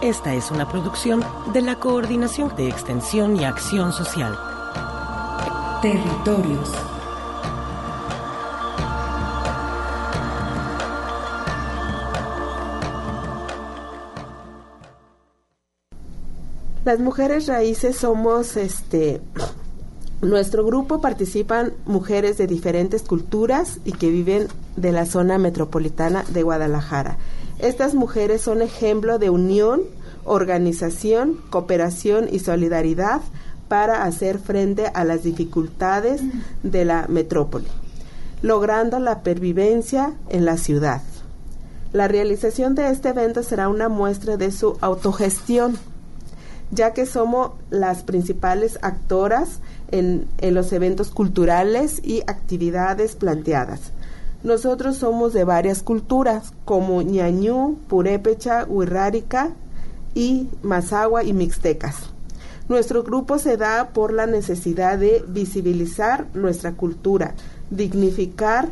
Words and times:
Esta 0.00 0.32
es 0.32 0.52
una 0.52 0.68
producción 0.68 1.24
de 1.52 1.60
la 1.60 1.74
Coordinación 1.74 2.54
de 2.54 2.68
Extensión 2.68 3.34
y 3.34 3.42
Acción 3.42 3.92
Social. 3.92 4.38
Territorios. 5.82 6.70
Las 16.84 17.00
mujeres 17.00 17.48
raíces 17.48 17.96
somos 17.96 18.56
este 18.56 19.20
nuestro 20.20 20.64
grupo 20.64 21.00
participan 21.00 21.72
mujeres 21.86 22.38
de 22.38 22.48
diferentes 22.48 23.02
culturas 23.02 23.78
y 23.84 23.92
que 23.92 24.10
viven 24.10 24.48
de 24.76 24.90
la 24.90 25.06
zona 25.06 25.38
metropolitana 25.38 26.24
de 26.28 26.42
Guadalajara. 26.42 27.18
Estas 27.58 27.94
mujeres 27.94 28.42
son 28.42 28.62
ejemplo 28.62 29.18
de 29.18 29.30
unión, 29.30 29.82
organización, 30.24 31.38
cooperación 31.50 32.28
y 32.30 32.38
solidaridad 32.38 33.20
para 33.68 34.04
hacer 34.04 34.38
frente 34.38 34.86
a 34.86 35.04
las 35.04 35.22
dificultades 35.22 36.22
de 36.62 36.84
la 36.84 37.06
metrópoli, 37.08 37.66
logrando 38.42 38.98
la 38.98 39.22
pervivencia 39.22 40.14
en 40.28 40.44
la 40.44 40.56
ciudad. 40.56 41.02
La 41.92 42.06
realización 42.06 42.74
de 42.74 42.90
este 42.90 43.10
evento 43.10 43.42
será 43.42 43.68
una 43.68 43.88
muestra 43.88 44.36
de 44.36 44.52
su 44.52 44.76
autogestión 44.80 45.78
ya 46.70 46.92
que 46.92 47.06
somos 47.06 47.52
las 47.70 48.02
principales 48.02 48.78
actoras 48.82 49.60
en, 49.90 50.26
los 50.40 50.72
eventos 50.72 51.10
culturales 51.10 52.00
y 52.04 52.20
actividades 52.26 53.16
planteadas. 53.16 53.92
Nosotros 54.44 54.96
somos 54.96 55.32
de 55.32 55.42
varias 55.42 55.82
culturas, 55.82 56.52
como 56.64 57.02
ñañú, 57.02 57.76
purépecha, 57.88 58.66
huirrárica 58.68 59.50
y 60.14 60.48
mazagua 60.62 61.24
y 61.24 61.32
mixtecas. 61.32 61.96
Nuestro 62.68 63.02
grupo 63.02 63.38
se 63.38 63.56
da 63.56 63.88
por 63.92 64.12
la 64.12 64.26
necesidad 64.26 64.98
de 64.98 65.24
visibilizar 65.26 66.26
nuestra 66.34 66.72
cultura, 66.72 67.34
dignificar 67.70 68.68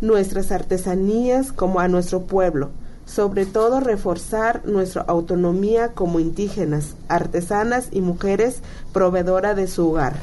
nuestras 0.00 0.50
artesanías 0.50 1.52
como 1.52 1.80
a 1.80 1.88
nuestro 1.88 2.22
pueblo, 2.22 2.70
sobre 3.04 3.44
todo 3.44 3.80
reforzar 3.80 4.64
nuestra 4.64 5.02
autonomía 5.02 5.88
como 5.88 6.20
indígenas, 6.20 6.94
artesanas 7.08 7.88
y 7.90 8.00
mujeres 8.00 8.62
proveedora 8.92 9.54
de 9.54 9.66
su 9.66 9.90
hogar. 9.90 10.14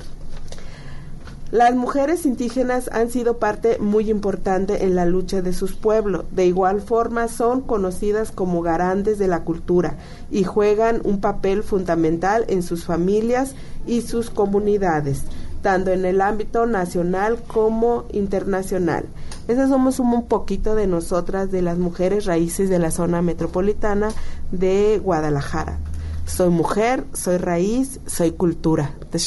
Las 1.51 1.73
mujeres 1.73 2.27
indígenas 2.27 2.91
han 2.93 3.09
sido 3.09 3.39
parte 3.39 3.79
muy 3.79 4.11
importante 4.11 4.85
en 4.85 4.93
la 4.95 5.07
lucha 5.07 5.41
de 5.41 5.51
sus 5.51 5.73
pueblos. 5.73 6.25
De 6.29 6.45
igual 6.45 6.79
forma 6.79 7.27
son 7.27 7.61
conocidas 7.61 8.31
como 8.31 8.61
garantes 8.61 9.17
de 9.17 9.27
la 9.27 9.43
cultura 9.43 9.97
y 10.29 10.43
juegan 10.43 11.01
un 11.03 11.21
papel 11.21 11.63
fundamental 11.63 12.45
en 12.49 12.61
sus 12.61 12.85
familias 12.85 13.55
y 13.87 14.01
sus 14.01 14.29
comunidades, 14.29 15.23
tanto 15.63 15.89
en 15.89 16.05
el 16.05 16.21
ámbito 16.21 16.67
nacional 16.67 17.41
como 17.47 18.05
internacional. 18.11 19.05
Esas 19.47 19.69
somos 19.69 19.99
un 19.99 20.27
poquito 20.27 20.75
de 20.75 20.85
nosotras, 20.85 21.49
de 21.49 21.63
las 21.63 21.79
mujeres 21.79 22.25
raíces 22.25 22.69
de 22.69 22.77
la 22.77 22.91
zona 22.91 23.23
metropolitana 23.23 24.09
de 24.51 25.01
Guadalajara. 25.03 25.79
Soy 26.27 26.49
mujer, 26.49 27.05
soy 27.13 27.37
raíz, 27.37 27.99
soy 28.05 28.33
cultura. 28.33 28.93
Te 29.09 29.17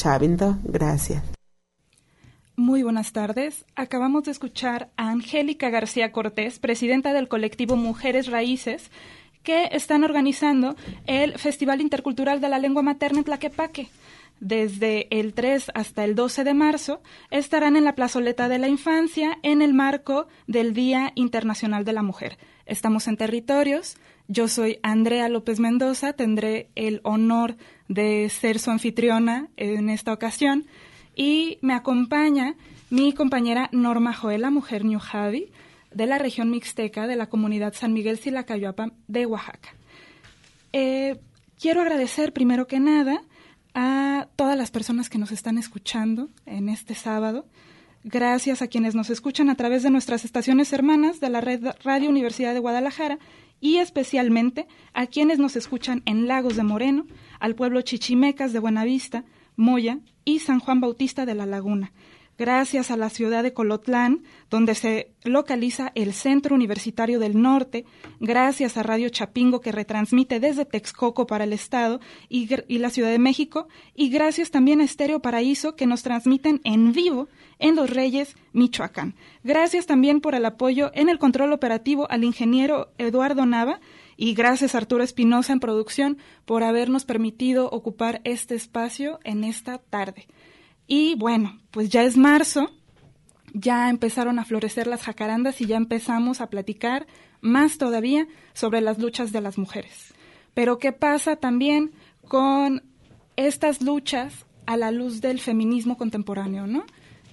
gracias. 0.63 1.32
Muy 2.57 2.83
buenas 2.83 3.13
tardes. 3.13 3.65
Acabamos 3.77 4.25
de 4.25 4.31
escuchar 4.31 4.91
a 4.97 5.11
Angélica 5.11 5.71
García 5.71 6.13
Cortés, 6.13 6.59
presidenta 6.59 7.15
del 7.15 7.29
colectivo 7.29 7.77
Mujeres 7.77 8.27
Raíces, 8.27 8.91
que 9.43 9.71
están 9.73 10.05
organizando 10.05 10.77
el 11.07 11.39
Festival 11.39 11.81
Intercultural 11.81 12.43
de 12.43 12.51
la 12.51 12.59
Lengua 12.59 12.83
Materna 12.83 13.19
en 13.19 13.25
Tlaquepaque 13.25 13.89
desde 14.43 15.07
el 15.17 15.35
3 15.35 15.71
hasta 15.73 16.05
el 16.05 16.17
12 16.17 16.43
de 16.43 16.53
marzo, 16.53 17.01
estarán 17.31 17.77
en 17.77 17.85
la 17.85 17.95
plazoleta 17.95 18.49
de 18.49 18.59
la 18.59 18.67
infancia 18.67 19.39
en 19.45 19.63
el 19.63 19.73
marco 19.73 20.27
del 20.49 20.75
Día 20.75 21.13
Internacional 21.15 21.85
de 21.85 21.93
la 21.93 22.03
Mujer. 22.03 22.39
Estamos 22.67 23.07
en 23.07 23.17
territorios. 23.17 23.97
Yo 24.27 24.49
soy 24.49 24.81
Andrea 24.83 25.29
López 25.29 25.61
Mendoza, 25.61 26.15
tendré 26.15 26.71
el 26.75 27.01
honor 27.05 27.57
de 27.87 28.29
ser 28.31 28.59
su 28.59 28.73
anfitriona 28.73 29.49
en 29.57 29.89
esta 29.89 30.13
ocasión 30.13 30.67
y 31.15 31.59
me 31.63 31.75
acompaña 31.75 32.57
mi 32.91 33.13
compañera 33.13 33.69
Norma 33.73 34.13
Joela, 34.13 34.51
mujer 34.51 34.85
New 34.85 35.01
de 35.95 36.07
la 36.07 36.19
región 36.19 36.51
mixteca 36.51 37.07
de 37.07 37.17
la 37.17 37.29
comunidad 37.29 37.75
San 37.75 37.93
Miguel 37.93 38.19
Silacayuapa 38.19 38.93
de 39.09 39.27
Oaxaca. 39.27 39.71
Eh, 40.73 41.21
quiero 41.61 41.83
agradecer 41.83 42.33
primero 42.33 42.67
que 42.67 42.81
nada 42.81 43.23
a 43.75 44.29
todas 44.37 44.57
las 44.57 44.71
personas 44.71 45.09
que 45.09 45.19
nos 45.19 45.33
están 45.33 45.59
escuchando 45.59 46.29
en 46.47 46.69
este 46.69 46.95
sábado. 46.95 47.47
Gracias 48.05 48.63
a 48.63 48.67
quienes 48.67 48.95
nos 48.95 49.11
escuchan 49.11 49.49
a 49.49 49.55
través 49.55 49.83
de 49.83 49.91
nuestras 49.91 50.25
estaciones 50.25 50.73
hermanas 50.73 51.21
de 51.21 51.31
la 51.31 51.41
red 51.41 51.65
Radio 51.85 52.11
Universidad 52.11 52.53
de 52.53 52.61
Guadalajara 52.61 53.19
y 53.61 53.77
especialmente 53.77 54.67
a 54.93 55.07
quienes 55.07 55.39
nos 55.39 55.57
escuchan 55.57 56.03
en 56.05 56.27
Lagos 56.27 56.57
de 56.57 56.65
Moreno, 56.65 57.07
al 57.39 57.55
pueblo 57.55 57.81
Chichimecas 57.83 58.53
de 58.53 58.59
Buenavista, 58.59 59.25
Moya 59.57 60.01
y 60.25 60.41
San 60.41 60.61
Juan 60.61 60.81
Bautista 60.81 61.27
de 61.27 61.35
la 61.35 61.47
Laguna 61.47 61.93
gracias 62.39 62.91
a 62.91 62.97
la 62.97 63.11
ciudad 63.11 63.43
de 63.43 63.53
Colotlán, 63.53 64.25
donde 64.51 64.75
se 64.75 65.13
localiza 65.23 65.93
el 65.95 66.13
Centro 66.13 66.55
Universitario 66.55 67.19
del 67.19 67.41
Norte, 67.41 67.85
gracias 68.21 68.77
a 68.77 68.83
Radio 68.83 69.09
Chapingo 69.11 69.61
que 69.61 69.73
retransmite 69.73 70.41
desde 70.41 70.65
Texcoco 70.65 71.27
para 71.27 71.45
el 71.45 71.53
Estado 71.53 72.01
y, 72.29 72.49
la 72.79 72.91
Ciudad 72.91 73.11
de 73.11 73.19
México, 73.19 73.69
y 73.95 74.09
gracias 74.09 74.51
también 74.51 74.81
a 74.81 74.85
Estéreo 74.85 75.21
Paraíso 75.21 75.77
que 75.77 75.87
nos 75.87 76.03
transmiten 76.03 76.61
en 76.65 76.93
vivo 76.93 77.29
en 77.59 77.77
Los 77.77 77.91
Reyes, 77.91 78.35
Michoacán. 78.53 79.15
Gracias 79.45 79.87
también 79.87 80.21
por 80.21 80.35
el 80.35 80.45
apoyo 80.45 80.91
en 80.95 81.09
el 81.09 81.19
control 81.19 81.53
operativo 81.53 82.11
al 82.11 82.25
ingeniero 82.25 82.93
Eduardo 82.99 83.47
Nava, 83.47 83.81
y 84.23 84.35
gracias 84.35 84.77
Arturo 84.77 85.03
Espinosa 85.03 85.53
en 85.53 85.59
producción 85.59 86.17
por 86.45 86.63
habernos 86.63 87.05
permitido 87.05 87.69
ocupar 87.69 88.21
este 88.23 88.55
espacio 88.55 89.19
en 89.25 89.43
esta 89.43 89.79
tarde. 89.79 90.29
Y 90.87 91.17
bueno, 91.17 91.59
pues 91.73 91.89
ya 91.89 92.05
es 92.05 92.17
marzo, 92.17 92.71
ya 93.53 93.91
empezaron 93.91 94.39
a 94.39 94.45
florecer 94.45 94.87
las 94.87 95.03
jacarandas 95.03 95.61
y 95.61 95.67
ya 95.67 95.77
empezamos 95.77 96.41
a 96.41 96.51
platicar 96.51 97.09
más 97.41 97.79
todavía 97.79 98.29
sobre 98.53 98.81
las 98.81 99.01
luchas 99.01 99.33
de 99.33 99.41
las 99.41 99.59
mujeres. 99.59 100.15
Pero 100.55 100.79
¿qué 100.79 100.93
pasa 100.93 101.35
también 101.35 101.91
con 102.29 102.85
estas 103.35 103.83
luchas 103.83 104.47
a 104.67 104.77
la 104.77 104.93
luz 104.93 105.21
del 105.21 105.41
feminismo 105.41 105.99
contemporáneo, 105.99 106.69
no? 106.69 106.85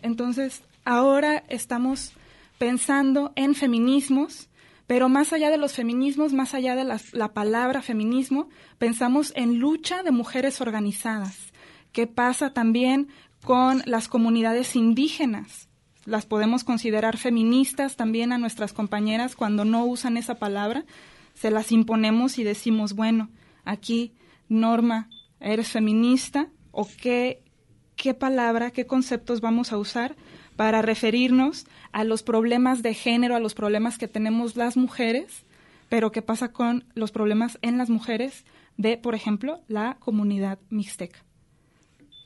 Entonces, 0.01 0.63
ahora 0.85 1.43
estamos 1.49 2.13
pensando 2.57 3.31
en 3.35 3.53
feminismos, 3.53 4.48
pero 4.89 5.07
más 5.07 5.33
allá 5.33 5.51
de 5.51 5.59
los 5.59 5.73
feminismos, 5.73 6.33
más 6.33 6.55
allá 6.55 6.75
de 6.75 6.83
la 6.83 7.33
palabra 7.35 7.83
feminismo, 7.83 8.49
pensamos 8.79 9.31
en 9.35 9.59
lucha 9.59 10.01
de 10.01 10.09
mujeres 10.09 10.61
organizadas. 10.61 11.53
¿Qué 11.91 12.07
pasa 12.07 12.53
también 12.53 13.07
con 13.43 13.83
las 13.85 14.07
comunidades 14.07 14.75
indígenas. 14.75 15.69
Las 16.05 16.25
podemos 16.25 16.63
considerar 16.63 17.17
feministas 17.17 17.95
también 17.95 18.31
a 18.31 18.37
nuestras 18.37 18.73
compañeras 18.73 19.35
cuando 19.35 19.63
no 19.63 19.85
usan 19.85 20.17
esa 20.17 20.35
palabra. 20.35 20.85
Se 21.33 21.51
las 21.51 21.71
imponemos 21.71 22.39
y 22.39 22.43
decimos, 22.43 22.93
bueno, 22.93 23.29
aquí, 23.65 24.13
Norma, 24.47 25.07
eres 25.39 25.69
feminista 25.69 26.49
o 26.71 26.87
qué, 26.99 27.43
qué 27.95 28.15
palabra, 28.15 28.71
qué 28.71 28.87
conceptos 28.87 29.39
vamos 29.39 29.71
a 29.71 29.77
usar 29.77 30.15
para 30.59 30.81
referirnos 30.81 31.65
a 31.93 32.03
los 32.03 32.21
problemas 32.21 32.83
de 32.83 32.93
género, 32.93 33.33
a 33.33 33.39
los 33.39 33.53
problemas 33.53 33.97
que 33.97 34.09
tenemos 34.09 34.57
las 34.57 34.75
mujeres, 34.75 35.45
pero 35.87 36.11
qué 36.11 36.21
pasa 36.21 36.51
con 36.51 36.83
los 36.95 37.11
problemas 37.13 37.57
en 37.61 37.77
las 37.77 37.89
mujeres 37.89 38.43
de, 38.75 38.97
por 38.97 39.15
ejemplo, 39.15 39.61
la 39.69 39.95
comunidad 40.01 40.59
mixteca. 40.69 41.23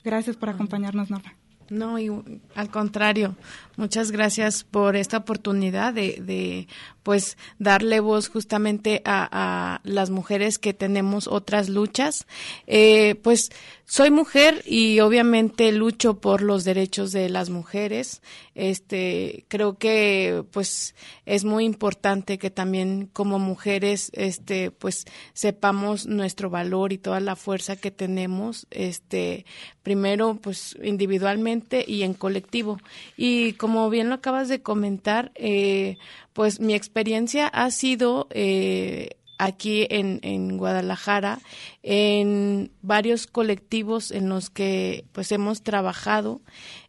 Gracias 0.02 0.34
por 0.34 0.48
acompañarnos, 0.48 1.10
Norma. 1.10 1.36
No, 1.70 1.98
y 1.98 2.10
al 2.54 2.70
contrario, 2.70 3.36
muchas 3.76 4.10
gracias 4.10 4.64
por 4.64 4.96
esta 4.96 5.18
oportunidad 5.18 5.94
de, 5.94 6.20
de 6.20 6.68
pues 7.02 7.38
darle 7.58 8.00
voz 8.00 8.28
justamente 8.28 9.00
a, 9.04 9.28
a, 9.30 9.80
las 9.84 10.10
mujeres 10.10 10.58
que 10.58 10.74
tenemos 10.74 11.26
otras 11.26 11.68
luchas. 11.68 12.26
Eh, 12.66 13.14
pues 13.22 13.50
soy 13.86 14.10
mujer 14.10 14.62
y 14.64 15.00
obviamente 15.00 15.70
lucho 15.70 16.18
por 16.18 16.40
los 16.40 16.64
derechos 16.64 17.12
de 17.12 17.28
las 17.28 17.50
mujeres. 17.50 18.22
Este, 18.54 19.44
creo 19.48 19.78
que 19.78 20.42
pues 20.52 20.94
es 21.26 21.44
muy 21.44 21.64
importante 21.64 22.38
que 22.38 22.50
también 22.50 23.10
como 23.12 23.38
mujeres, 23.38 24.10
este, 24.14 24.70
pues 24.70 25.04
sepamos 25.34 26.06
nuestro 26.06 26.48
valor 26.48 26.92
y 26.92 26.98
toda 26.98 27.20
la 27.20 27.36
fuerza 27.36 27.76
que 27.76 27.90
tenemos, 27.90 28.66
este, 28.70 29.44
primero 29.82 30.38
pues 30.40 30.76
individualmente 30.82 31.84
y 31.86 32.04
en 32.04 32.14
colectivo. 32.14 32.78
Y 33.18 33.52
como 33.54 33.90
bien 33.90 34.08
lo 34.08 34.14
acabas 34.14 34.48
de 34.48 34.62
comentar, 34.62 35.30
eh, 35.34 35.98
pues 36.32 36.58
mi 36.58 36.74
experiencia 36.74 37.48
ha 37.48 37.70
sido 37.70 38.28
eh, 38.30 39.18
aquí 39.38 39.86
en, 39.90 40.20
en, 40.22 40.56
Guadalajara 40.58 41.40
en 41.82 42.70
varios 42.82 43.26
colectivos 43.26 44.10
en 44.10 44.28
los 44.28 44.50
que 44.50 45.04
pues 45.12 45.32
hemos 45.32 45.62
trabajado. 45.62 46.40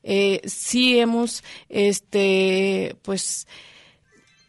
Eh, 0.03 0.41
sí 0.45 0.99
hemos 0.99 1.43
este 1.69 2.95
pues 3.01 3.47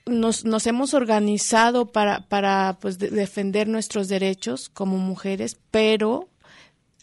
nos, 0.07 0.45
nos 0.45 0.67
hemos 0.67 0.95
organizado 0.95 1.87
para, 1.87 2.21
para 2.29 2.79
pues 2.81 2.99
defender 2.99 3.69
nuestros 3.69 4.09
derechos 4.09 4.69
como 4.69 4.99
mujeres, 4.99 5.59
pero 5.71 6.29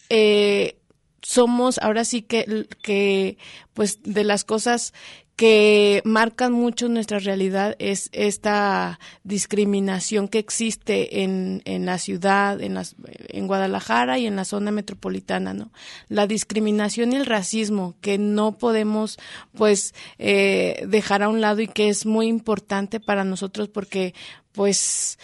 eh, 0.10 0.78
somos 1.24 1.80
ahora 1.80 2.06
sí 2.06 2.22
que, 2.22 2.68
que 2.84 3.38
pues 3.74 4.00
de 4.04 4.24
las 4.24 4.44
cosas 4.44 4.94
que 5.36 6.04
marcan 6.06 6.54
mucho 6.54 6.90
nuestra 6.90 7.18
realidad 7.18 7.76
es 7.80 8.10
esta 8.12 9.00
discriminación 9.24 10.28
que 10.28 10.38
existe 10.38 11.24
en, 11.24 11.64
en 11.66 11.88
la 11.88 11.98
ciudad, 11.98 12.62
en, 12.62 12.76
las, 12.76 12.96
en 13.08 13.48
Guadalajara 13.48 14.20
y 14.20 14.28
en 14.28 14.36
la 14.36 14.46
zona 14.46 14.70
metropolitana, 14.70 15.56
¿no? 15.56 15.72
La 16.08 16.28
discriminación 16.28 17.14
y 17.14 17.16
el 17.16 17.26
racismo 17.26 17.96
que 18.00 18.20
no 18.20 18.60
podemos, 18.60 19.18
pues, 19.56 19.96
eh, 20.20 20.86
dejar 20.88 21.24
a 21.24 21.30
un 21.30 21.42
lado 21.42 21.62
y 21.62 21.68
que 21.68 21.90
es 21.90 22.06
muy 22.06 22.28
importante 22.28 23.00
para 23.00 23.24
nosotros 23.24 23.70
porque, 23.70 24.14
pues, 24.52 25.18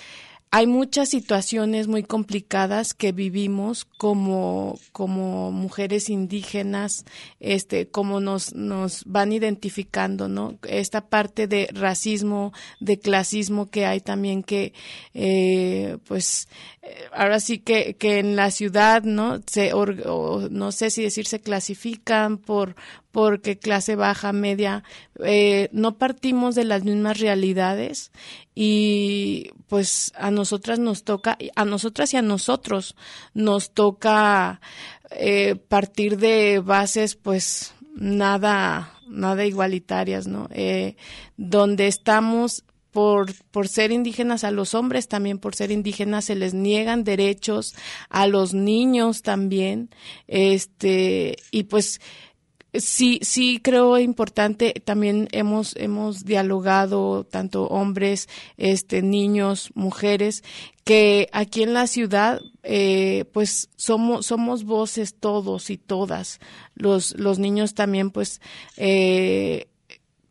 hay 0.51 0.65
muchas 0.65 1.09
situaciones 1.09 1.87
muy 1.87 2.01
complicadas 2.01 2.95
que 2.95 3.11
vivimos 3.11 3.85
como, 3.85 4.79
como 4.91 5.51
mujeres 5.51 6.09
indígenas, 6.09 7.05
este, 7.39 7.87
como 7.87 8.19
nos, 8.19 8.55
nos 8.55 9.03
van 9.05 9.31
identificando, 9.31 10.27
¿no? 10.27 10.57
Esta 10.67 11.07
parte 11.07 11.45
de 11.45 11.69
racismo, 11.71 12.51
de 12.79 12.97
clasismo 12.97 13.69
que 13.69 13.85
hay 13.85 13.99
también 14.01 14.41
que, 14.41 14.73
eh, 15.13 15.97
pues, 16.07 16.47
eh, 16.81 16.95
ahora 17.13 17.39
sí 17.39 17.59
que, 17.59 17.95
que 17.95 18.17
en 18.17 18.35
la 18.35 18.49
ciudad, 18.49 19.03
¿no? 19.03 19.41
Se, 19.45 19.73
o, 19.73 20.49
no 20.49 20.71
sé 20.71 20.89
si 20.89 21.03
decir 21.03 21.27
se 21.27 21.41
clasifican 21.41 22.39
por, 22.39 22.75
porque 23.11 23.57
clase 23.57 23.95
baja, 23.95 24.33
media, 24.33 24.83
eh, 25.23 25.69
no 25.71 25.97
partimos 25.97 26.55
de 26.55 26.63
las 26.63 26.83
mismas 26.83 27.19
realidades 27.19 28.11
y 28.53 29.51
pues 29.67 30.11
a 30.15 30.31
nosotras 30.31 30.79
nos 30.79 31.03
toca, 31.03 31.37
a 31.55 31.65
nosotras 31.65 32.13
y 32.13 32.17
a 32.17 32.21
nosotros 32.21 32.95
nos 33.33 33.71
toca 33.71 34.61
eh, 35.11 35.55
partir 35.55 36.17
de 36.17 36.59
bases 36.59 37.15
pues 37.15 37.73
nada, 37.95 38.93
nada 39.07 39.45
igualitarias, 39.45 40.27
¿no? 40.27 40.47
Eh, 40.51 40.95
donde 41.37 41.87
estamos 41.87 42.63
por, 42.91 43.33
por 43.51 43.67
ser 43.67 43.91
indígenas 43.91 44.43
a 44.43 44.51
los 44.51 44.73
hombres, 44.73 45.07
también 45.07 45.37
por 45.37 45.55
ser 45.55 45.71
indígenas 45.71 46.25
se 46.25 46.35
les 46.35 46.53
niegan 46.53 47.03
derechos 47.03 47.75
a 48.09 48.27
los 48.27 48.53
niños 48.53 49.21
también, 49.21 49.89
este, 50.27 51.37
y 51.51 51.63
pues 51.63 52.01
sí, 52.73 53.19
sí 53.21 53.59
creo 53.61 53.97
importante. 53.97 54.73
También 54.83 55.27
hemos, 55.31 55.75
hemos 55.77 56.25
dialogado 56.25 57.23
tanto 57.23 57.67
hombres, 57.67 58.27
este, 58.57 59.01
niños, 59.01 59.71
mujeres, 59.75 60.43
que 60.83 61.29
aquí 61.31 61.63
en 61.63 61.73
la 61.73 61.87
ciudad, 61.87 62.41
eh, 62.63 63.25
pues 63.31 63.69
somos, 63.75 64.25
somos 64.25 64.63
voces 64.63 65.15
todos 65.19 65.69
y 65.69 65.77
todas. 65.77 66.39
Los, 66.75 67.17
los 67.17 67.39
niños 67.39 67.73
también, 67.73 68.11
pues, 68.11 68.41
eh, 68.77 69.68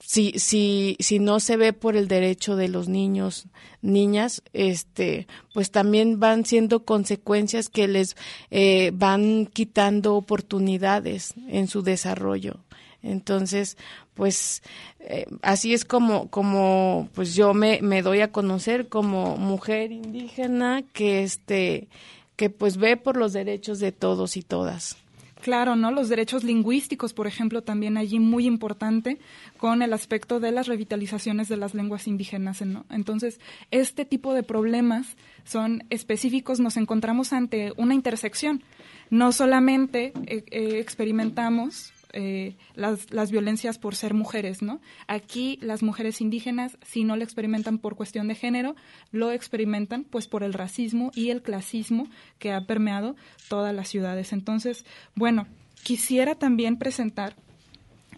si, 0.08 0.32
si, 0.38 0.96
si 1.00 1.18
no 1.18 1.38
se 1.38 1.58
ve 1.58 1.74
por 1.74 1.94
el 1.94 2.08
derecho 2.08 2.56
de 2.56 2.68
los 2.68 2.88
niños, 2.88 3.46
niñas, 3.82 4.42
este, 4.54 5.26
pues 5.52 5.70
también 5.70 6.18
van 6.18 6.46
siendo 6.46 6.86
consecuencias 6.86 7.68
que 7.68 7.88
les 7.88 8.16
eh, 8.50 8.90
van 8.94 9.44
quitando 9.44 10.14
oportunidades 10.14 11.34
en 11.46 11.68
su 11.68 11.82
desarrollo. 11.82 12.64
Entonces, 13.02 13.76
pues 14.14 14.62
eh, 15.00 15.26
así 15.42 15.74
es 15.74 15.84
como, 15.84 16.30
como 16.30 17.10
pues 17.12 17.34
yo 17.34 17.52
me, 17.52 17.82
me 17.82 18.00
doy 18.00 18.22
a 18.22 18.32
conocer 18.32 18.88
como 18.88 19.36
mujer 19.36 19.92
indígena 19.92 20.84
que 20.94 21.22
este, 21.22 21.88
que 22.36 22.48
pues 22.48 22.78
ve 22.78 22.96
por 22.96 23.18
los 23.18 23.34
derechos 23.34 23.78
de 23.78 23.92
todos 23.92 24.38
y 24.38 24.42
todas. 24.42 24.96
Claro, 25.42 25.76
¿no? 25.76 25.90
Los 25.92 26.08
derechos 26.08 26.42
lingüísticos, 26.42 27.14
por 27.14 27.26
ejemplo, 27.26 27.62
también 27.62 27.96
allí 27.96 28.18
muy 28.18 28.46
importante 28.46 29.18
con 29.56 29.82
el 29.82 29.92
aspecto 29.92 30.40
de 30.40 30.50
las 30.50 30.66
revitalizaciones 30.66 31.48
de 31.48 31.56
las 31.56 31.74
lenguas 31.74 32.08
indígenas, 32.08 32.60
¿no? 32.62 32.86
Entonces, 32.90 33.38
este 33.70 34.04
tipo 34.04 34.34
de 34.34 34.42
problemas 34.42 35.16
son 35.44 35.84
específicos, 35.90 36.58
nos 36.58 36.76
encontramos 36.76 37.32
ante 37.32 37.72
una 37.76 37.94
intersección. 37.94 38.62
No 39.10 39.32
solamente 39.32 40.12
eh, 40.26 40.44
eh, 40.50 40.78
experimentamos 40.80 41.92
eh, 42.12 42.56
las, 42.74 43.12
las, 43.12 43.30
violencias 43.30 43.78
por 43.78 43.94
ser 43.94 44.14
mujeres, 44.14 44.62
¿no? 44.62 44.80
Aquí 45.06 45.58
las 45.60 45.82
mujeres 45.82 46.20
indígenas, 46.20 46.78
si 46.86 47.04
no 47.04 47.16
lo 47.16 47.24
experimentan 47.24 47.78
por 47.78 47.96
cuestión 47.96 48.28
de 48.28 48.34
género, 48.34 48.76
lo 49.10 49.30
experimentan 49.32 50.04
pues 50.04 50.26
por 50.26 50.42
el 50.42 50.54
racismo 50.54 51.10
y 51.14 51.30
el 51.30 51.42
clasismo 51.42 52.08
que 52.38 52.52
ha 52.52 52.66
permeado 52.66 53.14
todas 53.48 53.74
las 53.74 53.88
ciudades. 53.88 54.32
Entonces, 54.32 54.86
bueno, 55.14 55.46
quisiera 55.82 56.34
también 56.34 56.78
presentar 56.78 57.36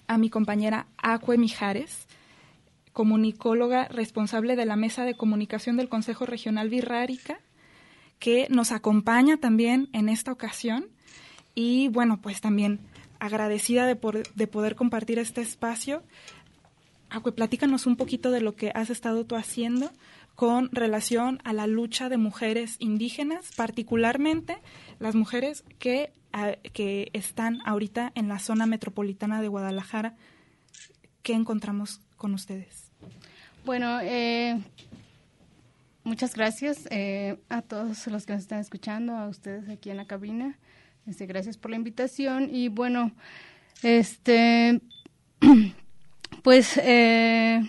a 0.07 0.19
mi 0.19 0.31
compañera 0.31 0.87
Acue 0.97 1.39
Mijares, 1.39 2.07
comunicóloga 2.93 3.87
responsable 3.87 4.57
de 4.57 4.67
la 4.67 4.77
Mesa 4.77 5.05
de 5.05 5.15
Comunicación 5.15 5.77
del 5.77 5.89
Consejo 5.89 6.27
Regional 6.27 6.69
Virrárica, 6.69 7.39
que 8.19 8.47
nos 8.51 8.73
acompaña 8.73 9.37
también 9.37 9.89
en 9.93 10.09
esta 10.09 10.33
ocasión. 10.33 10.87
Y 11.55 11.89
bueno, 11.89 12.21
pues 12.21 12.41
también 12.41 12.81
agradecida 13.21 13.87
de, 13.87 13.97
por, 13.97 14.27
de 14.35 14.47
poder 14.47 14.75
compartir 14.75 15.19
este 15.19 15.41
espacio. 15.41 16.03
Acue, 17.11 17.33
platícanos 17.33 17.87
un 17.87 17.97
poquito 17.97 18.31
de 18.31 18.41
lo 18.41 18.57
que 18.57 18.73
has 18.75 18.91
estado 18.91 19.25
tú 19.25 19.37
haciendo 19.37 19.91
con 20.35 20.71
relación 20.73 21.39
a 21.45 21.53
la 21.53 21.67
lucha 21.67 22.09
de 22.09 22.17
mujeres 22.17 22.77
indígenas, 22.79 23.51
particularmente 23.57 24.57
las 24.99 25.15
mujeres 25.15 25.65
que, 25.79 26.13
a, 26.33 26.53
que 26.73 27.11
están 27.13 27.61
ahorita 27.67 28.13
en 28.15 28.29
la 28.29 28.39
zona 28.39 28.67
metropolitana 28.67 29.43
de 29.43 29.49
Guadalajara. 29.49 30.15
¿Qué 31.23 31.35
encontramos 31.35 32.01
con 32.17 32.33
ustedes? 32.33 32.91
Bueno, 33.67 34.01
eh, 34.01 34.59
muchas 36.05 36.35
gracias 36.35 36.89
eh, 36.91 37.39
a 37.51 37.61
todos 37.61 38.07
los 38.07 38.25
que 38.25 38.33
nos 38.33 38.43
están 38.43 38.61
escuchando, 38.61 39.17
a 39.17 39.29
ustedes 39.29 39.69
aquí 39.69 39.91
en 39.91 39.99
la 39.99 40.07
cabina. 40.07 40.59
Este, 41.11 41.27
gracias 41.27 41.57
por 41.57 41.73
la 41.73 41.77
invitación 41.77 42.55
y 42.55 42.69
bueno, 42.69 43.11
este, 43.83 44.81
pues 46.45 46.77
eh, 46.77 47.61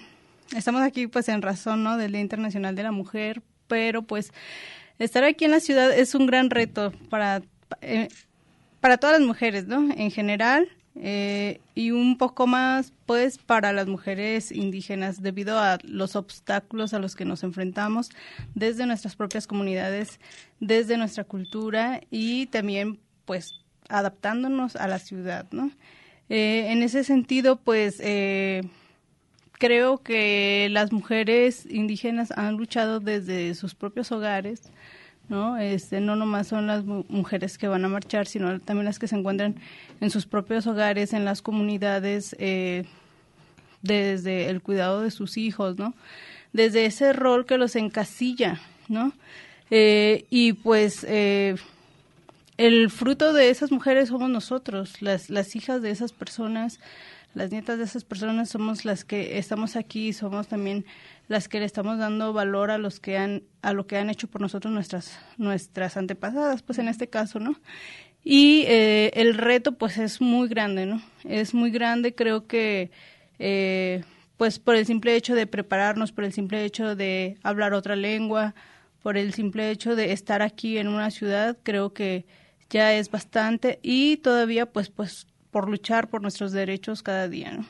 estamos 0.56 0.84
aquí 0.84 1.08
pues 1.08 1.28
en 1.28 1.42
razón, 1.42 1.84
¿no? 1.84 1.98
Del 1.98 2.12
Día 2.12 2.22
Internacional 2.22 2.76
de 2.76 2.84
la 2.84 2.92
Mujer, 2.92 3.42
pero 3.68 4.04
pues 4.04 4.32
estar 5.00 5.24
aquí 5.24 5.46
en 5.46 5.52
la 5.52 5.60
ciudad 5.60 5.92
es 5.92 6.14
un 6.14 6.28
gran 6.28 6.52
reto 6.52 6.94
para 7.10 7.42
eh, 7.82 8.10
para 8.80 8.98
todas 8.98 9.20
las 9.20 9.28
mujeres, 9.28 9.66
¿no? 9.66 9.92
En 9.92 10.12
general 10.12 10.70
eh, 10.94 11.62
y 11.74 11.90
un 11.90 12.20
poco 12.20 12.46
más 12.46 12.94
pues 13.08 13.40
para 13.40 13.74
las 13.74 13.88
mujeres 13.88 14.52
indígenas 14.52 15.24
debido 15.24 15.58
a 15.58 15.80
los 15.84 16.16
obstáculos 16.16 16.94
a 16.94 17.00
los 17.00 17.16
que 17.16 17.26
nos 17.26 17.42
enfrentamos 17.42 18.12
desde 18.54 18.86
nuestras 18.86 19.16
propias 19.16 19.48
comunidades, 19.48 20.20
desde 20.60 20.96
nuestra 20.96 21.24
cultura 21.24 22.02
y 22.12 22.46
también 22.46 23.00
pues 23.26 23.62
adaptándonos 23.90 24.76
a 24.76 24.88
la 24.88 25.00
ciudad, 25.00 25.46
¿no? 25.52 25.72
Eh, 26.30 26.72
en 26.72 26.82
ese 26.82 27.04
sentido, 27.04 27.58
pues 27.58 28.00
eh, 28.00 28.62
creo 29.60 29.98
que 29.98 30.70
las 30.72 30.94
mujeres 30.94 31.66
indígenas 31.70 32.32
han 32.32 32.56
luchado 32.56 33.02
desde 33.02 33.54
sus 33.54 33.76
propios 33.76 34.14
hogares, 34.14 34.72
¿no? 35.28 35.58
Este, 35.58 36.00
no 36.00 36.16
nomás 36.16 36.48
son 36.48 36.68
las 36.68 36.86
mujeres 36.86 37.58
que 37.58 37.68
van 37.68 37.84
a 37.84 37.90
marchar, 37.90 38.28
sino 38.28 38.60
también 38.62 38.86
las 38.86 38.98
que 38.98 39.08
se 39.08 39.18
encuentran 39.18 39.56
en 40.00 40.10
sus 40.10 40.26
propios 40.26 40.68
hogares, 40.68 41.12
en 41.12 41.26
las 41.26 41.42
comunidades, 41.42 42.34
eh, 42.40 42.86
desde 43.82 44.50
el 44.50 44.62
cuidado 44.62 45.02
de 45.02 45.12
sus 45.12 45.38
hijos, 45.38 45.78
¿no? 45.78 45.94
Desde 46.54 46.86
ese 46.86 47.12
rol 47.12 47.46
que 47.46 47.58
los 47.58 47.76
encasilla, 47.76 48.62
¿no? 48.88 49.14
y 49.74 50.52
pues 50.52 51.06
el 52.66 52.92
fruto 52.92 53.34
de 53.34 53.50
esas 53.50 53.72
mujeres 53.72 54.10
somos 54.10 54.30
nosotros, 54.30 55.02
las, 55.02 55.30
las 55.32 55.56
hijas 55.56 55.82
de 55.82 55.90
esas 55.90 56.14
personas, 56.14 56.80
las 57.34 57.52
nietas 57.52 57.80
de 57.80 57.86
esas 57.86 58.04
personas 58.04 58.50
somos 58.50 58.86
las 58.86 59.04
que 59.04 59.40
estamos 59.40 59.76
aquí, 59.76 60.14
somos 60.14 60.48
también 60.48 60.86
las 61.28 61.48
que 61.48 61.60
le 61.60 61.66
estamos 61.66 61.98
dando 61.98 62.34
valor 62.34 62.70
a 62.70 62.78
los 62.78 63.00
que 63.00 63.18
han 63.18 63.44
a 63.64 63.74
lo 63.74 63.88
que 63.88 63.98
han 63.98 64.10
hecho 64.10 64.28
por 64.28 64.42
nosotros 64.42 64.72
nuestras 64.72 65.20
nuestras 65.38 65.98
antepasadas, 65.98 66.62
pues 66.62 66.78
en 66.78 66.88
este 66.88 67.08
caso, 67.08 67.40
¿no? 67.40 67.60
Y 68.24 68.66
eh, 68.68 69.12
el 69.16 69.34
reto 69.34 69.72
pues 69.72 69.98
es 69.98 70.22
muy 70.22 70.48
grande, 70.48 70.86
¿no? 70.86 71.02
Es 71.24 71.56
muy 71.56 71.72
grande, 71.72 72.14
creo 72.14 72.46
que 72.46 72.92
eh, 73.40 74.04
pues 74.38 74.60
por 74.60 74.76
el 74.76 74.86
simple 74.86 75.16
hecho 75.16 75.34
de 75.34 75.48
prepararnos, 75.48 76.12
por 76.12 76.26
el 76.26 76.34
simple 76.34 76.64
hecho 76.64 76.96
de 76.96 77.38
hablar 77.42 77.74
otra 77.74 77.96
lengua, 77.96 78.54
por 79.02 79.18
el 79.18 79.34
simple 79.34 79.72
hecho 79.72 79.96
de 79.96 80.12
estar 80.12 80.44
aquí 80.44 80.78
en 80.78 80.88
una 80.88 81.10
ciudad, 81.10 81.58
creo 81.64 81.94
que 81.94 82.26
ya 82.72 82.94
es 82.94 83.12
bastante 83.12 83.80
y 83.84 84.18
todavía 84.18 84.66
pues 84.66 84.90
pues 84.90 85.28
por 85.52 85.70
luchar 85.70 86.10
por 86.10 86.22
nuestros 86.22 86.52
derechos 86.54 87.04
cada 87.04 87.28
día, 87.28 87.52
¿no? 87.52 87.66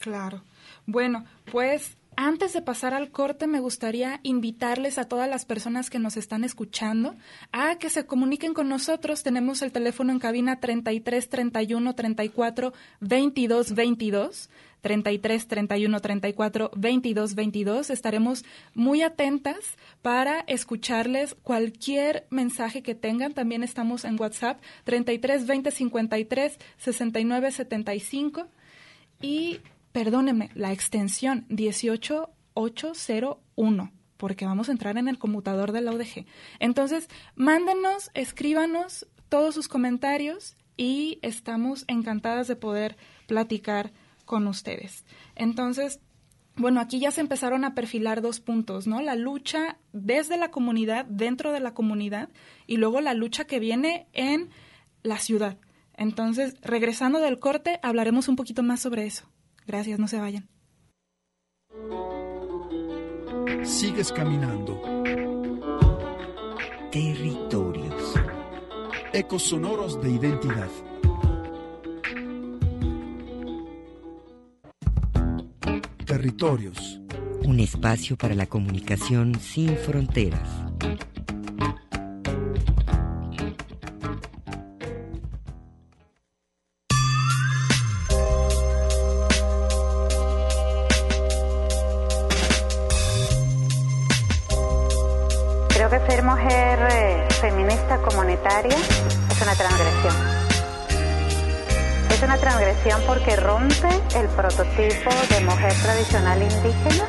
Claro. 0.00 0.42
Bueno, 0.86 1.24
pues 1.52 1.98
antes 2.16 2.52
de 2.52 2.62
pasar 2.62 2.94
al 2.94 3.10
corte, 3.10 3.46
me 3.46 3.60
gustaría 3.60 4.18
invitarles 4.24 4.98
a 4.98 5.04
todas 5.04 5.30
las 5.30 5.44
personas 5.44 5.88
que 5.88 6.00
nos 6.00 6.16
están 6.16 6.42
escuchando 6.42 7.14
a 7.52 7.76
que 7.76 7.90
se 7.90 8.06
comuniquen 8.06 8.54
con 8.54 8.68
nosotros. 8.68 9.22
Tenemos 9.22 9.62
el 9.62 9.70
teléfono 9.70 10.10
en 10.10 10.18
cabina 10.18 10.58
33 10.58 11.28
31 11.28 11.94
34 11.94 12.72
22 13.00 13.72
22. 13.72 14.50
33 14.80 15.46
31 15.46 16.00
34 16.00 16.70
22 16.76 17.34
22. 17.34 17.90
Estaremos 17.90 18.44
muy 18.74 19.02
atentas 19.02 19.76
para 20.02 20.40
escucharles 20.46 21.34
cualquier 21.42 22.26
mensaje 22.30 22.82
que 22.82 22.94
tengan. 22.94 23.34
También 23.34 23.62
estamos 23.62 24.04
en 24.04 24.18
WhatsApp 24.20 24.60
33 24.84 25.46
20 25.46 25.70
53 25.70 26.58
69 26.78 27.52
75 27.52 28.48
y 29.20 29.60
perdóneme, 29.92 30.50
la 30.54 30.72
extensión 30.72 31.44
18801 31.48 33.92
porque 34.18 34.44
vamos 34.44 34.68
a 34.68 34.72
entrar 34.72 34.98
en 34.98 35.08
el 35.08 35.18
conmutador 35.18 35.72
de 35.72 35.80
la 35.80 35.92
UDG. 35.92 36.26
Entonces, 36.58 37.08
mándenos, 37.36 38.10
escríbanos 38.14 39.06
todos 39.28 39.54
sus 39.54 39.68
comentarios 39.68 40.56
y 40.76 41.18
estamos 41.22 41.84
encantadas 41.88 42.48
de 42.48 42.56
poder 42.56 42.96
platicar 43.26 43.92
con 44.28 44.46
ustedes. 44.46 45.06
Entonces, 45.34 46.00
bueno, 46.54 46.80
aquí 46.80 47.00
ya 47.00 47.10
se 47.10 47.22
empezaron 47.22 47.64
a 47.64 47.74
perfilar 47.74 48.20
dos 48.20 48.40
puntos, 48.40 48.86
¿no? 48.86 49.00
La 49.00 49.16
lucha 49.16 49.78
desde 49.92 50.36
la 50.36 50.50
comunidad, 50.50 51.06
dentro 51.06 51.50
de 51.50 51.60
la 51.60 51.72
comunidad, 51.72 52.28
y 52.66 52.76
luego 52.76 53.00
la 53.00 53.14
lucha 53.14 53.46
que 53.46 53.58
viene 53.58 54.06
en 54.12 54.50
la 55.02 55.18
ciudad. 55.18 55.56
Entonces, 55.94 56.56
regresando 56.60 57.20
del 57.20 57.38
corte, 57.38 57.80
hablaremos 57.82 58.28
un 58.28 58.36
poquito 58.36 58.62
más 58.62 58.80
sobre 58.80 59.06
eso. 59.06 59.24
Gracias, 59.66 59.98
no 59.98 60.08
se 60.08 60.18
vayan. 60.18 60.46
Sigues 63.64 64.12
caminando. 64.12 64.82
Territorios. 66.92 68.14
Ecos 69.12 69.42
sonoros 69.44 70.00
de 70.02 70.10
identidad. 70.10 70.68
Territorios. 76.18 77.00
Un 77.44 77.60
espacio 77.60 78.16
para 78.16 78.34
la 78.34 78.46
comunicación 78.46 79.38
sin 79.40 79.76
fronteras. 79.76 80.48
Creo 95.68 95.88
que 95.88 96.00
ser 96.08 96.24
mujer 96.24 96.88
eh, 96.90 97.28
feminista 97.40 98.02
comunitaria 98.02 98.76
es 98.76 99.40
una 99.40 99.54
transgresión 99.54 100.48
es 102.18 102.24
una 102.24 102.38
transgresión 102.38 103.00
porque 103.06 103.36
rompe 103.36 103.88
el 104.14 104.26
prototipo 104.28 105.10
de 105.28 105.40
mujer 105.44 105.72
tradicional 105.82 106.42
indígena 106.42 107.06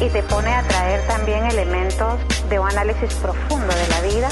y 0.00 0.08
te 0.10 0.22
pone 0.24 0.52
a 0.54 0.62
traer 0.62 1.06
también 1.06 1.44
elementos 1.46 2.20
de 2.48 2.58
un 2.58 2.68
análisis 2.68 3.12
profundo 3.14 3.74
de 3.74 3.88
la 3.88 4.00
vida. 4.02 4.28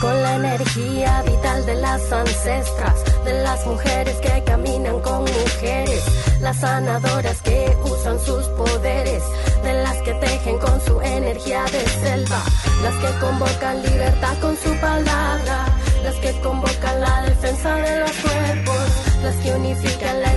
Con 0.00 0.22
la 0.22 0.34
energía 0.34 1.22
vital 1.22 1.64
de 1.64 1.74
las 1.76 2.12
ancestras, 2.12 3.24
de 3.24 3.42
las 3.42 3.64
mujeres 3.66 4.16
que 4.16 4.42
caminan 4.44 5.00
con 5.00 5.20
mujeres, 5.20 6.04
las 6.40 6.60
sanadoras 6.60 7.40
que 7.42 7.74
usan 7.84 8.18
sus 8.18 8.44
poderes, 8.48 9.22
de 9.62 9.72
las 9.72 9.96
que 10.02 10.12
tejen 10.14 10.58
con 10.58 10.80
su 10.80 11.00
energía 11.00 11.64
de 11.64 11.86
selva, 11.86 12.42
las 12.82 12.94
que 12.96 13.18
convocan 13.18 13.82
libertad 13.82 14.36
con 14.40 14.56
su 14.56 14.78
palabra, 14.80 15.66
las 16.02 16.14
que 16.16 16.32
convocan 16.40 17.00
la 17.00 17.22
defensa 17.22 17.74
de 17.76 18.00
los 18.00 18.10
cuerpos 18.10 19.04
las 19.24 19.36
que 19.36 19.52
unifican 19.52 20.20
la 20.20 20.33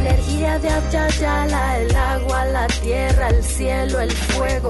de 0.59 0.69
el 0.69 1.95
agua, 1.95 2.45
la 2.45 2.67
tierra, 2.67 3.29
el 3.29 3.43
cielo, 3.43 3.99
el 3.99 4.11
fuego, 4.11 4.69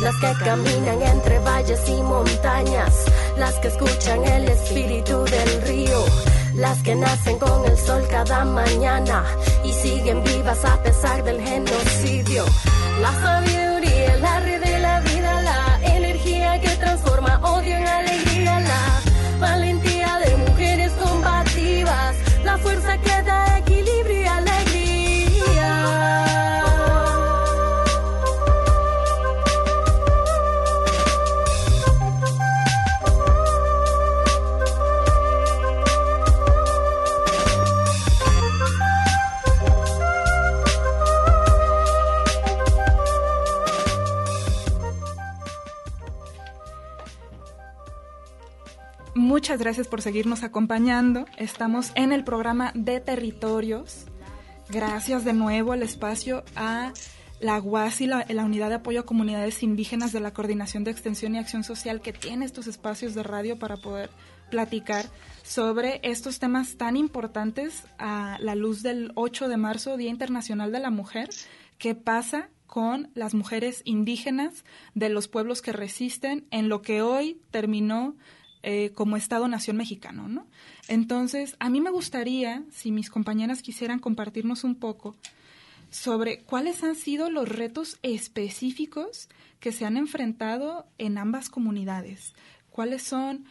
las 0.00 0.14
que 0.16 0.44
caminan 0.44 1.02
entre 1.02 1.38
valles 1.40 1.80
y 1.88 2.02
montañas, 2.02 3.04
las 3.36 3.54
que 3.54 3.68
escuchan 3.68 4.24
el 4.24 4.48
espíritu 4.48 5.24
del 5.24 5.62
río, 5.62 6.04
las 6.54 6.80
que 6.82 6.94
nacen 6.94 7.38
con 7.38 7.64
el 7.64 7.76
sol 7.76 8.06
cada 8.08 8.44
mañana 8.44 9.24
y 9.64 9.72
siguen 9.72 10.22
vivas 10.22 10.64
a 10.64 10.80
pesar 10.82 11.24
del 11.24 11.40
genocidio, 11.40 12.44
la 13.00 13.12
sabiduría, 13.20 14.16
la 14.18 14.40
Gracias 49.58 49.86
por 49.86 50.02
seguirnos 50.02 50.42
acompañando. 50.42 51.26
Estamos 51.38 51.92
en 51.94 52.12
el 52.12 52.24
programa 52.24 52.72
de 52.74 52.98
territorios. 52.98 54.06
Gracias 54.68 55.24
de 55.24 55.32
nuevo 55.32 55.72
al 55.72 55.82
espacio 55.82 56.42
a 56.56 56.92
la 57.40 57.60
UASI, 57.60 58.06
la, 58.06 58.44
Unidad 58.44 58.70
de 58.70 58.76
Apoyo 58.76 59.00
a 59.00 59.06
Comunidades 59.06 59.62
Indígenas 59.62 60.12
de 60.12 60.20
la 60.20 60.32
Coordinación 60.32 60.82
de 60.82 60.90
Extensión 60.90 61.34
y 61.34 61.38
Acción 61.38 61.62
Social, 61.62 62.00
que 62.00 62.12
tiene 62.12 62.44
estos 62.44 62.66
espacios 62.66 63.14
de 63.14 63.22
radio 63.22 63.58
para 63.58 63.76
poder 63.76 64.10
platicar 64.50 65.06
sobre 65.44 66.00
estos 66.02 66.40
temas 66.40 66.76
tan 66.76 66.96
importantes 66.96 67.84
a 67.98 68.38
la 68.40 68.56
luz 68.56 68.82
del 68.82 69.12
8 69.14 69.48
de 69.48 69.56
marzo, 69.56 69.96
Día 69.96 70.10
Internacional 70.10 70.72
de 70.72 70.80
la 70.80 70.90
Mujer. 70.90 71.28
¿Qué 71.78 71.94
pasa 71.94 72.48
con 72.66 73.10
las 73.14 73.34
mujeres 73.34 73.82
indígenas 73.84 74.64
de 74.94 75.10
los 75.10 75.28
pueblos 75.28 75.62
que 75.62 75.72
resisten 75.72 76.46
en 76.50 76.68
lo 76.68 76.82
que 76.82 77.02
hoy 77.02 77.40
terminó 77.52 78.16
eh, 78.66 78.92
como 78.94 79.18
Estado-Nación 79.18 79.76
mexicano, 79.76 80.26
¿no? 80.26 80.46
Entonces, 80.88 81.54
a 81.58 81.68
mí 81.68 81.82
me 81.82 81.90
gustaría, 81.90 82.62
si 82.70 82.92
mis 82.92 83.10
compañeras 83.10 83.60
quisieran 83.60 83.98
compartirnos 83.98 84.64
un 84.64 84.74
poco 84.74 85.16
sobre 85.90 86.38
cuáles 86.40 86.82
han 86.82 86.94
sido 86.94 87.28
los 87.28 87.46
retos 87.46 87.98
específicos 88.02 89.28
que 89.60 89.70
se 89.70 89.84
han 89.84 89.98
enfrentado 89.98 90.86
en 90.96 91.18
ambas 91.18 91.50
comunidades, 91.50 92.32
cuáles 92.70 93.02
son 93.02 93.44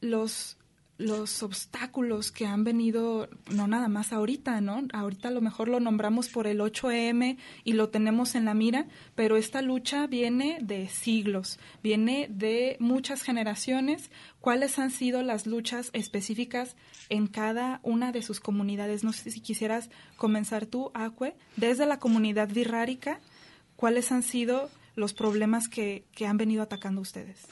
los, 0.00 0.56
los 1.00 1.42
obstáculos 1.42 2.30
que 2.30 2.44
han 2.44 2.62
venido, 2.62 3.30
no 3.50 3.66
nada 3.66 3.88
más 3.88 4.12
ahorita, 4.12 4.60
¿no? 4.60 4.82
Ahorita 4.92 5.28
a 5.28 5.30
lo 5.30 5.40
mejor 5.40 5.68
lo 5.68 5.80
nombramos 5.80 6.28
por 6.28 6.46
el 6.46 6.60
8M 6.60 7.38
y 7.64 7.72
lo 7.72 7.88
tenemos 7.88 8.34
en 8.34 8.44
la 8.44 8.52
mira, 8.52 8.86
pero 9.14 9.38
esta 9.38 9.62
lucha 9.62 10.06
viene 10.06 10.58
de 10.60 10.88
siglos, 10.88 11.58
viene 11.82 12.26
de 12.28 12.76
muchas 12.80 13.22
generaciones. 13.22 14.10
¿Cuáles 14.40 14.78
han 14.78 14.90
sido 14.90 15.22
las 15.22 15.46
luchas 15.46 15.88
específicas 15.94 16.76
en 17.08 17.28
cada 17.28 17.80
una 17.82 18.12
de 18.12 18.20
sus 18.20 18.38
comunidades? 18.38 19.02
No 19.02 19.14
sé 19.14 19.30
si 19.30 19.40
quisieras 19.40 19.88
comenzar 20.18 20.66
tú, 20.66 20.90
Acue, 20.92 21.34
desde 21.56 21.86
la 21.86 21.98
comunidad 21.98 22.50
virrárica, 22.50 23.20
¿cuáles 23.74 24.12
han 24.12 24.22
sido 24.22 24.68
los 24.96 25.14
problemas 25.14 25.66
que, 25.66 26.04
que 26.12 26.26
han 26.26 26.36
venido 26.36 26.62
atacando 26.62 27.00
ustedes? 27.00 27.46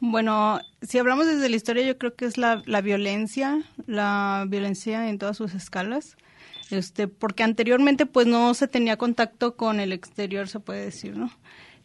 Bueno, 0.00 0.60
si 0.82 0.98
hablamos 0.98 1.26
desde 1.26 1.48
la 1.48 1.56
historia, 1.56 1.86
yo 1.86 1.96
creo 1.96 2.14
que 2.14 2.26
es 2.26 2.36
la, 2.36 2.62
la 2.66 2.82
violencia, 2.82 3.62
la 3.86 4.44
violencia 4.46 5.08
en 5.08 5.18
todas 5.18 5.38
sus 5.38 5.54
escalas, 5.54 6.16
este, 6.70 7.08
porque 7.08 7.42
anteriormente 7.42 8.04
pues 8.04 8.26
no 8.26 8.52
se 8.54 8.68
tenía 8.68 8.98
contacto 8.98 9.56
con 9.56 9.80
el 9.80 9.92
exterior, 9.92 10.48
se 10.48 10.60
puede 10.60 10.84
decir, 10.84 11.16
¿no? 11.16 11.30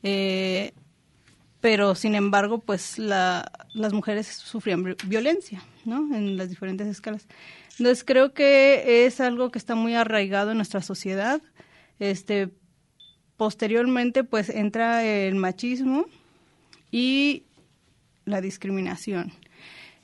Eh, 0.03 0.73
pero 1.61 1.95
sin 1.95 2.15
embargo, 2.15 2.57
pues 2.57 2.97
la, 2.97 3.49
las 3.73 3.93
mujeres 3.93 4.27
sufrían 4.27 4.95
violencia, 5.05 5.63
¿no? 5.85 6.13
En 6.13 6.35
las 6.35 6.49
diferentes 6.49 6.87
escalas. 6.87 7.27
Entonces 7.77 8.03
creo 8.03 8.33
que 8.33 9.05
es 9.05 9.21
algo 9.21 9.51
que 9.51 9.59
está 9.59 9.75
muy 9.75 9.95
arraigado 9.95 10.51
en 10.51 10.57
nuestra 10.57 10.81
sociedad. 10.81 11.41
Este, 11.99 12.49
posteriormente, 13.37 14.23
pues 14.23 14.49
entra 14.49 15.05
el 15.05 15.35
machismo 15.35 16.05
y 16.91 17.43
la 18.25 18.41
discriminación. 18.41 19.31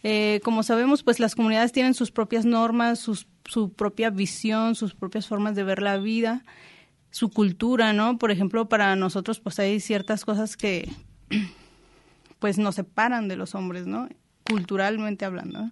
Eh, 0.04 0.40
como 0.44 0.64
sabemos, 0.64 1.04
pues 1.04 1.20
las 1.20 1.36
comunidades 1.36 1.72
tienen 1.72 1.94
sus 1.94 2.12
propias 2.12 2.46
normas, 2.46 3.00
su 3.00 3.74
propia 3.74 4.10
visión, 4.10 4.76
sus 4.76 4.94
propias 4.94 5.28
formas 5.28 5.56
de 5.56 5.64
ver 5.64 5.82
la 5.82 5.98
vida, 5.98 6.44
su 7.12 7.30
cultura, 7.30 7.94
¿no? 7.94 8.18
Por 8.18 8.32
ejemplo, 8.32 8.70
para 8.70 8.96
nosotros, 8.96 9.40
pues 9.40 9.60
hay 9.60 9.80
ciertas 9.80 10.26
cosas 10.26 10.56
que, 10.56 10.90
pues, 12.40 12.58
nos 12.58 12.76
separan 12.76 13.28
de 13.28 13.36
los 13.36 13.56
hombres, 13.56 13.88
¿no? 13.88 14.08
Culturalmente 14.44 15.26
hablando. 15.26 15.72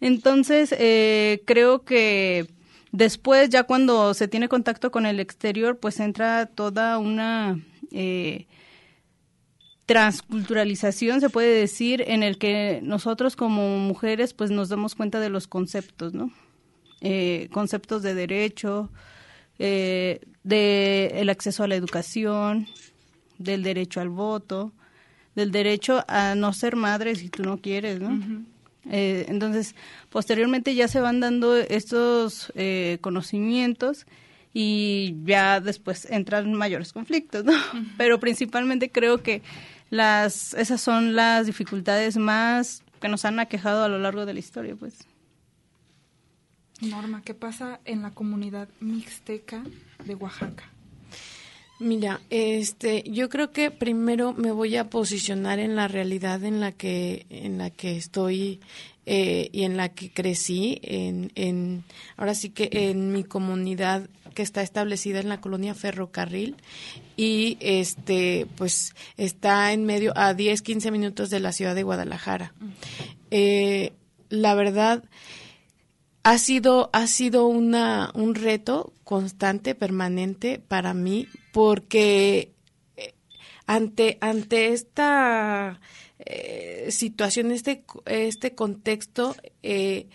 Entonces, 0.00 0.74
eh, 0.78 1.42
creo 1.46 1.84
que 1.84 2.48
después, 2.90 3.48
ya 3.48 3.62
cuando 3.62 4.12
se 4.14 4.28
tiene 4.28 4.48
contacto 4.48 4.90
con 4.90 5.06
el 5.06 5.20
exterior, 5.20 5.78
pues 5.78 6.00
entra 6.00 6.46
toda 6.46 6.98
una 6.98 7.60
eh, 7.92 8.46
transculturalización, 9.92 11.20
se 11.20 11.28
puede 11.28 11.54
decir, 11.54 12.02
en 12.06 12.22
el 12.22 12.38
que 12.38 12.80
nosotros 12.82 13.36
como 13.36 13.76
mujeres 13.78 14.32
pues 14.32 14.50
nos 14.50 14.70
damos 14.70 14.94
cuenta 14.94 15.20
de 15.20 15.28
los 15.28 15.46
conceptos, 15.46 16.14
¿no? 16.14 16.30
Eh, 17.02 17.48
conceptos 17.52 18.02
de 18.02 18.14
derecho, 18.14 18.90
eh, 19.58 20.20
de 20.44 21.12
el 21.16 21.28
acceso 21.28 21.62
a 21.62 21.68
la 21.68 21.74
educación, 21.74 22.68
del 23.36 23.62
derecho 23.62 24.00
al 24.00 24.08
voto, 24.08 24.72
del 25.34 25.52
derecho 25.52 26.06
a 26.08 26.34
no 26.36 26.54
ser 26.54 26.74
madre 26.74 27.14
si 27.14 27.28
tú 27.28 27.42
no 27.42 27.58
quieres, 27.58 28.00
¿no? 28.00 28.18
eh, 28.90 29.26
entonces, 29.28 29.74
posteriormente 30.08 30.74
ya 30.74 30.88
se 30.88 31.00
van 31.00 31.20
dando 31.20 31.54
estos 31.54 32.50
eh, 32.54 32.96
conocimientos 33.02 34.06
y 34.54 35.16
ya 35.24 35.60
después 35.60 36.06
entran 36.10 36.54
mayores 36.54 36.94
conflictos, 36.94 37.44
¿no? 37.44 37.52
Pero 37.98 38.20
principalmente 38.20 38.90
creo 38.90 39.22
que 39.22 39.42
las 39.92 40.54
esas 40.54 40.80
son 40.80 41.14
las 41.14 41.44
dificultades 41.44 42.16
más 42.16 42.82
que 42.98 43.08
nos 43.08 43.26
han 43.26 43.38
aquejado 43.38 43.84
a 43.84 43.88
lo 43.90 43.98
largo 43.98 44.24
de 44.24 44.32
la 44.32 44.40
historia, 44.40 44.74
pues. 44.74 44.94
Norma, 46.80 47.20
¿qué 47.22 47.34
pasa 47.34 47.78
en 47.84 48.00
la 48.00 48.12
comunidad 48.12 48.70
mixteca 48.80 49.62
de 50.06 50.14
Oaxaca? 50.14 50.64
Mira, 51.78 52.22
este, 52.30 53.04
yo 53.06 53.28
creo 53.28 53.52
que 53.52 53.70
primero 53.70 54.32
me 54.32 54.50
voy 54.50 54.76
a 54.76 54.88
posicionar 54.88 55.58
en 55.58 55.76
la 55.76 55.88
realidad 55.88 56.42
en 56.42 56.60
la 56.60 56.72
que, 56.72 57.26
en 57.28 57.58
la 57.58 57.68
que 57.68 57.98
estoy 57.98 58.60
eh, 59.04 59.50
y 59.52 59.64
en 59.64 59.76
la 59.76 59.90
que 59.90 60.10
crecí, 60.10 60.80
en, 60.82 61.32
en, 61.34 61.84
ahora 62.16 62.34
sí 62.34 62.48
que 62.48 62.70
en 62.72 63.12
mi 63.12 63.24
comunidad 63.24 64.08
que 64.32 64.42
está 64.42 64.62
establecida 64.62 65.20
en 65.20 65.28
la 65.28 65.40
colonia 65.40 65.74
Ferrocarril 65.74 66.56
y 67.16 67.56
este, 67.60 68.46
pues 68.56 68.94
está 69.16 69.72
en 69.72 69.84
medio 69.84 70.12
a 70.16 70.34
10, 70.34 70.62
15 70.62 70.90
minutos 70.90 71.30
de 71.30 71.40
la 71.40 71.52
ciudad 71.52 71.74
de 71.74 71.82
Guadalajara. 71.82 72.54
Eh, 73.30 73.92
la 74.28 74.54
verdad, 74.54 75.04
ha 76.22 76.38
sido, 76.38 76.90
ha 76.92 77.06
sido 77.06 77.46
una, 77.46 78.10
un 78.14 78.34
reto 78.34 78.92
constante, 79.04 79.74
permanente 79.74 80.58
para 80.58 80.94
mí, 80.94 81.28
porque 81.52 82.52
eh, 82.96 83.14
ante, 83.66 84.18
ante 84.20 84.72
esta 84.72 85.80
eh, 86.18 86.86
situación, 86.90 87.50
este, 87.50 87.84
este 88.06 88.54
contexto, 88.54 89.34
eh, 89.62 90.06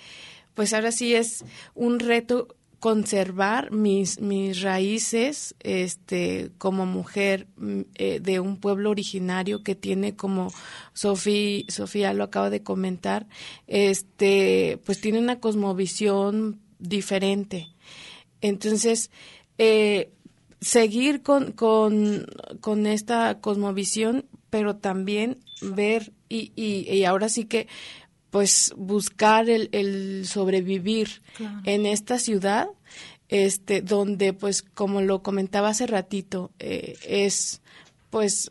pues 0.54 0.74
ahora 0.74 0.92
sí 0.92 1.14
es 1.14 1.44
un 1.76 2.00
reto 2.00 2.57
conservar 2.80 3.72
mis, 3.72 4.22
mis 4.22 4.62
raíces 4.62 5.56
este, 5.62 6.52
como 6.58 6.86
mujer 6.86 7.48
mm, 7.58 7.82
eh, 7.96 8.20
de 8.20 8.40
un 8.40 8.58
pueblo 8.58 8.92
originario 8.92 9.64
que 9.64 9.76
tiene 9.76 10.16
como 10.16 10.54
Sofía, 10.94 11.64
Sofía 11.70 12.14
lo 12.14 12.24
acaba 12.24 12.50
de 12.50 12.64
comentar, 12.64 13.28
este, 13.66 14.80
pues 14.86 15.02
tiene 15.02 15.20
una 15.20 15.40
cosmovisión 15.40 16.60
diferente. 16.80 17.68
Entonces, 18.42 19.10
eh, 19.58 20.12
seguir 20.62 21.24
con, 21.24 21.52
con, 21.54 22.28
con 22.62 22.86
esta 22.86 23.40
cosmovisión, 23.42 24.26
pero 24.50 24.76
también 24.78 25.40
ver 25.62 26.14
y, 26.30 26.52
y, 26.56 26.92
y 26.92 27.06
ahora 27.06 27.30
sí 27.30 27.46
que 27.46 27.68
pues 28.30 28.74
buscar 28.76 29.50
el, 29.50 29.70
el 29.72 30.26
sobrevivir 30.28 31.22
en 31.66 31.86
esta 31.86 32.20
ciudad 32.20 32.68
este 33.30 33.82
donde 33.82 34.34
pues 34.34 34.62
como 34.62 35.02
lo 35.02 35.22
comentaba 35.22 35.70
hace 35.70 35.88
ratito 35.88 36.52
eh, 36.60 36.98
es 37.06 37.62
pues 38.10 38.50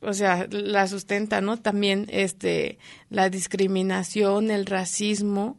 o 0.00 0.12
sea 0.12 0.46
la 0.50 0.86
sustenta 0.86 1.40
no 1.40 1.58
también 1.58 2.06
este 2.10 2.78
la 3.10 3.28
discriminación 3.28 4.50
el 4.50 4.66
racismo 4.66 5.58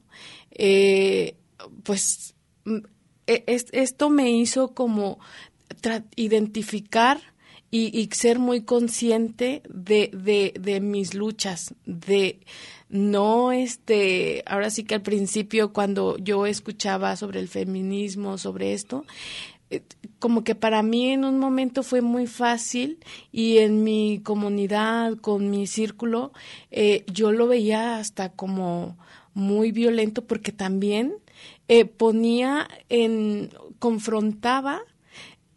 eh, 0.51 1.35
pues 1.83 2.35
e, 3.27 3.43
esto 3.45 4.09
me 4.09 4.31
hizo 4.31 4.73
como 4.73 5.19
identificar 6.15 7.19
y, 7.69 7.97
y, 7.99 8.09
ser 8.13 8.39
muy 8.39 8.61
consciente 8.61 9.61
de, 9.67 10.09
de, 10.13 10.53
de 10.57 10.79
mis 10.79 11.13
luchas, 11.13 11.75
de, 11.85 12.39
no 12.89 13.51
este 13.51 14.43
ahora 14.45 14.69
sí 14.69 14.83
que 14.83 14.95
al 14.95 15.01
principio 15.01 15.73
cuando 15.73 16.17
yo 16.17 16.45
escuchaba 16.45 17.15
sobre 17.15 17.39
el 17.39 17.47
feminismo 17.47 18.37
sobre 18.37 18.73
esto 18.73 19.05
eh, 19.69 19.81
como 20.19 20.43
que 20.43 20.55
para 20.55 20.81
mí 20.83 21.09
en 21.09 21.25
un 21.25 21.37
momento 21.37 21.83
fue 21.83 22.01
muy 22.01 22.27
fácil 22.27 22.99
y 23.31 23.57
en 23.57 23.83
mi 23.83 24.21
comunidad 24.23 25.17
con 25.17 25.49
mi 25.49 25.67
círculo 25.67 26.31
eh, 26.71 27.03
yo 27.11 27.31
lo 27.33 27.47
veía 27.47 27.97
hasta 27.97 28.29
como 28.29 28.97
muy 29.33 29.71
violento 29.71 30.25
porque 30.25 30.51
también 30.51 31.13
eh, 31.67 31.85
ponía 31.85 32.67
en 32.87 33.49
confrontaba 33.79 34.81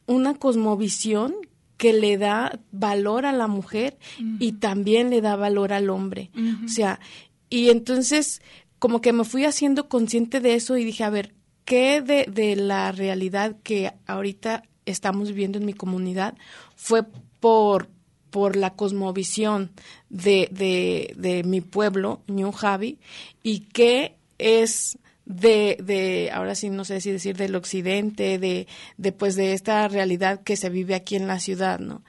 una 0.07 0.35
cosmovisión 0.35 1.35
que 1.81 1.95
le 1.95 2.19
da 2.19 2.61
valor 2.73 3.25
a 3.25 3.33
la 3.33 3.47
mujer 3.47 3.97
y 4.39 4.53
también 4.53 5.09
le 5.09 5.23
da 5.23 5.35
valor 5.35 5.73
al 5.73 5.89
hombre. 5.89 6.31
O 6.63 6.69
sea, 6.69 7.01
y 7.49 7.71
entonces 7.71 8.43
como 8.79 9.01
que 9.01 9.15
me 9.15 9.25
fui 9.25 9.47
haciendo 9.47 9.89
consciente 9.89 10.41
de 10.41 10.57
eso 10.57 10.77
y 10.77 10.85
dije, 10.85 11.05
a 11.05 11.09
ver, 11.09 11.33
¿qué 11.65 12.03
de, 12.03 12.27
de 12.31 12.55
la 12.55 12.93
realidad 12.93 13.57
que 13.63 13.95
ahorita 14.07 14.65
estamos 14.85 15.29
viviendo 15.29 15.57
en 15.57 15.65
mi 15.65 15.73
comunidad 15.73 16.37
fue 16.77 17.03
por, 17.41 17.89
por 18.29 18.57
la 18.57 18.75
cosmovisión 18.75 19.71
de, 20.11 20.51
de, 20.53 21.15
de 21.17 21.45
mi 21.45 21.63
pueblo, 21.63 22.21
New 22.27 22.53
Javi, 22.53 22.99
y 23.43 23.61
qué 23.61 24.19
es 24.37 24.99
de, 25.31 25.77
de, 25.81 26.31
ahora 26.33 26.55
sí 26.55 26.71
no 26.71 26.85
sé 26.85 27.01
si 27.01 27.13
decir 27.13 27.37
del 27.37 27.55
occidente, 27.55 28.39
de, 28.39 28.67
de 28.97 29.13
pues 29.13 29.37
de 29.37 29.53
esta 29.53 29.87
realidad 29.87 30.43
que 30.43 30.57
se 30.57 30.71
vive 30.71 30.95
aquí 30.95 31.15
en 31.15 31.29
la 31.29 31.39
ciudad, 31.39 31.79
¿no? 31.79 32.03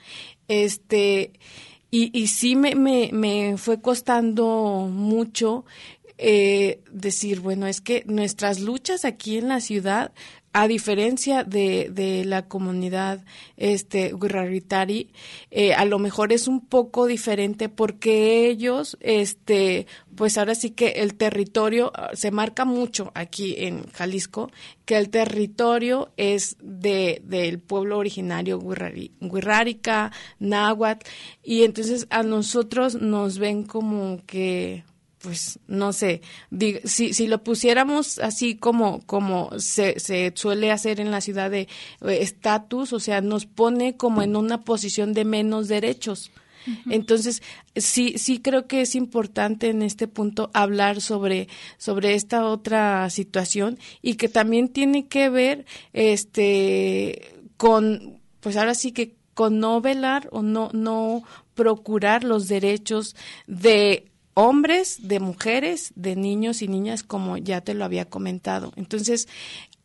Este, 0.47 1.33
y, 1.91 2.17
y 2.19 2.27
sí 2.27 2.55
me, 2.55 2.73
me, 2.73 3.09
me 3.13 3.57
fue 3.57 3.79
costando 3.79 4.89
mucho 4.91 5.65
eh, 6.17 6.81
decir, 6.91 7.41
bueno, 7.41 7.67
es 7.67 7.79
que 7.79 8.03
nuestras 8.07 8.59
luchas 8.59 9.05
aquí 9.05 9.37
en 9.37 9.49
la 9.49 9.61
ciudad 9.61 10.11
a 10.53 10.67
diferencia 10.67 11.43
de, 11.43 11.89
de 11.91 12.25
la 12.25 12.47
comunidad 12.47 13.23
este 13.55 14.13
Guirraritari, 14.13 15.11
eh, 15.49 15.73
a 15.73 15.85
lo 15.85 15.97
mejor 15.97 16.33
es 16.33 16.47
un 16.47 16.65
poco 16.65 17.05
diferente 17.05 17.69
porque 17.69 18.47
ellos 18.47 18.97
este 18.99 19.87
pues 20.15 20.37
ahora 20.37 20.55
sí 20.55 20.71
que 20.71 20.89
el 20.89 21.15
territorio 21.15 21.91
ah, 21.95 22.09
se 22.13 22.31
marca 22.31 22.65
mucho 22.65 23.11
aquí 23.15 23.55
en 23.59 23.89
Jalisco 23.91 24.51
que 24.85 24.97
el 24.97 25.09
territorio 25.09 26.11
es 26.17 26.57
de 26.61 27.21
del 27.23 27.59
pueblo 27.59 27.97
originario 27.97 28.59
Guirrárica, 28.59 30.11
Náhuatl 30.39 31.07
y 31.43 31.63
entonces 31.63 32.07
a 32.09 32.23
nosotros 32.23 32.95
nos 32.95 33.37
ven 33.37 33.63
como 33.63 34.19
que 34.25 34.83
pues 35.21 35.59
no 35.67 35.93
sé, 35.93 36.21
si, 36.83 37.13
si 37.13 37.27
lo 37.27 37.43
pusiéramos 37.43 38.19
así 38.19 38.55
como, 38.55 39.01
como 39.05 39.51
se, 39.59 39.99
se 39.99 40.33
suele 40.35 40.71
hacer 40.71 40.99
en 40.99 41.11
la 41.11 41.21
ciudad 41.21 41.51
de 41.51 41.61
eh, 41.61 41.67
estatus, 42.01 42.93
o 42.93 42.99
sea, 42.99 43.21
nos 43.21 43.45
pone 43.45 43.95
como 43.97 44.21
en 44.23 44.35
una 44.35 44.61
posición 44.61 45.13
de 45.13 45.25
menos 45.25 45.67
derechos. 45.67 46.31
Entonces, 46.89 47.41
sí, 47.75 48.13
sí 48.17 48.39
creo 48.39 48.67
que 48.67 48.81
es 48.81 48.93
importante 48.93 49.69
en 49.69 49.81
este 49.81 50.07
punto 50.07 50.51
hablar 50.53 51.01
sobre, 51.01 51.47
sobre 51.79 52.13
esta 52.13 52.45
otra 52.45 53.09
situación 53.09 53.79
y 54.03 54.13
que 54.13 54.29
también 54.29 54.69
tiene 54.69 55.07
que 55.07 55.29
ver 55.29 55.65
este 55.93 57.35
con, 57.57 58.19
pues 58.41 58.57
ahora 58.57 58.75
sí 58.75 58.91
que 58.91 59.15
con 59.33 59.59
no 59.59 59.81
velar 59.81 60.29
o 60.31 60.43
no, 60.43 60.69
no 60.73 61.23
procurar 61.55 62.23
los 62.23 62.47
derechos 62.47 63.15
de 63.47 64.10
hombres, 64.33 65.07
de 65.07 65.19
mujeres, 65.19 65.91
de 65.95 66.15
niños 66.15 66.61
y 66.61 66.67
niñas, 66.67 67.03
como 67.03 67.37
ya 67.37 67.61
te 67.61 67.73
lo 67.73 67.85
había 67.85 68.05
comentado. 68.05 68.71
Entonces, 68.75 69.27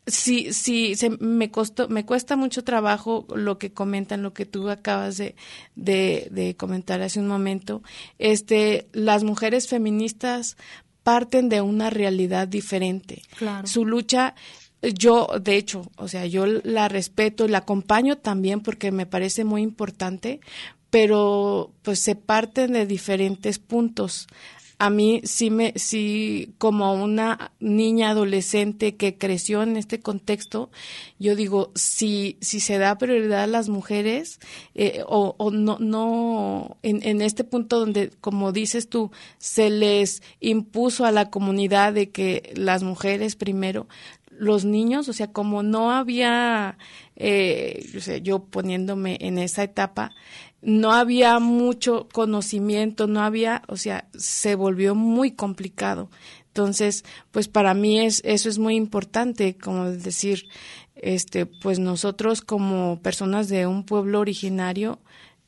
sí, 0.06 0.52
sí, 0.52 0.94
se, 0.94 1.10
me 1.10 1.50
costó, 1.50 1.88
me 1.88 2.04
cuesta 2.04 2.36
mucho 2.36 2.64
trabajo 2.64 3.26
lo 3.34 3.58
que 3.58 3.72
comentan, 3.72 4.22
lo 4.22 4.32
que 4.32 4.46
tú 4.46 4.68
acabas 4.70 5.16
de, 5.16 5.34
de, 5.74 6.54
comentar 6.56 7.02
hace 7.02 7.20
un 7.20 7.28
momento. 7.28 7.82
Este, 8.18 8.88
las 8.92 9.24
mujeres 9.24 9.68
feministas 9.68 10.56
parten 11.02 11.48
de 11.48 11.60
una 11.60 11.90
realidad 11.90 12.48
diferente. 12.48 13.22
Su 13.64 13.84
lucha 13.84 14.34
yo, 14.82 15.26
de 15.40 15.56
hecho, 15.56 15.90
o 15.96 16.06
sea, 16.08 16.26
yo 16.26 16.46
la 16.46 16.88
respeto, 16.88 17.48
la 17.48 17.58
acompaño 17.58 18.18
también 18.18 18.60
porque 18.60 18.92
me 18.92 19.06
parece 19.06 19.44
muy 19.44 19.62
importante, 19.62 20.40
pero 20.96 21.74
pues 21.82 22.00
se 22.00 22.14
parten 22.14 22.72
de 22.72 22.86
diferentes 22.86 23.58
puntos. 23.58 24.28
A 24.78 24.88
mí 24.88 25.20
sí 25.24 25.50
me, 25.50 25.74
sí, 25.76 26.54
como 26.56 26.94
una 26.94 27.52
niña 27.60 28.08
adolescente 28.08 28.96
que 28.96 29.18
creció 29.18 29.62
en 29.62 29.76
este 29.76 30.00
contexto, 30.00 30.70
yo 31.18 31.36
digo, 31.36 31.70
si, 31.74 32.38
si 32.40 32.60
se 32.60 32.78
da 32.78 32.96
prioridad 32.96 33.42
a 33.42 33.46
las 33.46 33.68
mujeres, 33.68 34.40
eh, 34.74 35.02
o, 35.06 35.34
o, 35.36 35.50
no, 35.50 35.76
no, 35.80 36.78
en, 36.82 37.20
este 37.20 37.44
punto 37.44 37.78
donde, 37.78 38.10
como 38.22 38.52
dices 38.52 38.88
tú, 38.88 39.10
se 39.36 39.68
les 39.68 40.22
impuso 40.40 41.04
a 41.04 41.12
la 41.12 41.28
comunidad 41.28 41.92
de 41.92 42.08
que 42.08 42.54
las 42.56 42.82
mujeres 42.82 43.36
primero, 43.36 43.86
los 44.30 44.64
niños, 44.64 45.10
o 45.10 45.12
sea, 45.12 45.30
como 45.30 45.62
no 45.62 45.92
había, 45.92 46.78
eh, 47.16 47.84
yo 48.22 48.44
poniéndome 48.44 49.18
en 49.20 49.38
esa 49.38 49.62
etapa, 49.62 50.12
no 50.66 50.90
había 50.92 51.38
mucho 51.38 52.08
conocimiento, 52.12 53.06
no 53.06 53.22
había, 53.22 53.62
o 53.68 53.76
sea, 53.76 54.08
se 54.16 54.56
volvió 54.56 54.96
muy 54.96 55.30
complicado. 55.30 56.10
Entonces, 56.48 57.04
pues 57.30 57.46
para 57.46 57.72
mí 57.72 58.00
es 58.00 58.20
eso 58.24 58.48
es 58.48 58.58
muy 58.58 58.74
importante, 58.74 59.56
como 59.56 59.84
decir, 59.84 60.48
este, 60.96 61.46
pues 61.46 61.78
nosotros 61.78 62.40
como 62.40 63.00
personas 63.00 63.48
de 63.48 63.68
un 63.68 63.84
pueblo 63.84 64.18
originario 64.18 64.98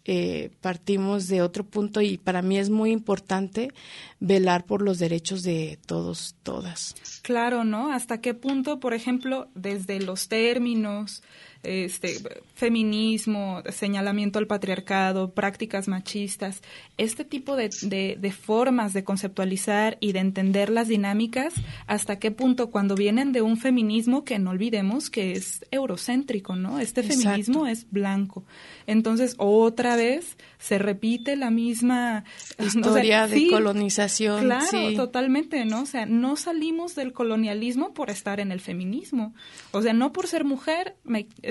eh, 0.04 0.52
partimos 0.60 1.26
de 1.26 1.42
otro 1.42 1.64
punto 1.64 2.00
y 2.00 2.16
para 2.16 2.40
mí 2.40 2.56
es 2.56 2.70
muy 2.70 2.92
importante 2.92 3.72
velar 4.20 4.66
por 4.66 4.82
los 4.82 5.00
derechos 5.00 5.42
de 5.42 5.80
todos, 5.84 6.36
todas. 6.44 6.94
Claro, 7.22 7.64
¿no? 7.64 7.92
¿Hasta 7.92 8.20
qué 8.20 8.34
punto, 8.34 8.78
por 8.78 8.94
ejemplo, 8.94 9.48
desde 9.56 10.00
los 10.00 10.28
términos, 10.28 11.24
este, 11.62 12.14
feminismo, 12.54 13.62
señalamiento 13.70 14.38
al 14.38 14.46
patriarcado, 14.46 15.32
prácticas 15.32 15.88
machistas, 15.88 16.62
este 16.98 17.24
tipo 17.24 17.56
de, 17.56 17.70
de, 17.82 18.32
formas 18.32 18.92
de 18.92 19.04
conceptualizar 19.04 19.96
y 20.00 20.12
de 20.12 20.20
entender 20.20 20.70
las 20.70 20.88
dinámicas, 20.88 21.54
hasta 21.86 22.18
qué 22.18 22.30
punto 22.30 22.70
cuando 22.70 22.94
vienen 22.94 23.32
de 23.32 23.42
un 23.42 23.56
feminismo 23.56 24.24
que 24.24 24.38
no 24.38 24.50
olvidemos 24.50 25.10
que 25.10 25.32
es 25.32 25.64
eurocéntrico, 25.70 26.56
¿no? 26.56 26.78
Este 26.78 27.02
feminismo 27.02 27.66
es 27.66 27.90
blanco. 27.90 28.44
Entonces, 28.86 29.34
otra 29.38 29.96
vez 29.96 30.36
se 30.58 30.78
repite 30.78 31.36
la 31.36 31.50
misma 31.50 32.24
historia 32.58 33.26
de 33.26 33.48
colonización. 33.50 34.44
Claro, 34.44 34.94
totalmente, 34.96 35.64
¿no? 35.64 35.82
O 35.82 35.86
sea, 35.86 36.06
no 36.06 36.36
salimos 36.36 36.94
del 36.94 37.12
colonialismo 37.12 37.94
por 37.94 38.10
estar 38.10 38.40
en 38.40 38.52
el 38.52 38.60
feminismo. 38.60 39.34
O 39.72 39.82
sea, 39.82 39.92
no 39.92 40.12
por 40.12 40.26
ser 40.26 40.44
mujer, 40.44 40.96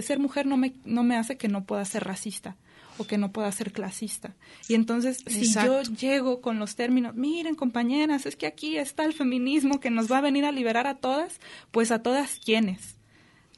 ser 0.02 0.20
mujer 0.20 0.46
no 0.46 0.58
me, 0.58 0.74
no 0.86 1.04
me 1.04 1.18
hace 1.18 1.38
que 1.38 1.48
no 1.48 1.66
pueda 1.66 1.86
ser 1.86 2.04
racista 2.04 2.56
o 2.98 3.06
que 3.06 3.18
no 3.18 3.32
pueda 3.32 3.52
ser 3.52 3.72
clasista. 3.72 4.36
Y 4.68 4.74
entonces, 4.74 5.24
si 5.28 5.54
yo 5.54 5.82
llego 5.84 6.42
con 6.42 6.60
los 6.60 6.76
términos, 6.76 7.16
miren 7.16 7.56
compañeras, 7.56 8.26
es 8.26 8.36
que 8.36 8.48
aquí 8.48 8.78
está 8.78 9.06
el 9.06 9.14
feminismo 9.14 9.80
que 9.80 9.92
nos 9.92 10.12
va 10.12 10.18
a 10.18 10.22
venir 10.22 10.46
a 10.46 10.52
liberar 10.52 10.88
a 10.88 10.96
todas, 10.96 11.40
pues 11.72 11.92
a 11.92 12.02
todas 12.02 12.40
quienes, 12.44 12.96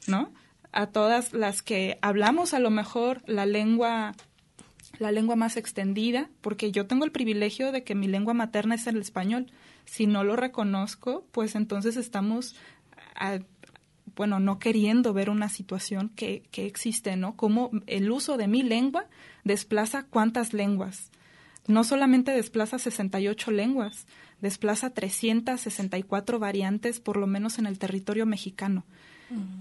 ¿no? 0.06 0.32
A 0.72 0.86
todas 0.86 1.32
las 1.32 1.62
que 1.62 1.98
hablamos 2.02 2.54
a 2.54 2.58
lo 2.58 2.70
mejor 2.70 3.22
la 3.26 3.46
lengua 3.46 4.14
la 4.98 5.12
lengua 5.12 5.34
más 5.34 5.56
extendida, 5.56 6.28
porque 6.42 6.72
yo 6.72 6.86
tengo 6.86 7.04
el 7.04 7.12
privilegio 7.12 7.72
de 7.72 7.84
que 7.84 7.94
mi 7.94 8.06
lengua 8.06 8.34
materna 8.34 8.74
es 8.74 8.86
el 8.86 8.98
español. 8.98 9.46
Si 9.86 10.06
no 10.06 10.24
lo 10.24 10.36
reconozco, 10.36 11.26
pues 11.32 11.54
entonces 11.54 11.96
estamos, 11.96 12.54
bueno, 14.20 14.38
no 14.38 14.58
queriendo 14.58 15.14
ver 15.14 15.30
una 15.30 15.48
situación 15.48 16.10
que, 16.10 16.42
que 16.50 16.66
existe, 16.66 17.16
¿no? 17.16 17.38
Como 17.38 17.70
el 17.86 18.10
uso 18.10 18.36
de 18.36 18.48
mi 18.48 18.62
lengua 18.62 19.06
desplaza 19.44 20.02
cuántas 20.02 20.52
lenguas. 20.52 21.10
No 21.66 21.84
solamente 21.84 22.30
desplaza 22.32 22.78
68 22.78 23.50
lenguas, 23.50 24.06
desplaza 24.40 24.90
364 24.90 26.38
variantes, 26.38 27.00
por 27.00 27.16
lo 27.16 27.26
menos 27.26 27.58
en 27.58 27.66
el 27.66 27.78
territorio 27.78 28.26
mexicano. 28.26 28.84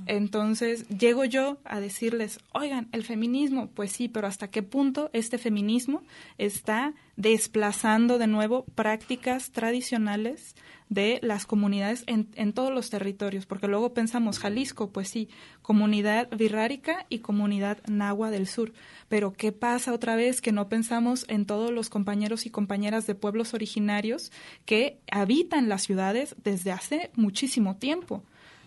Entonces, 0.08 0.88
llego 0.88 1.26
yo 1.26 1.60
a 1.64 1.80
decirles, 1.80 2.40
oigan, 2.54 2.90
el 2.92 3.04
feminismo, 3.04 3.70
pues 3.70 3.92
sí, 3.92 4.08
pero 4.08 4.26
¿hasta 4.26 4.50
qué 4.50 4.64
punto 4.64 5.12
este 5.14 5.38
feminismo 5.38 6.02
está 6.40 6.96
desplazando 7.16 8.18
de 8.18 8.26
nuevo 8.26 8.66
prácticas 8.74 9.52
tradicionales 9.52 10.56
de 10.90 11.20
las 11.22 11.46
comunidades 11.46 12.04
en, 12.08 12.30
en 12.34 12.54
todos 12.54 12.74
los 12.74 12.90
territorios? 12.90 13.46
Porque 13.46 13.68
luego 13.68 13.94
pensamos, 13.94 14.40
Jalisco, 14.40 14.90
pues 14.90 15.10
sí, 15.10 15.30
comunidad 15.62 16.28
virrárica 16.36 17.06
y 17.10 17.20
comunidad 17.20 17.78
nahua 17.86 18.32
del 18.32 18.48
sur. 18.48 18.74
Pero 19.08 19.34
¿qué 19.34 19.52
pasa 19.52 19.94
otra 19.94 20.16
vez 20.16 20.42
que 20.42 20.52
no 20.52 20.68
pensamos 20.68 21.26
en 21.28 21.46
todos 21.46 21.70
los 21.70 21.92
compañeros 21.92 22.48
y 22.48 22.50
compañeras 22.50 23.06
de 23.06 23.14
pueblos 23.14 23.54
originarios 23.54 24.32
que 24.70 25.00
habitan 25.10 25.68
las 25.68 25.82
ciudades 25.82 26.36
desde 26.44 26.72
hace 26.72 27.10
muchísimo 27.16 27.78
tiempo, 27.78 28.24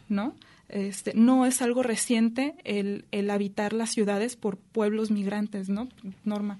¿no? 0.09 0.35
Este, 0.69 1.13
no 1.15 1.47
es 1.47 1.63
algo 1.63 1.85
reciente 1.85 2.57
el, 2.65 3.05
el 3.13 3.31
habitar 3.31 3.73
las 3.73 3.91
ciudades 3.91 4.35
por 4.35 4.57
pueblos 4.57 5.13
migrantes, 5.13 5.69
¿no? 5.69 5.89
Norma, 6.25 6.59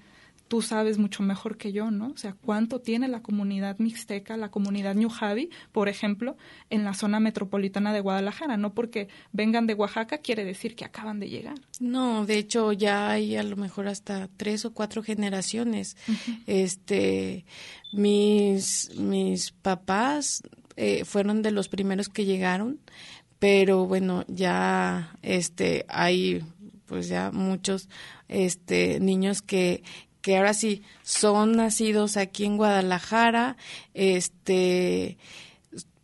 tú 0.53 0.61
sabes 0.61 0.99
mucho 0.99 1.23
mejor 1.23 1.57
que 1.57 1.71
yo, 1.71 1.89
¿no? 1.89 2.11
O 2.11 2.17
sea, 2.17 2.35
cuánto 2.39 2.79
tiene 2.79 3.07
la 3.07 3.23
comunidad 3.23 3.79
mixteca, 3.79 4.37
la 4.37 4.51
comunidad 4.51 4.93
Ñujavi, 4.93 5.49
por 5.71 5.89
ejemplo, 5.89 6.37
en 6.69 6.83
la 6.83 6.93
zona 6.93 7.19
metropolitana 7.19 7.91
de 7.91 8.01
Guadalajara. 8.01 8.55
No 8.55 8.75
porque 8.75 9.07
vengan 9.31 9.65
de 9.65 9.73
Oaxaca 9.73 10.19
quiere 10.19 10.45
decir 10.45 10.75
que 10.75 10.85
acaban 10.85 11.19
de 11.19 11.29
llegar. 11.29 11.55
No, 11.79 12.27
de 12.27 12.37
hecho 12.37 12.71
ya 12.71 13.09
hay 13.09 13.35
a 13.35 13.41
lo 13.41 13.55
mejor 13.55 13.87
hasta 13.87 14.29
tres 14.37 14.63
o 14.63 14.75
cuatro 14.75 15.01
generaciones. 15.01 15.97
Este, 16.45 17.45
mis, 17.91 18.91
mis 18.95 19.53
papás 19.53 20.43
eh, 20.75 21.03
fueron 21.03 21.41
de 21.41 21.49
los 21.49 21.67
primeros 21.67 22.09
que 22.09 22.25
llegaron 22.25 22.79
pero 23.39 23.87
bueno, 23.87 24.23
ya 24.27 25.17
este 25.23 25.85
hay 25.89 26.43
pues 26.85 27.07
ya 27.07 27.31
muchos 27.31 27.89
este 28.27 28.99
niños 28.99 29.41
que 29.41 29.83
que 30.23 30.37
ahora 30.37 30.55
sí 30.55 30.81
son 31.03 31.51
nacidos 31.51 32.17
aquí 32.17 32.45
en 32.45 32.57
Guadalajara, 32.57 33.57
este 33.93 35.17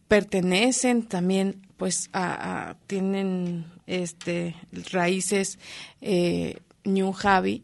pertenecen 0.07 1.03
también 1.03 1.65
pues 1.77 2.09
a, 2.13 2.75
tienen 2.85 3.65
este 3.87 4.55
raíces 4.91 5.57
eh, 6.01 6.57
New 6.83 7.13
Javi 7.13 7.63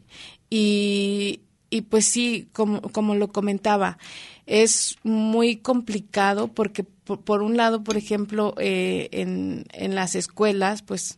y 0.49 1.41
y 1.69 1.81
pues 1.81 2.05
sí, 2.05 2.47
como, 2.53 2.81
como 2.81 3.15
lo 3.15 3.33
comentaba, 3.33 3.97
es 4.45 4.95
muy 5.03 5.57
complicado 5.57 6.47
porque 6.47 6.83
por, 6.83 7.41
un 7.41 7.57
lado, 7.57 7.83
por 7.83 7.97
ejemplo, 7.97 8.55
eh, 8.59 9.09
en, 9.11 9.65
en 9.73 9.93
las 9.93 10.15
escuelas, 10.15 10.83
pues 10.83 11.17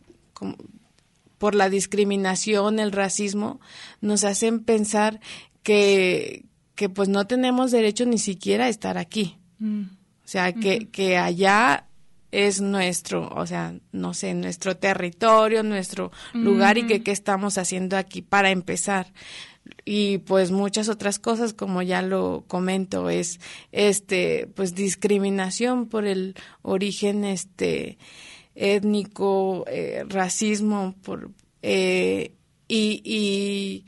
por 1.38 1.54
la 1.54 1.70
discriminación, 1.70 2.78
el 2.78 2.92
racismo, 2.92 3.60
nos 4.00 4.24
hacen 4.24 4.60
pensar 4.60 5.20
que, 5.62 6.44
que 6.74 6.88
pues 6.88 7.08
no 7.08 7.26
tenemos 7.26 7.70
derecho 7.70 8.04
ni 8.04 8.18
siquiera 8.18 8.66
a 8.66 8.68
estar 8.68 8.98
aquí. 8.98 9.38
Mm. 9.58 9.82
O 9.82 10.30
sea, 10.30 10.52
que, 10.52 10.88
que 10.88 11.16
allá 11.16 11.88
es 12.30 12.60
nuestro, 12.60 13.28
o 13.34 13.46
sea, 13.46 13.74
no 13.92 14.12
sé, 14.12 14.34
nuestro 14.34 14.76
territorio, 14.76 15.62
nuestro 15.62 16.12
lugar 16.34 16.76
y 16.76 16.86
que 16.86 17.02
qué 17.02 17.10
estamos 17.10 17.56
haciendo 17.56 17.96
aquí 17.96 18.20
para 18.20 18.50
empezar. 18.50 19.12
Y 19.84 20.18
pues 20.18 20.50
muchas 20.50 20.88
otras 20.88 21.18
cosas, 21.18 21.54
como 21.54 21.82
ya 21.82 22.02
lo 22.02 22.44
comento, 22.46 23.08
es 23.08 23.40
este, 23.72 24.48
pues 24.54 24.74
discriminación 24.74 25.86
por 25.86 26.06
el 26.06 26.34
origen 26.62 27.24
este 27.24 27.98
étnico, 28.58 29.64
eh, 29.68 30.04
racismo, 30.08 30.94
por 31.02 31.30
eh, 31.62 32.32
y, 32.66 33.00
y 33.04 33.84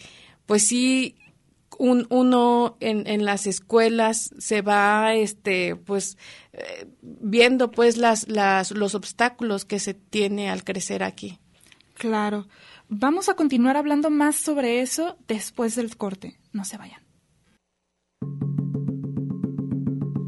pues 0.47 0.67
sí 0.67 1.17
un, 1.79 2.07
uno 2.11 2.77
en, 2.81 3.07
en, 3.07 3.25
las 3.25 3.47
escuelas 3.47 4.31
se 4.39 4.63
va 4.63 5.15
este 5.15 5.77
pues 5.77 6.19
eh, 6.53 6.87
viendo 7.01 7.71
pues 7.71 7.97
las, 7.97 8.29
las 8.29 8.71
los 8.71 8.95
obstáculos 8.95 9.65
que 9.65 9.79
se 9.79 9.95
tiene 9.95 10.51
al 10.51 10.63
crecer 10.63 11.03
aquí. 11.03 11.39
Claro. 11.95 12.47
Vamos 12.89 13.29
a 13.29 13.35
continuar 13.35 13.77
hablando 13.77 14.11
más 14.11 14.37
sobre 14.37 14.81
eso 14.81 15.17
después 15.29 15.77
del 15.77 15.97
corte. 15.97 16.39
No 16.53 16.65
se 16.65 16.77
vayan. 16.77 17.03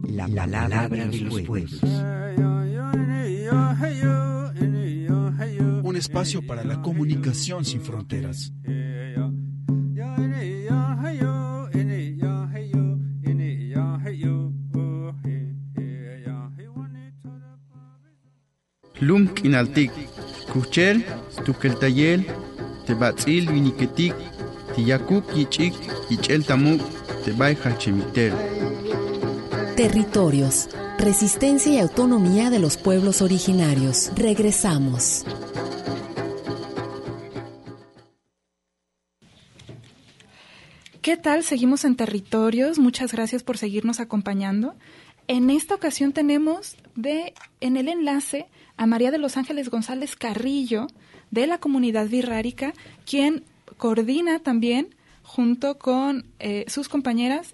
La 0.05 0.28
palabra 0.28 1.07
de 1.07 1.18
los 1.18 1.40
pueblos. 1.42 1.81
Un 5.83 5.97
espacio 5.97 6.47
para 6.47 6.65
la 6.65 6.81
comunicación 6.81 7.65
sin 7.65 7.81
fronteras. 7.81 8.53
lum 19.03 19.27
k'inaltik 19.35 19.91
kuchel 20.53 21.03
tukeltayel 21.45 22.21
tebatz'il 22.87 23.51
winiketik 23.53 24.15
tiyakuk 24.75 25.27
yich'ik 25.37 25.75
yich'el 26.11 26.43
tamuk 26.49 26.83
tebay 27.25 27.55
jalchemiter 27.62 28.33
Territorios, 29.76 30.68
resistencia 30.98 31.72
y 31.72 31.78
autonomía 31.78 32.50
de 32.50 32.58
los 32.58 32.76
pueblos 32.76 33.22
originarios. 33.22 34.12
Regresamos. 34.14 35.24
¿Qué 41.00 41.16
tal? 41.16 41.42
Seguimos 41.42 41.87
en 41.87 41.96
territorios. 41.96 42.78
Muchas 42.78 43.12
gracias 43.12 43.42
por 43.42 43.56
seguirnos 43.56 43.98
acompañando. 43.98 44.74
En 45.26 45.48
esta 45.48 45.74
ocasión 45.74 46.12
tenemos 46.12 46.76
de 46.94 47.32
en 47.61 47.78
el 47.78 47.88
enlace 47.88 48.48
a 48.76 48.85
María 48.85 49.11
de 49.11 49.18
los 49.18 49.38
Ángeles 49.38 49.70
González 49.70 50.16
Carrillo 50.16 50.87
de 51.30 51.46
la 51.46 51.56
comunidad 51.56 52.08
virrárica, 52.08 52.74
quien 53.06 53.44
coordina 53.78 54.38
también 54.40 54.94
junto 55.22 55.78
con 55.78 56.26
eh, 56.40 56.66
sus 56.68 56.90
compañeras 56.90 57.52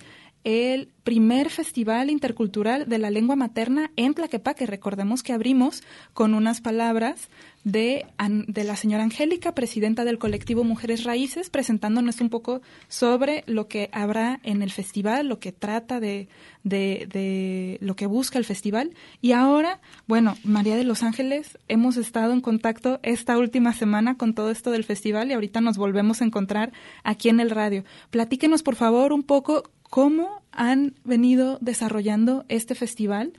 el 0.49 0.89
primer 1.05 1.51
festival 1.51 2.09
intercultural 2.09 2.89
de 2.89 2.99
la 2.99 3.11
lengua 3.11 3.37
materna 3.37 3.91
en 3.97 4.15
Tlaquepaque. 4.15 4.65
Recordemos 4.65 5.23
que 5.23 5.35
abrimos 5.35 5.83
con 6.15 6.33
unas 6.33 6.63
palabras 6.63 7.29
de, 7.65 8.07
de 8.47 8.65
la 8.65 8.77
señora 8.77 9.03
Angélica, 9.03 9.55
presidenta 9.55 10.07
del 10.07 10.19
colectivo 10.19 10.65
Mujeres 10.65 11.05
Raíces, 11.05 11.51
presentándonos 11.51 12.23
un 12.23 12.31
poco 12.31 12.63
sobre 12.89 13.45
lo 13.47 13.69
que 13.69 13.91
habrá 13.93 14.41
en 14.43 14.63
el 14.63 14.71
festival, 14.71 15.29
lo 15.29 15.39
que 15.39 15.53
trata 15.53 16.01
de, 16.01 16.29
de, 16.63 17.07
de 17.13 17.77
lo 17.83 17.95
que 17.95 18.07
busca 18.07 18.39
el 18.39 18.47
festival. 18.47 18.95
Y 19.21 19.33
ahora, 19.33 19.83
bueno, 20.07 20.35
María 20.45 20.77
de 20.77 20.85
los 20.85 21.03
Ángeles, 21.03 21.59
hemos 21.69 21.99
estado 21.99 22.33
en 22.33 22.41
contacto 22.41 23.01
esta 23.03 23.37
última 23.37 23.75
semana 23.75 24.17
con 24.17 24.35
todo 24.35 24.51
esto 24.51 24.71
del 24.71 24.85
festival 24.85 25.31
y 25.31 25.35
ahorita 25.35 25.61
nos 25.61 25.77
volvemos 25.77 26.23
a 26.23 26.25
encontrar 26.25 26.73
aquí 27.05 27.29
en 27.29 27.41
el 27.41 27.51
radio. 27.51 27.85
Platíquenos, 28.09 28.63
por 28.63 28.77
favor, 28.77 29.13
un 29.13 29.25
poco 29.25 29.65
cómo 29.91 30.43
han 30.53 30.95
venido 31.05 31.59
desarrollando 31.61 32.45
este 32.49 32.75
festival. 32.75 33.33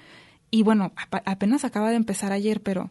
Y 0.51 0.63
bueno, 0.63 0.91
apenas 1.25 1.65
acaba 1.65 1.89
de 1.89 1.95
empezar 1.95 2.31
ayer, 2.31 2.61
pero 2.61 2.89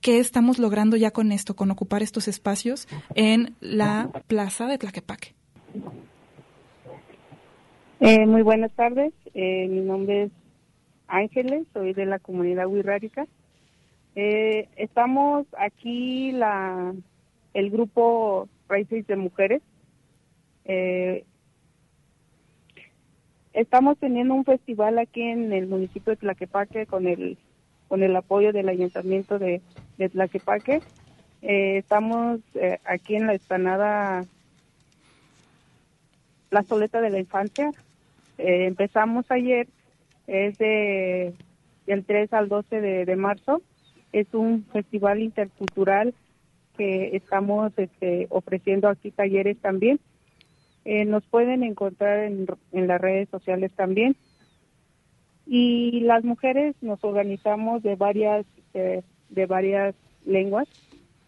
¿qué 0.00 0.18
estamos 0.18 0.58
logrando 0.58 0.96
ya 0.96 1.10
con 1.10 1.32
esto, 1.32 1.56
con 1.56 1.70
ocupar 1.70 2.02
estos 2.02 2.28
espacios 2.28 2.86
en 3.14 3.54
la 3.60 4.10
plaza 4.26 4.66
de 4.66 4.78
Tlaquepaque? 4.78 5.34
Eh, 8.00 8.26
muy 8.26 8.42
buenas 8.42 8.72
tardes, 8.72 9.12
eh, 9.32 9.68
mi 9.68 9.80
nombre 9.80 10.24
es 10.24 10.30
Ángeles, 11.06 11.66
soy 11.72 11.92
de 11.92 12.04
la 12.04 12.18
comunidad 12.18 12.66
wixárika. 12.66 13.26
Eh, 14.16 14.68
estamos 14.76 15.46
aquí, 15.56 16.32
la, 16.32 16.94
el 17.54 17.70
grupo 17.70 18.48
Raíces 18.68 19.06
de 19.06 19.16
Mujeres. 19.16 19.62
Eh, 20.64 21.24
estamos 23.52 23.98
teniendo 23.98 24.34
un 24.34 24.44
festival 24.44 24.98
aquí 24.98 25.22
en 25.22 25.52
el 25.52 25.66
municipio 25.66 26.12
de 26.12 26.16
Tlaquepaque 26.16 26.86
con 26.86 27.06
el 27.06 27.38
con 27.88 28.02
el 28.02 28.16
apoyo 28.16 28.54
del 28.54 28.70
ayuntamiento 28.70 29.38
de, 29.38 29.60
de 29.98 30.08
Tlaquepaque. 30.08 30.80
Eh, 31.42 31.76
estamos 31.76 32.40
eh, 32.54 32.78
aquí 32.84 33.16
en 33.16 33.26
la 33.26 33.34
explanada 33.34 34.24
La 36.50 36.62
Soleta 36.62 37.02
de 37.02 37.10
la 37.10 37.18
Infancia. 37.18 37.70
Eh, 38.38 38.64
empezamos 38.64 39.30
ayer, 39.30 39.66
es 40.26 40.56
de, 40.56 41.34
del 41.86 42.04
3 42.04 42.32
al 42.32 42.48
12 42.48 42.80
de, 42.80 43.16
marzo. 43.16 43.60
Es 44.12 44.32
un 44.32 44.64
festival 44.72 45.20
intercultural 45.20 46.14
que 46.78 47.14
estamos 47.14 47.72
este, 47.76 48.26
ofreciendo 48.30 48.88
aquí 48.88 49.10
talleres 49.10 49.58
también. 49.58 50.00
Nos 50.84 51.24
pueden 51.24 51.62
encontrar 51.62 52.20
en, 52.20 52.46
en 52.72 52.86
las 52.86 53.00
redes 53.00 53.28
sociales 53.28 53.72
también. 53.76 54.16
Y 55.46 56.00
las 56.00 56.24
mujeres 56.24 56.76
nos 56.80 57.02
organizamos 57.04 57.82
de 57.82 57.96
varias 57.96 58.46
eh, 58.74 59.02
de 59.28 59.46
varias 59.46 59.94
lenguas 60.24 60.68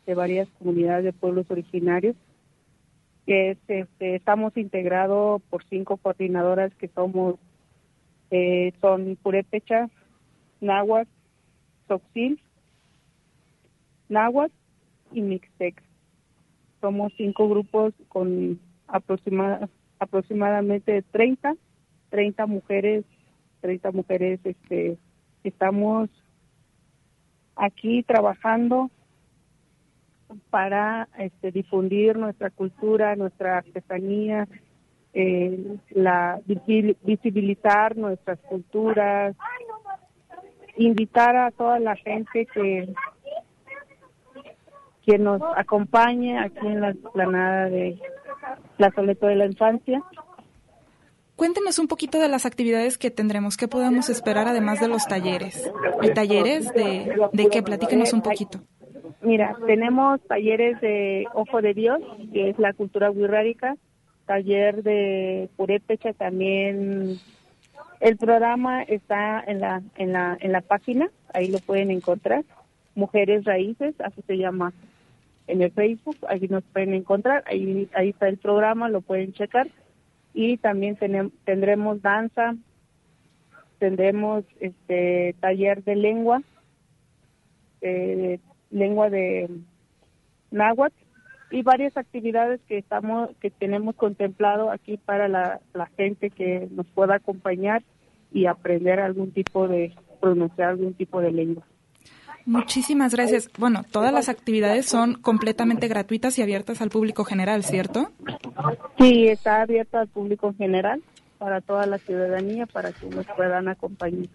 de 0.06 0.14
varias 0.14 0.48
comunidades 0.58 1.04
de 1.04 1.12
pueblos 1.12 1.50
originarios 1.50 2.14
que 3.26 3.52
este, 3.52 4.14
estamos 4.14 4.56
integrados 4.56 5.40
por 5.48 5.64
cinco 5.64 5.96
coordinadoras 5.96 6.74
que 6.74 6.88
somos 6.88 7.36
eh, 8.30 8.72
son 8.80 9.18
náhuatl 10.60 11.10
soxil 11.88 12.40
náhuatl 14.08 14.54
y 15.12 15.22
mixtec 15.22 15.82
somos 16.80 17.12
cinco 17.16 17.48
grupos 17.48 17.94
con 18.08 18.60
aproximadamente 19.98 21.02
30 21.10 21.54
30 22.10 22.46
mujeres 22.46 23.04
30 23.60 23.92
mujeres 23.92 24.40
este, 24.44 24.98
estamos 25.42 26.10
aquí 27.56 28.02
trabajando 28.02 28.90
para 30.50 31.08
este, 31.18 31.52
difundir 31.52 32.16
nuestra 32.16 32.50
cultura, 32.50 33.14
nuestra 33.16 33.58
artesanía, 33.58 34.48
eh, 35.12 35.76
la 35.90 36.40
visibilizar 36.46 37.96
nuestras 37.96 38.38
culturas, 38.40 39.36
invitar 40.76 41.36
a 41.36 41.50
toda 41.50 41.78
la 41.78 41.96
gente 41.96 42.46
que 42.46 42.92
que 45.06 45.18
nos 45.18 45.42
acompañe 45.56 46.38
aquí 46.38 46.66
en 46.66 46.80
la 46.80 46.90
explanada 46.90 47.68
de 47.68 48.00
la 48.78 48.90
Soleto 48.90 49.26
de 49.26 49.36
la 49.36 49.46
Infancia 49.46 50.02
Cuéntenos 51.36 51.80
un 51.80 51.88
poquito 51.88 52.20
de 52.20 52.28
las 52.28 52.46
actividades 52.46 52.96
que 52.96 53.10
tendremos, 53.10 53.56
qué 53.56 53.66
podemos 53.66 54.08
esperar 54.08 54.46
además 54.46 54.78
de 54.80 54.86
los 54.86 55.04
talleres. 55.06 55.68
¿Y 56.00 56.10
talleres 56.10 56.72
de, 56.72 57.12
de 57.32 57.48
qué? 57.48 57.60
Platíquenos 57.62 58.12
un 58.12 58.22
poquito. 58.22 58.60
Mira, 59.20 59.56
tenemos 59.66 60.20
talleres 60.28 60.80
de 60.80 61.26
Ojo 61.34 61.60
de 61.60 61.74
Dios, 61.74 62.00
que 62.32 62.50
es 62.50 62.58
la 62.60 62.72
cultura 62.72 63.10
wixárika, 63.10 63.74
taller 64.26 64.84
de 64.84 65.48
purépecha 65.56 66.12
también. 66.12 67.18
El 67.98 68.16
programa 68.16 68.82
está 68.84 69.42
en 69.44 69.60
la, 69.60 69.82
en 69.96 70.12
la, 70.12 70.36
en 70.40 70.52
la 70.52 70.60
página, 70.60 71.10
ahí 71.32 71.48
lo 71.48 71.58
pueden 71.58 71.90
encontrar. 71.90 72.44
Mujeres 72.94 73.44
Raíces, 73.44 73.94
así 74.00 74.22
se 74.24 74.38
llama 74.38 74.72
en 75.46 75.62
el 75.62 75.70
Facebook, 75.72 76.16
ahí 76.28 76.46
nos 76.48 76.64
pueden 76.64 76.94
encontrar, 76.94 77.44
ahí, 77.46 77.88
ahí 77.94 78.10
está 78.10 78.28
el 78.28 78.38
programa, 78.38 78.88
lo 78.88 79.00
pueden 79.00 79.32
checar 79.32 79.68
y 80.32 80.56
también 80.56 80.96
tendremos 81.44 82.02
danza, 82.02 82.56
tendremos 83.78 84.44
este 84.60 85.34
taller 85.40 85.84
de 85.84 85.96
lengua, 85.96 86.42
eh, 87.80 88.40
lengua 88.70 89.10
de 89.10 89.50
náhuatl 90.50 90.96
y 91.50 91.62
varias 91.62 91.96
actividades 91.96 92.60
que 92.66 92.78
estamos 92.78 93.30
que 93.40 93.50
tenemos 93.50 93.94
contemplado 93.94 94.70
aquí 94.70 94.96
para 94.96 95.28
la 95.28 95.60
gente 95.96 96.30
que 96.30 96.68
nos 96.70 96.86
pueda 96.86 97.16
acompañar 97.16 97.82
y 98.32 98.46
aprender 98.46 98.98
algún 98.98 99.30
tipo 99.30 99.68
de 99.68 99.92
pronunciar 100.20 100.70
algún 100.70 100.94
tipo 100.94 101.20
de 101.20 101.30
lengua. 101.30 101.64
Muchísimas 102.46 103.14
gracias. 103.14 103.48
Bueno, 103.58 103.84
todas 103.90 104.12
las 104.12 104.28
actividades 104.28 104.86
son 104.86 105.14
completamente 105.14 105.88
gratuitas 105.88 106.38
y 106.38 106.42
abiertas 106.42 106.82
al 106.82 106.90
público 106.90 107.24
general, 107.24 107.64
¿cierto? 107.64 108.10
Sí, 108.98 109.28
está 109.28 109.62
abierta 109.62 110.00
al 110.00 110.08
público 110.08 110.54
general 110.56 111.02
para 111.38 111.60
toda 111.60 111.86
la 111.86 111.98
ciudadanía 111.98 112.66
para 112.66 112.92
que 112.92 113.06
nos 113.06 113.26
puedan 113.36 113.68
acompañar. 113.68 114.28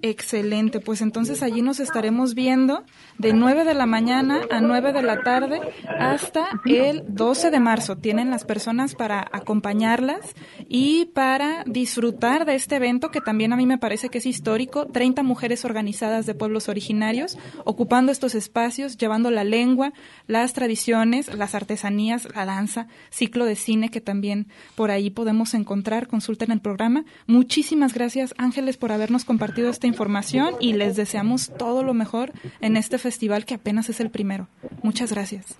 Excelente, 0.00 0.78
pues 0.78 1.00
entonces 1.00 1.42
allí 1.42 1.60
nos 1.60 1.80
estaremos 1.80 2.34
viendo 2.34 2.84
de 3.18 3.32
9 3.32 3.64
de 3.64 3.74
la 3.74 3.84
mañana 3.84 4.42
a 4.48 4.60
9 4.60 4.92
de 4.92 5.02
la 5.02 5.24
tarde 5.24 5.60
hasta 5.88 6.46
el 6.66 7.02
12 7.08 7.50
de 7.50 7.58
marzo. 7.58 7.96
Tienen 7.96 8.30
las 8.30 8.44
personas 8.44 8.94
para 8.94 9.26
acompañarlas 9.32 10.36
y 10.68 11.06
para 11.06 11.64
disfrutar 11.66 12.44
de 12.44 12.54
este 12.54 12.76
evento 12.76 13.10
que 13.10 13.20
también 13.20 13.52
a 13.52 13.56
mí 13.56 13.66
me 13.66 13.76
parece 13.76 14.08
que 14.08 14.18
es 14.18 14.26
histórico. 14.26 14.86
30 14.86 15.24
mujeres 15.24 15.64
organizadas 15.64 16.26
de 16.26 16.34
pueblos 16.36 16.68
originarios 16.68 17.36
ocupando 17.64 18.12
estos 18.12 18.36
espacios, 18.36 18.98
llevando 18.98 19.32
la 19.32 19.42
lengua, 19.42 19.92
las 20.28 20.52
tradiciones, 20.52 21.34
las 21.34 21.56
artesanías, 21.56 22.28
la 22.36 22.46
danza, 22.46 22.86
ciclo 23.10 23.46
de 23.46 23.56
cine 23.56 23.88
que 23.88 24.00
también 24.00 24.46
por 24.76 24.92
ahí 24.92 25.10
podemos 25.10 25.54
encontrar. 25.54 26.06
Consulten 26.06 26.52
el 26.52 26.60
programa. 26.60 27.04
Muchísimas 27.26 27.94
gracias 27.94 28.32
Ángeles 28.38 28.76
por 28.76 28.92
habernos 28.92 29.24
compartido 29.24 29.70
este 29.70 29.87
información 29.88 30.54
y 30.60 30.74
les 30.74 30.96
deseamos 30.96 31.50
todo 31.56 31.82
lo 31.82 31.94
mejor 31.94 32.32
en 32.60 32.76
este 32.76 32.98
festival 32.98 33.44
que 33.44 33.54
apenas 33.54 33.88
es 33.88 34.00
el 34.00 34.10
primero. 34.10 34.48
Muchas 34.82 35.12
gracias. 35.12 35.56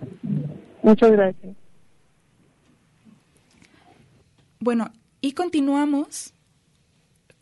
Muchas 0.81 1.11
gracias. 1.11 1.55
Bueno, 4.59 4.91
y 5.21 5.33
continuamos 5.33 6.33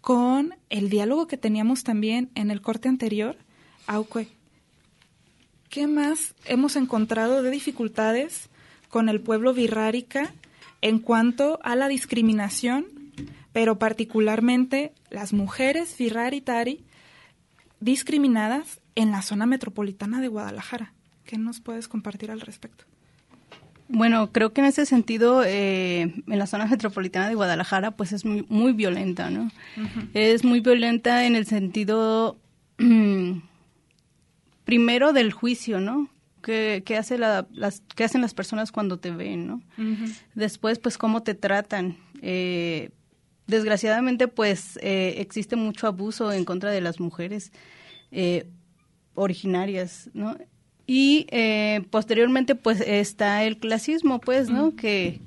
con 0.01 0.55
el 0.69 0.89
diálogo 0.89 1.27
que 1.27 1.37
teníamos 1.37 1.83
también 1.83 2.29
en 2.35 2.51
el 2.51 2.61
corte 2.61 2.89
anterior. 2.89 3.37
Auque, 3.87 4.27
¿qué 5.69 5.87
más 5.87 6.35
hemos 6.45 6.75
encontrado 6.75 7.43
de 7.43 7.51
dificultades 7.51 8.49
con 8.89 9.09
el 9.09 9.21
pueblo 9.21 9.53
virrárica 9.53 10.33
en 10.81 10.99
cuanto 10.99 11.59
a 11.63 11.75
la 11.75 11.87
discriminación 11.87 12.96
pero 13.57 13.79
particularmente 13.79 14.93
las 15.09 15.33
mujeres 15.33 15.95
Firraritari 15.95 16.85
discriminadas 17.79 18.81
en 18.93 19.09
la 19.09 19.23
zona 19.23 19.47
metropolitana 19.47 20.21
de 20.21 20.27
Guadalajara. 20.27 20.93
¿Qué 21.25 21.39
nos 21.39 21.59
puedes 21.59 21.87
compartir 21.87 22.29
al 22.29 22.39
respecto? 22.39 22.85
Bueno, 23.87 24.31
creo 24.31 24.53
que 24.53 24.61
en 24.61 24.67
ese 24.67 24.85
sentido, 24.85 25.43
eh, 25.43 26.01
en 26.27 26.37
la 26.37 26.45
zona 26.45 26.67
metropolitana 26.67 27.29
de 27.29 27.33
Guadalajara, 27.33 27.89
pues 27.89 28.11
es 28.11 28.25
muy, 28.25 28.45
muy 28.47 28.73
violenta, 28.73 29.31
¿no? 29.31 29.49
Es 30.13 30.43
muy 30.43 30.59
violenta 30.59 31.25
en 31.25 31.35
el 31.35 31.47
sentido, 31.47 32.37
primero, 34.65 35.13
del 35.13 35.33
juicio, 35.33 35.81
¿no? 35.81 36.11
¿Qué, 36.43 36.83
hace 36.95 37.17
las, 37.17 37.81
qué 37.95 38.03
hacen 38.03 38.21
las 38.21 38.35
personas 38.35 38.71
cuando 38.71 38.99
te 38.99 39.09
ven, 39.09 39.47
¿no? 39.47 39.61
Después, 40.35 40.77
pues, 40.77 40.99
cómo 40.99 41.23
te 41.23 41.33
tratan. 41.33 41.97
Eh, 42.21 42.91
desgraciadamente 43.47 44.27
pues 44.27 44.77
eh, 44.81 45.15
existe 45.17 45.55
mucho 45.55 45.87
abuso 45.87 46.31
en 46.31 46.45
contra 46.45 46.71
de 46.71 46.81
las 46.81 46.99
mujeres 46.99 47.51
eh, 48.11 48.47
originarias, 49.15 50.09
¿no? 50.13 50.37
Y 50.85 51.27
eh, 51.31 51.81
posteriormente 51.89 52.55
pues 52.55 52.81
está 52.81 53.43
el 53.43 53.57
clasismo, 53.57 54.19
pues, 54.19 54.49
¿no? 54.49 54.75
Que 54.75 55.19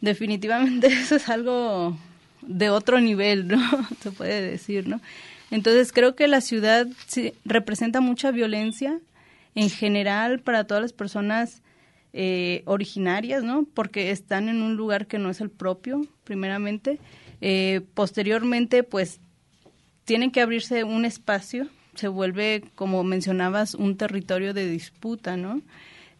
definitivamente 0.00 0.86
eso 1.02 1.16
es 1.16 1.28
algo 1.28 1.96
de 2.42 2.70
otro 2.70 3.00
nivel, 3.00 3.48
¿no? 3.48 3.60
Se 4.00 4.10
puede 4.10 4.40
decir, 4.42 4.88
¿no? 4.88 5.00
Entonces 5.50 5.92
creo 5.92 6.14
que 6.14 6.28
la 6.28 6.40
ciudad 6.40 6.86
representa 7.44 8.00
mucha 8.00 8.30
violencia 8.30 9.00
en 9.56 9.68
general 9.68 10.38
para 10.38 10.64
todas 10.64 10.80
las 10.80 10.92
personas 10.92 11.60
originarias, 12.64 13.44
¿no? 13.44 13.66
Porque 13.72 14.10
están 14.10 14.48
en 14.48 14.62
un 14.62 14.76
lugar 14.76 15.06
que 15.06 15.18
no 15.18 15.30
es 15.30 15.40
el 15.40 15.50
propio, 15.50 16.06
primeramente. 16.24 16.98
Eh, 17.40 17.80
posteriormente, 17.94 18.82
pues, 18.82 19.20
tiene 20.04 20.32
que 20.32 20.40
abrirse 20.40 20.84
un 20.84 21.04
espacio, 21.04 21.68
se 21.94 22.08
vuelve, 22.08 22.64
como 22.74 23.02
mencionabas, 23.04 23.74
un 23.74 23.96
territorio 23.96 24.54
de 24.54 24.68
disputa, 24.68 25.36
¿no? 25.36 25.62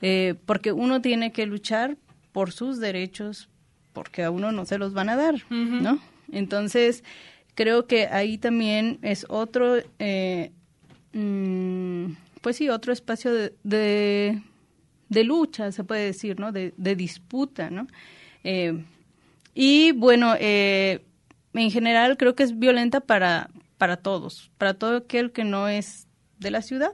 Eh, 0.00 0.34
porque 0.46 0.72
uno 0.72 1.00
tiene 1.00 1.32
que 1.32 1.46
luchar 1.46 1.96
por 2.32 2.52
sus 2.52 2.78
derechos, 2.80 3.48
porque 3.92 4.22
a 4.22 4.30
uno 4.30 4.52
no 4.52 4.64
se 4.64 4.78
los 4.78 4.94
van 4.94 5.08
a 5.08 5.16
dar, 5.16 5.34
¿no? 5.50 6.00
Entonces, 6.32 7.04
creo 7.54 7.86
que 7.86 8.06
ahí 8.06 8.38
también 8.38 8.98
es 9.02 9.26
otro, 9.28 9.76
eh, 9.98 10.52
mm, 11.12 12.12
pues 12.40 12.56
sí, 12.56 12.68
otro 12.68 12.92
espacio 12.92 13.32
de, 13.32 14.40
de, 15.08 15.24
lucha, 15.24 15.72
se 15.72 15.84
puede 15.84 16.06
decir, 16.06 16.40
¿no? 16.40 16.52
De, 16.52 16.72
de 16.76 16.96
disputa, 16.96 17.70
¿no? 17.70 17.86
y 19.54 19.92
bueno, 19.92 20.34
eh, 20.38 21.00
en 21.54 21.70
general 21.70 22.16
creo 22.16 22.34
que 22.34 22.42
es 22.42 22.58
violenta 22.58 23.00
para, 23.00 23.50
para 23.78 23.96
todos, 23.96 24.50
para 24.58 24.74
todo 24.74 24.98
aquel 24.98 25.32
que 25.32 25.44
no 25.44 25.68
es 25.68 26.06
de 26.38 26.50
la 26.50 26.62
ciudad. 26.62 26.92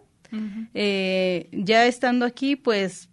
Eh, 0.74 1.48
ya 1.52 1.86
estando 1.86 2.26
aquí, 2.26 2.56
pues 2.56 3.08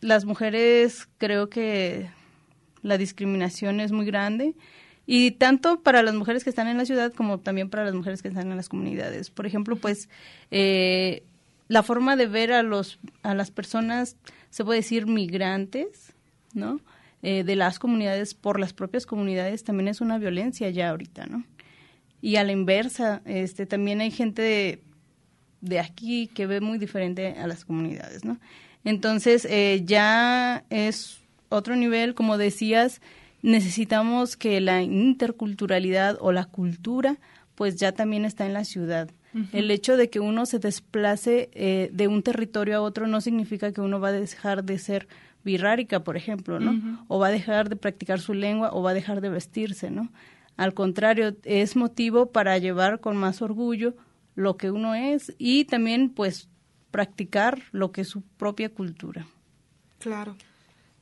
las 0.00 0.24
mujeres 0.24 1.08
creo 1.18 1.48
que 1.48 2.10
la 2.82 2.98
discriminación 2.98 3.80
es 3.80 3.90
muy 3.90 4.06
grande 4.06 4.54
y 5.06 5.32
tanto 5.32 5.82
para 5.82 6.02
las 6.02 6.14
mujeres 6.14 6.44
que 6.44 6.50
están 6.50 6.68
en 6.68 6.76
la 6.76 6.84
ciudad 6.84 7.12
como 7.12 7.40
también 7.40 7.70
para 7.70 7.84
las 7.84 7.94
mujeres 7.94 8.22
que 8.22 8.28
están 8.28 8.50
en 8.50 8.56
las 8.56 8.68
comunidades. 8.68 9.30
Por 9.30 9.46
ejemplo, 9.46 9.76
pues 9.76 10.08
eh, 10.50 11.24
la 11.66 11.82
forma 11.82 12.16
de 12.16 12.26
ver 12.26 12.52
a 12.52 12.62
los 12.62 12.98
a 13.22 13.34
las 13.34 13.50
personas 13.50 14.16
se 14.50 14.64
puede 14.64 14.80
decir 14.80 15.06
migrantes, 15.06 16.12
¿no? 16.52 16.80
Eh, 17.20 17.42
de 17.42 17.56
las 17.56 17.80
comunidades 17.80 18.34
por 18.34 18.60
las 18.60 18.72
propias 18.72 19.04
comunidades 19.04 19.64
también 19.64 19.88
es 19.88 20.00
una 20.00 20.18
violencia 20.18 20.70
ya 20.70 20.90
ahorita, 20.90 21.26
¿no? 21.26 21.44
Y 22.20 22.36
a 22.36 22.44
la 22.44 22.52
inversa, 22.52 23.22
este, 23.24 23.66
también 23.66 24.00
hay 24.00 24.12
gente 24.12 24.80
de, 25.60 25.80
aquí 25.80 26.28
que 26.28 26.46
ve 26.46 26.60
muy 26.60 26.78
diferente 26.78 27.34
a 27.38 27.48
las 27.48 27.64
comunidades, 27.64 28.24
¿no? 28.24 28.38
Entonces, 28.84 29.46
eh, 29.50 29.82
ya 29.84 30.64
es 30.70 31.18
otro 31.48 31.74
nivel, 31.74 32.14
como 32.14 32.38
decías, 32.38 33.00
necesitamos 33.42 34.36
que 34.36 34.60
la 34.60 34.82
interculturalidad 34.82 36.18
o 36.20 36.30
la 36.30 36.44
cultura, 36.44 37.18
pues 37.56 37.74
ya 37.76 37.90
también 37.90 38.24
está 38.24 38.46
en 38.46 38.52
la 38.52 38.64
ciudad. 38.64 39.10
El 39.52 39.70
hecho 39.70 39.96
de 39.96 40.08
que 40.08 40.20
uno 40.20 40.46
se 40.46 40.58
desplace 40.58 41.50
eh, 41.52 41.90
de 41.92 42.08
un 42.08 42.22
territorio 42.22 42.78
a 42.78 42.80
otro 42.80 43.06
no 43.06 43.20
significa 43.20 43.72
que 43.72 43.80
uno 43.80 44.00
va 44.00 44.08
a 44.08 44.12
dejar 44.12 44.64
de 44.64 44.78
ser 44.78 45.06
birrárica, 45.44 46.04
por 46.04 46.16
ejemplo, 46.16 46.60
¿no? 46.60 47.04
O 47.08 47.18
va 47.18 47.28
a 47.28 47.30
dejar 47.30 47.68
de 47.68 47.76
practicar 47.76 48.20
su 48.20 48.34
lengua 48.34 48.70
o 48.72 48.82
va 48.82 48.90
a 48.90 48.94
dejar 48.94 49.20
de 49.20 49.28
vestirse, 49.28 49.90
¿no? 49.90 50.10
Al 50.56 50.74
contrario, 50.74 51.36
es 51.44 51.76
motivo 51.76 52.32
para 52.32 52.58
llevar 52.58 53.00
con 53.00 53.16
más 53.16 53.42
orgullo 53.42 53.94
lo 54.34 54.56
que 54.56 54.70
uno 54.70 54.94
es 54.94 55.34
y 55.38 55.64
también, 55.64 56.10
pues, 56.10 56.48
practicar 56.90 57.60
lo 57.72 57.92
que 57.92 58.02
es 58.02 58.08
su 58.08 58.22
propia 58.22 58.68
cultura. 58.68 59.26
Claro. 59.98 60.36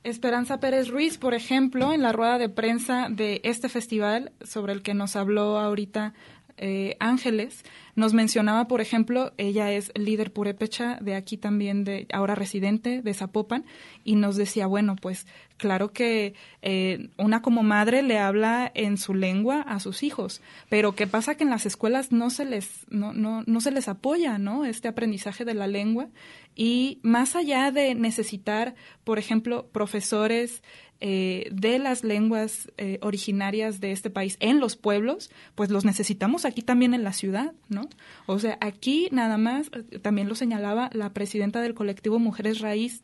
Esperanza 0.05 0.61
Pérez 0.61 0.89
Ruiz, 0.89 1.19
por 1.19 1.35
ejemplo, 1.35 1.93
en 1.93 2.03
la 2.03 2.13
rueda 2.13 2.39
de 2.39 2.49
prensa 2.49 3.09
de 3.11 3.41
este 3.45 3.69
festival 3.69 4.33
sobre 4.41 4.73
el 4.73 4.83
que 4.83 4.95
nos 4.95 5.17
habló 5.17 5.59
ahorita 5.59 6.15
eh, 6.59 6.97
Ángeles, 7.01 7.65
nos 7.97 8.13
mencionaba, 8.13 8.69
por 8.69 8.81
ejemplo, 8.81 9.33
ella 9.39 9.73
es 9.73 9.91
líder 9.97 10.33
purépecha 10.33 10.99
de 11.01 11.15
aquí 11.15 11.39
también, 11.39 11.83
de 11.83 12.07
ahora 12.13 12.35
residente 12.35 13.01
de 13.03 13.15
Zapopan, 13.15 13.65
y 14.05 14.17
nos 14.17 14.37
decía, 14.37 14.67
bueno, 14.67 14.97
pues 14.97 15.27
claro 15.57 15.93
que 15.93 16.35
eh, 16.61 17.09
una 17.17 17.41
como 17.41 17.63
madre 17.63 18.03
le 18.03 18.19
habla 18.19 18.71
en 18.75 18.99
su 18.99 19.15
lengua 19.15 19.63
a 19.63 19.81
sus 19.81 20.03
hijos, 20.03 20.43
pero 20.69 20.95
¿qué 20.95 21.07
pasa 21.07 21.35
que 21.35 21.45
en 21.45 21.51
las 21.51 21.65
escuelas 21.65 22.13
no 22.13 22.29
se 22.29 22.45
les, 22.45 22.85
no, 22.91 23.15
no, 23.15 23.43
no 23.47 23.61
se 23.63 23.71
les 23.71 23.89
apoya, 23.89 24.37
¿no? 24.37 24.67
Este 24.67 24.89
aprendizaje 24.89 25.47
de 25.47 25.55
la 25.55 25.67
lengua 25.67 26.09
y 26.55 27.01
más 27.03 27.35
allá 27.35 27.71
de 27.71 27.95
necesitar, 27.95 28.75
por 29.05 29.19
ejemplo, 29.19 29.69
profesores 29.73 30.63
eh, 31.01 31.51
de 31.53 31.79
las 31.79 32.05
lenguas 32.05 32.73
eh, 32.79 32.99
originarias 33.03 33.81
de 33.81 33.93
este 33.93 34.09
país 34.09 34.39
en 34.41 34.61
los 34.61 34.77
pueblos, 34.77 35.31
pues 35.55 35.69
los 35.69 35.85
necesitamos 35.85 36.47
aquí 36.47 36.63
también 36.63 36.95
en 36.95 37.05
la 37.05 37.13
ciudad, 37.13 37.53
¿no? 37.69 37.86
O 38.27 38.39
sea, 38.39 38.59
aquí 38.61 39.09
nada 39.13 39.39
más, 39.39 39.71
eh, 39.73 39.99
también 39.99 40.29
lo 40.29 40.35
señalaba 40.35 40.91
la 40.93 41.13
presidenta 41.13 41.61
del 41.61 41.75
colectivo 41.75 42.19
Mujeres 42.19 42.61
Raíz, 42.61 43.03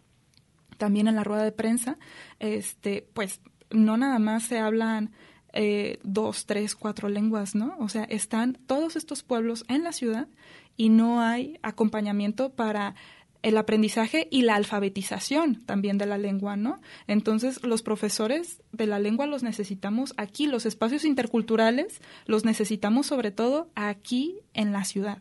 también 0.78 1.08
en 1.08 1.14
la 1.14 1.24
rueda 1.24 1.44
de 1.44 1.52
prensa, 1.52 1.98
este, 2.38 3.06
pues 3.14 3.40
no 3.70 3.96
nada 3.96 4.18
más 4.18 4.44
se 4.44 4.58
hablan 4.58 5.12
eh, 5.52 5.98
dos, 6.02 6.46
tres, 6.46 6.74
cuatro 6.74 7.08
lenguas, 7.08 7.54
¿no? 7.54 7.76
O 7.78 7.88
sea, 7.88 8.04
están 8.04 8.58
todos 8.66 8.96
estos 8.96 9.22
pueblos 9.22 9.64
en 9.68 9.84
la 9.84 9.92
ciudad 9.92 10.28
y 10.76 10.88
no 10.88 11.20
hay 11.20 11.58
acompañamiento 11.62 12.50
para 12.50 12.94
el 13.42 13.56
aprendizaje 13.56 14.28
y 14.30 14.42
la 14.42 14.54
alfabetización 14.54 15.56
también 15.66 15.98
de 15.98 16.06
la 16.06 16.18
lengua, 16.18 16.56
¿no? 16.56 16.80
Entonces, 17.06 17.62
los 17.62 17.82
profesores 17.82 18.62
de 18.72 18.86
la 18.86 18.98
lengua 18.98 19.26
los 19.26 19.42
necesitamos 19.42 20.14
aquí, 20.16 20.46
los 20.46 20.64
espacios 20.64 21.04
interculturales 21.04 22.00
los 22.26 22.44
necesitamos 22.44 23.06
sobre 23.06 23.30
todo 23.30 23.68
aquí 23.74 24.38
en 24.54 24.72
la 24.72 24.84
ciudad. 24.84 25.18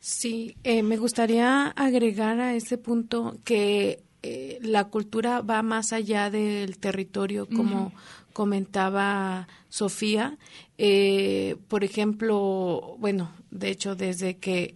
Sí, 0.00 0.56
eh, 0.62 0.82
me 0.82 0.98
gustaría 0.98 1.68
agregar 1.68 2.38
a 2.40 2.54
ese 2.54 2.78
punto 2.78 3.38
que 3.44 4.04
eh, 4.22 4.58
la 4.62 4.84
cultura 4.84 5.40
va 5.40 5.62
más 5.62 5.92
allá 5.92 6.30
del 6.30 6.78
territorio, 6.78 7.48
como 7.48 7.92
comentaba 8.32 9.48
Sofía. 9.68 10.36
Eh, 10.78 11.56
por 11.68 11.84
ejemplo, 11.84 12.96
bueno, 12.98 13.30
de 13.50 13.70
hecho, 13.70 13.96
desde 13.96 14.36
que 14.36 14.74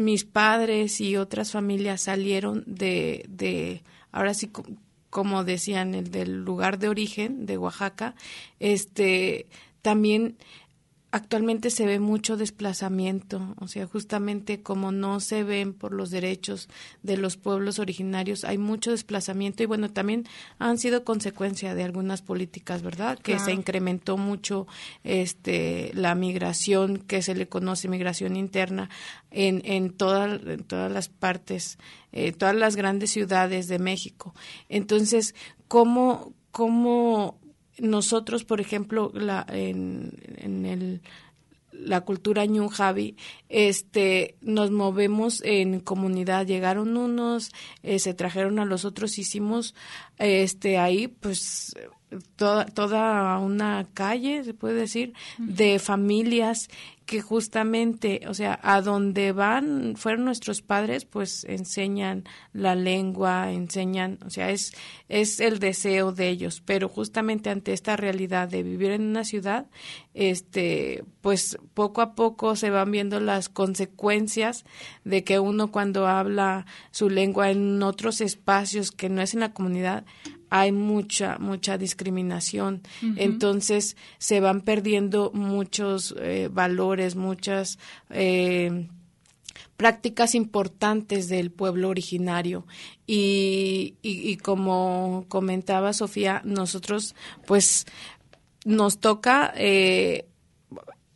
mis 0.00 0.24
padres 0.24 1.00
y 1.00 1.16
otras 1.16 1.52
familias 1.52 2.02
salieron 2.02 2.64
de, 2.66 3.24
de 3.28 3.82
ahora 4.12 4.34
sí, 4.34 4.50
como 5.10 5.44
decían, 5.44 5.94
el 5.94 6.10
del 6.10 6.44
lugar 6.44 6.78
de 6.78 6.88
origen 6.88 7.46
de 7.46 7.58
Oaxaca, 7.58 8.14
este, 8.58 9.46
también 9.82 10.36
actualmente 11.12 11.70
se 11.70 11.86
ve 11.86 11.98
mucho 11.98 12.36
desplazamiento, 12.36 13.54
o 13.58 13.66
sea, 13.66 13.86
justamente 13.86 14.62
como 14.62 14.92
no 14.92 15.18
se 15.18 15.42
ven 15.42 15.72
por 15.72 15.92
los 15.92 16.10
derechos 16.10 16.68
de 17.02 17.16
los 17.16 17.36
pueblos 17.36 17.78
originarios, 17.80 18.44
hay 18.44 18.58
mucho 18.58 18.92
desplazamiento 18.92 19.62
y 19.62 19.66
bueno, 19.66 19.90
también 19.90 20.26
han 20.58 20.78
sido 20.78 21.04
consecuencia 21.04 21.74
de 21.74 21.82
algunas 21.82 22.22
políticas, 22.22 22.82
¿verdad? 22.82 23.18
Que 23.18 23.38
se 23.40 23.52
incrementó 23.52 24.16
mucho 24.16 24.68
este 25.02 25.90
la 25.94 26.14
migración 26.14 26.98
que 26.98 27.22
se 27.22 27.34
le 27.34 27.48
conoce 27.48 27.88
migración 27.88 28.36
interna 28.36 28.88
en 29.30 29.62
en 29.64 29.90
todas 29.90 30.40
en 30.46 30.62
todas 30.62 30.92
las 30.92 31.08
partes, 31.08 31.78
eh, 32.12 32.32
todas 32.32 32.54
las 32.54 32.76
grandes 32.76 33.10
ciudades 33.10 33.66
de 33.66 33.80
México. 33.80 34.34
Entonces, 34.68 35.34
¿cómo 35.66 36.34
cómo 36.52 37.39
nosotros, 37.80 38.44
por 38.44 38.60
ejemplo, 38.60 39.10
la, 39.14 39.44
en, 39.48 40.12
en 40.36 40.66
el 40.66 41.00
la 41.72 42.02
cultura 42.02 42.44
Ñu 42.46 42.68
Javi, 42.68 43.16
este, 43.48 44.36
nos 44.40 44.70
movemos 44.70 45.42
en 45.44 45.80
comunidad. 45.80 46.46
Llegaron 46.46 46.96
unos, 46.96 47.52
eh, 47.82 47.98
se 47.98 48.14
trajeron 48.14 48.58
a 48.58 48.64
los 48.64 48.84
otros, 48.84 49.18
hicimos, 49.18 49.74
este, 50.18 50.78
ahí, 50.78 51.08
pues, 51.08 51.74
toda, 52.36 52.66
toda 52.66 53.38
una 53.38 53.86
calle, 53.94 54.44
se 54.44 54.54
puede 54.54 54.74
decir, 54.74 55.14
de 55.38 55.78
familias 55.78 56.68
que 57.10 57.20
justamente, 57.20 58.20
o 58.28 58.34
sea, 58.34 58.60
a 58.62 58.82
donde 58.82 59.32
van, 59.32 59.96
fueron 59.96 60.24
nuestros 60.24 60.62
padres, 60.62 61.06
pues 61.06 61.42
enseñan 61.42 62.22
la 62.52 62.76
lengua, 62.76 63.50
enseñan, 63.50 64.20
o 64.24 64.30
sea, 64.30 64.50
es, 64.50 64.74
es 65.08 65.40
el 65.40 65.58
deseo 65.58 66.12
de 66.12 66.28
ellos, 66.28 66.62
pero 66.64 66.88
justamente 66.88 67.50
ante 67.50 67.72
esta 67.72 67.96
realidad 67.96 68.48
de 68.48 68.62
vivir 68.62 68.92
en 68.92 69.02
una 69.02 69.24
ciudad, 69.24 69.66
este, 70.14 71.02
pues 71.20 71.58
poco 71.74 72.00
a 72.00 72.14
poco 72.14 72.54
se 72.54 72.70
van 72.70 72.92
viendo 72.92 73.18
las 73.18 73.48
consecuencias 73.48 74.64
de 75.02 75.24
que 75.24 75.40
uno 75.40 75.72
cuando 75.72 76.06
habla 76.06 76.64
su 76.92 77.10
lengua 77.10 77.50
en 77.50 77.82
otros 77.82 78.20
espacios 78.20 78.92
que 78.92 79.08
no 79.08 79.20
es 79.20 79.34
en 79.34 79.40
la 79.40 79.52
comunidad, 79.52 80.04
hay 80.50 80.72
mucha, 80.72 81.38
mucha 81.38 81.78
discriminación. 81.78 82.82
Entonces 83.16 83.96
se 84.18 84.40
van 84.40 84.60
perdiendo 84.60 85.30
muchos 85.32 86.14
eh, 86.18 86.48
valores, 86.52 87.14
muchas 87.16 87.78
eh, 88.10 88.88
prácticas 89.76 90.34
importantes 90.34 91.28
del 91.28 91.50
pueblo 91.52 91.88
originario. 91.88 92.66
Y, 93.06 93.94
y, 94.02 94.36
como 94.36 95.24
comentaba 95.28 95.92
Sofía, 95.92 96.42
nosotros 96.44 97.14
pues 97.46 97.86
nos 98.64 98.98
toca 98.98 99.52
eh, 99.56 100.26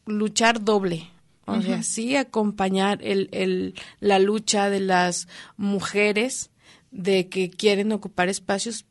luchar 0.06 0.64
doble. 0.64 1.10
O 1.46 1.60
sea, 1.60 1.82
sí 1.82 2.16
acompañar 2.16 3.00
el, 3.02 3.28
el, 3.32 3.74
la 4.00 4.18
lucha 4.18 4.70
de 4.70 4.80
las 4.80 5.28
mujeres 5.58 6.50
de 6.90 7.28
que 7.28 7.50
quieren 7.50 7.92
ocupar 7.92 8.30
espacios, 8.30 8.86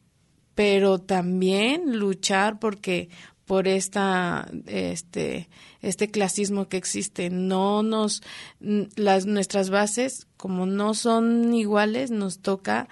pero 0.55 0.99
también 0.99 1.97
luchar 1.97 2.59
porque 2.59 3.09
por 3.45 3.67
esta 3.67 4.49
este 4.67 5.49
este 5.81 6.09
clasismo 6.09 6.69
que 6.69 6.77
existe. 6.77 7.29
No 7.29 7.83
nos 7.83 8.23
las 8.59 9.25
nuestras 9.25 9.69
bases 9.69 10.27
como 10.37 10.65
no 10.65 10.93
son 10.93 11.53
iguales 11.53 12.11
nos 12.11 12.39
toca 12.39 12.87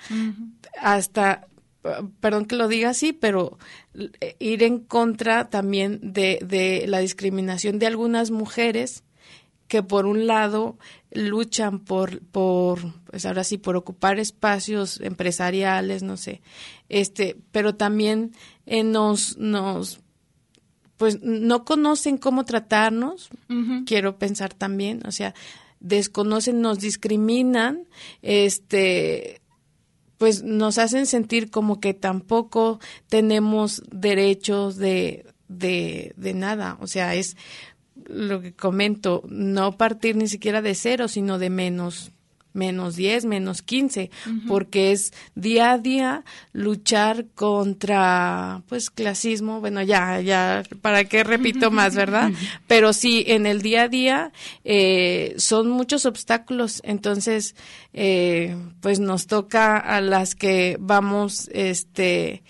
hasta 0.79 1.47
perdón 2.19 2.45
que 2.45 2.55
lo 2.55 2.67
diga 2.67 2.89
así 2.89 3.11
pero 3.13 3.57
ir 4.39 4.63
en 4.63 4.79
contra 4.79 5.49
también 5.49 5.99
de, 6.01 6.39
de 6.43 6.85
la 6.87 6.99
discriminación 6.99 7.79
de 7.79 7.87
algunas 7.87 8.29
mujeres 8.29 9.03
que 9.71 9.83
por 9.83 10.05
un 10.05 10.27
lado 10.27 10.77
luchan 11.13 11.79
por, 11.79 12.19
por, 12.23 12.93
pues 13.05 13.25
ahora 13.25 13.45
sí, 13.45 13.57
por 13.57 13.77
ocupar 13.77 14.19
espacios 14.19 14.99
empresariales, 14.99 16.03
no 16.03 16.17
sé, 16.17 16.41
este, 16.89 17.37
pero 17.53 17.73
también 17.75 18.33
eh, 18.65 18.83
nos, 18.83 19.37
nos, 19.37 20.01
pues 20.97 21.21
no 21.21 21.63
conocen 21.63 22.17
cómo 22.17 22.43
tratarnos, 22.43 23.29
quiero 23.85 24.19
pensar 24.19 24.53
también, 24.53 25.03
o 25.07 25.11
sea, 25.13 25.33
desconocen, 25.79 26.59
nos 26.59 26.79
discriminan, 26.79 27.87
este, 28.21 29.39
pues 30.17 30.43
nos 30.43 30.79
hacen 30.79 31.05
sentir 31.05 31.49
como 31.49 31.79
que 31.79 31.93
tampoco 31.93 32.81
tenemos 33.07 33.83
derechos 33.89 34.75
de, 34.75 35.25
de, 35.47 36.13
de 36.17 36.33
nada, 36.33 36.77
o 36.81 36.87
sea, 36.87 37.15
es, 37.15 37.37
lo 38.11 38.41
que 38.41 38.53
comento, 38.53 39.23
no 39.27 39.77
partir 39.77 40.15
ni 40.15 40.27
siquiera 40.27 40.61
de 40.61 40.75
cero, 40.75 41.07
sino 41.07 41.39
de 41.39 41.49
menos 41.49 42.11
menos 42.53 42.95
10, 42.95 43.25
menos 43.25 43.61
15, 43.61 44.09
porque 44.47 44.91
es 44.91 45.13
día 45.35 45.71
a 45.71 45.77
día 45.77 46.23
luchar 46.53 47.25
contra, 47.33 48.63
pues, 48.67 48.89
clasismo, 48.89 49.59
bueno, 49.59 49.81
ya, 49.81 50.19
ya, 50.19 50.63
¿para 50.81 51.05
qué 51.05 51.23
repito 51.23 51.71
más, 51.71 51.95
verdad? 51.95 52.31
Pero 52.67 52.93
sí, 52.93 53.23
en 53.27 53.45
el 53.45 53.61
día 53.61 53.83
a 53.83 53.87
día 53.87 54.31
eh, 54.63 55.33
son 55.37 55.69
muchos 55.69 56.05
obstáculos, 56.05 56.81
entonces, 56.83 57.55
eh, 57.93 58.55
pues 58.81 58.99
nos 58.99 59.27
toca 59.27 59.77
a 59.77 60.01
las 60.01 60.35
que 60.35 60.77
vamos, 60.79 61.49
este, 61.53 62.43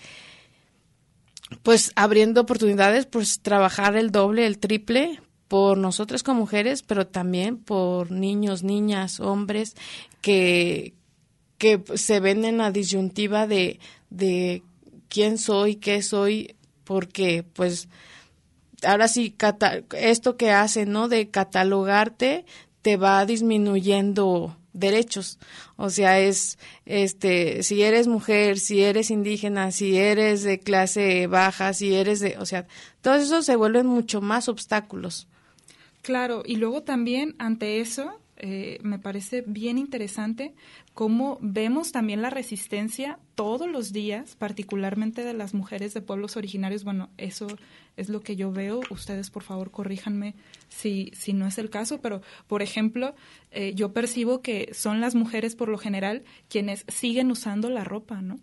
pues 1.62 1.92
abriendo 1.94 2.40
oportunidades, 2.40 3.06
pues 3.06 3.40
trabajar 3.40 3.96
el 3.96 4.10
doble, 4.10 4.46
el 4.46 4.58
triple, 4.58 5.20
por 5.52 5.76
nosotras 5.76 6.22
como 6.22 6.40
mujeres, 6.40 6.82
pero 6.82 7.06
también 7.06 7.58
por 7.58 8.10
niños, 8.10 8.62
niñas, 8.62 9.20
hombres 9.20 9.76
que, 10.22 10.94
que 11.58 11.82
se 11.94 12.20
ven 12.20 12.46
en 12.46 12.56
la 12.56 12.70
disyuntiva 12.70 13.46
de, 13.46 13.78
de 14.08 14.62
quién 15.10 15.36
soy, 15.36 15.76
qué 15.76 16.00
soy, 16.00 16.56
porque 16.84 17.42
pues 17.42 17.90
ahora 18.82 19.08
sí, 19.08 19.36
esto 19.94 20.38
que 20.38 20.52
hacen, 20.52 20.90
¿no? 20.90 21.08
De 21.08 21.28
catalogarte 21.28 22.46
te 22.80 22.96
va 22.96 23.26
disminuyendo 23.26 24.56
derechos. 24.72 25.38
O 25.76 25.90
sea, 25.90 26.18
es, 26.18 26.58
este, 26.86 27.62
si 27.62 27.82
eres 27.82 28.06
mujer, 28.08 28.58
si 28.58 28.80
eres 28.80 29.10
indígena, 29.10 29.70
si 29.70 29.98
eres 29.98 30.44
de 30.44 30.60
clase 30.60 31.26
baja, 31.26 31.74
si 31.74 31.94
eres 31.94 32.20
de, 32.20 32.38
o 32.38 32.46
sea, 32.46 32.66
todo 33.02 33.16
eso 33.16 33.42
se 33.42 33.54
vuelven 33.54 33.86
mucho 33.86 34.22
más 34.22 34.48
obstáculos. 34.48 35.28
Claro, 36.02 36.42
y 36.44 36.56
luego 36.56 36.82
también 36.82 37.36
ante 37.38 37.80
eso 37.80 38.20
eh, 38.36 38.80
me 38.82 38.98
parece 38.98 39.44
bien 39.46 39.78
interesante 39.78 40.52
cómo 40.94 41.38
vemos 41.40 41.92
también 41.92 42.22
la 42.22 42.28
resistencia 42.28 43.20
todos 43.36 43.70
los 43.70 43.92
días, 43.92 44.34
particularmente 44.34 45.22
de 45.22 45.32
las 45.32 45.54
mujeres 45.54 45.94
de 45.94 46.00
pueblos 46.00 46.36
originarios. 46.36 46.82
Bueno, 46.82 47.08
eso 47.18 47.46
es 47.96 48.08
lo 48.08 48.20
que 48.20 48.34
yo 48.34 48.50
veo. 48.50 48.80
Ustedes, 48.90 49.30
por 49.30 49.44
favor, 49.44 49.70
corríjanme 49.70 50.34
si, 50.68 51.12
si 51.14 51.34
no 51.34 51.46
es 51.46 51.56
el 51.58 51.70
caso, 51.70 52.00
pero, 52.00 52.20
por 52.48 52.62
ejemplo, 52.62 53.14
eh, 53.52 53.72
yo 53.76 53.92
percibo 53.92 54.42
que 54.42 54.70
son 54.74 55.00
las 55.00 55.14
mujeres, 55.14 55.54
por 55.54 55.68
lo 55.68 55.78
general, 55.78 56.24
quienes 56.48 56.84
siguen 56.88 57.30
usando 57.30 57.70
la 57.70 57.84
ropa, 57.84 58.22
¿no? 58.22 58.40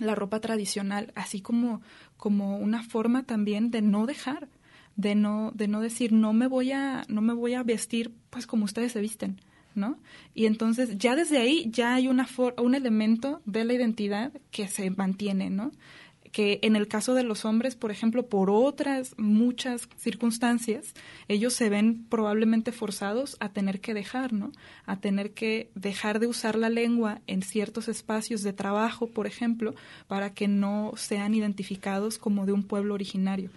La 0.00 0.16
ropa 0.16 0.40
tradicional, 0.40 1.12
así 1.14 1.40
como, 1.40 1.80
como 2.16 2.58
una 2.58 2.82
forma 2.82 3.22
también 3.22 3.70
de 3.70 3.82
no 3.82 4.04
dejar 4.04 4.48
de 4.96 5.14
no, 5.14 5.52
de 5.54 5.68
no 5.68 5.80
decir 5.80 6.12
no 6.12 6.32
me 6.32 6.46
voy 6.46 6.72
a, 6.72 7.04
no 7.08 7.20
me 7.20 7.34
voy 7.34 7.54
a 7.54 7.62
vestir 7.62 8.12
pues 8.30 8.46
como 8.46 8.64
ustedes 8.64 8.92
se 8.92 9.00
visten, 9.00 9.40
¿no? 9.74 9.98
Y 10.34 10.46
entonces 10.46 10.96
ya 10.98 11.16
desde 11.16 11.38
ahí 11.38 11.68
ya 11.70 11.94
hay 11.94 12.08
una 12.08 12.26
un 12.58 12.74
elemento 12.74 13.42
de 13.44 13.64
la 13.64 13.74
identidad 13.74 14.32
que 14.50 14.68
se 14.68 14.90
mantiene, 14.90 15.50
¿no? 15.50 15.72
que 16.36 16.58
en 16.60 16.76
el 16.76 16.86
caso 16.86 17.14
de 17.14 17.22
los 17.22 17.46
hombres, 17.46 17.76
por 17.76 17.90
ejemplo, 17.90 18.28
por 18.28 18.50
otras 18.50 19.14
muchas 19.16 19.88
circunstancias, 19.96 20.92
ellos 21.28 21.54
se 21.54 21.70
ven 21.70 22.04
probablemente 22.10 22.72
forzados 22.72 23.38
a 23.40 23.48
tener 23.54 23.80
que 23.80 23.94
dejar, 23.94 24.34
¿no? 24.34 24.52
A 24.84 25.00
tener 25.00 25.32
que 25.32 25.70
dejar 25.74 26.20
de 26.20 26.26
usar 26.26 26.56
la 26.56 26.68
lengua 26.68 27.22
en 27.26 27.40
ciertos 27.40 27.88
espacios 27.88 28.42
de 28.42 28.52
trabajo, 28.52 29.06
por 29.06 29.26
ejemplo, 29.26 29.74
para 30.08 30.34
que 30.34 30.46
no 30.46 30.92
sean 30.96 31.34
identificados 31.34 32.18
como 32.18 32.44
de 32.44 32.52
un 32.52 32.64
pueblo 32.64 32.92
originario. 32.92 33.48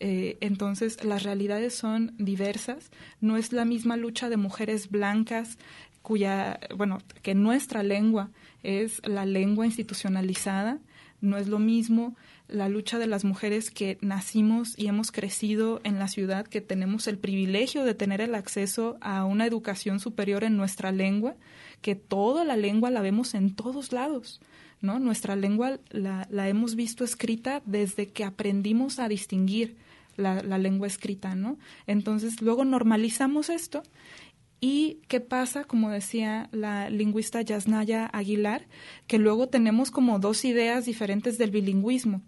Eh, 0.00 0.38
entonces, 0.40 1.04
las 1.04 1.22
realidades 1.22 1.74
son 1.74 2.14
diversas. 2.18 2.90
No 3.20 3.36
es 3.36 3.52
la 3.52 3.64
misma 3.64 3.96
lucha 3.96 4.28
de 4.28 4.36
mujeres 4.36 4.90
blancas 4.90 5.58
cuya, 6.02 6.58
bueno, 6.74 6.98
que 7.22 7.34
nuestra 7.34 7.82
lengua 7.82 8.30
es 8.62 9.06
la 9.06 9.26
lengua 9.26 9.66
institucionalizada 9.66 10.80
no 11.20 11.36
es 11.36 11.48
lo 11.48 11.58
mismo 11.58 12.16
la 12.48 12.68
lucha 12.68 12.98
de 12.98 13.06
las 13.06 13.24
mujeres 13.24 13.70
que 13.70 13.98
nacimos 14.00 14.76
y 14.76 14.88
hemos 14.88 15.12
crecido 15.12 15.80
en 15.84 15.98
la 15.98 16.08
ciudad, 16.08 16.46
que 16.46 16.60
tenemos 16.60 17.06
el 17.06 17.18
privilegio 17.18 17.84
de 17.84 17.94
tener 17.94 18.20
el 18.20 18.34
acceso 18.34 18.96
a 19.00 19.24
una 19.24 19.46
educación 19.46 20.00
superior 20.00 20.42
en 20.42 20.56
nuestra 20.56 20.90
lengua, 20.90 21.36
que 21.80 21.94
toda 21.94 22.44
la 22.44 22.56
lengua 22.56 22.90
la 22.90 23.02
vemos 23.02 23.34
en 23.34 23.54
todos 23.54 23.92
lados. 23.92 24.40
¿no? 24.80 24.98
Nuestra 24.98 25.36
lengua 25.36 25.78
la, 25.90 26.26
la 26.30 26.48
hemos 26.48 26.74
visto 26.74 27.04
escrita 27.04 27.62
desde 27.66 28.08
que 28.08 28.24
aprendimos 28.24 28.98
a 28.98 29.08
distinguir 29.08 29.76
la, 30.16 30.42
la 30.42 30.58
lengua 30.58 30.86
escrita, 30.86 31.34
¿no? 31.34 31.58
Entonces 31.86 32.42
luego 32.42 32.64
normalizamos 32.64 33.50
esto 33.50 33.82
¿Y 34.60 35.00
qué 35.08 35.20
pasa, 35.20 35.64
como 35.64 35.90
decía 35.90 36.50
la 36.52 36.90
lingüista 36.90 37.40
Yasnaya 37.40 38.06
Aguilar, 38.06 38.66
que 39.06 39.18
luego 39.18 39.48
tenemos 39.48 39.90
como 39.90 40.18
dos 40.18 40.44
ideas 40.44 40.84
diferentes 40.84 41.38
del 41.38 41.50
bilingüismo? 41.50 42.20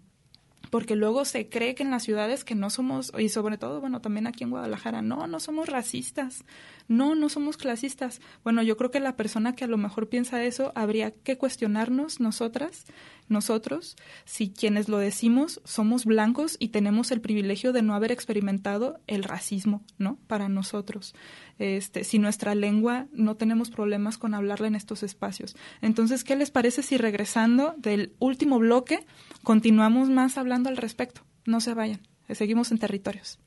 Porque 0.73 0.95
luego 0.95 1.23
se 1.23 1.49
cree 1.49 1.75
que 1.75 1.83
en 1.83 1.91
las 1.91 2.01
ciudades 2.01 2.43
que 2.43 2.55
no 2.55 2.71
somos, 2.71 3.11
y 3.15 3.29
sobre 3.29 3.59
todo, 3.59 3.79
bueno, 3.79 4.01
también 4.01 4.25
aquí 4.25 4.43
en 4.43 4.49
Guadalajara, 4.49 5.03
no, 5.03 5.27
no 5.27 5.39
somos 5.39 5.69
racistas, 5.69 6.45
no, 6.87 7.13
no 7.13 7.29
somos 7.29 7.57
clasistas. 7.57 8.21
Bueno, 8.43 8.63
yo 8.63 8.75
creo 8.75 8.89
que 8.89 8.99
la 8.99 9.15
persona 9.15 9.53
que 9.53 9.65
a 9.65 9.67
lo 9.67 9.77
mejor 9.77 10.09
piensa 10.09 10.43
eso 10.43 10.71
habría 10.73 11.11
que 11.11 11.37
cuestionarnos 11.37 12.19
nosotras, 12.19 12.85
nosotros, 13.29 13.95
si 14.25 14.49
quienes 14.49 14.89
lo 14.89 14.97
decimos 14.97 15.61
somos 15.63 16.05
blancos 16.05 16.57
y 16.59 16.69
tenemos 16.69 17.11
el 17.11 17.21
privilegio 17.21 17.71
de 17.71 17.83
no 17.83 17.93
haber 17.93 18.11
experimentado 18.11 18.99
el 19.05 19.23
racismo, 19.23 19.83
¿no? 19.99 20.17
Para 20.25 20.49
nosotros. 20.49 21.13
Este, 21.59 22.03
si 22.03 22.17
nuestra 22.17 22.55
lengua 22.55 23.05
no 23.13 23.35
tenemos 23.35 23.69
problemas 23.69 24.17
con 24.17 24.33
hablarla 24.33 24.67
en 24.67 24.75
estos 24.75 25.03
espacios. 25.03 25.55
Entonces, 25.81 26.23
¿qué 26.23 26.35
les 26.35 26.49
parece 26.49 26.81
si 26.81 26.97
regresando 26.97 27.75
del 27.77 28.13
último 28.17 28.57
bloque 28.57 29.05
continuamos 29.43 30.09
más 30.09 30.37
hablando 30.37 30.69
al 30.69 30.77
respecto? 30.77 31.21
No 31.45 31.59
se 31.59 31.73
vayan, 31.73 32.01
seguimos 32.29 32.71
en 32.71 32.79
territorios. 32.79 33.39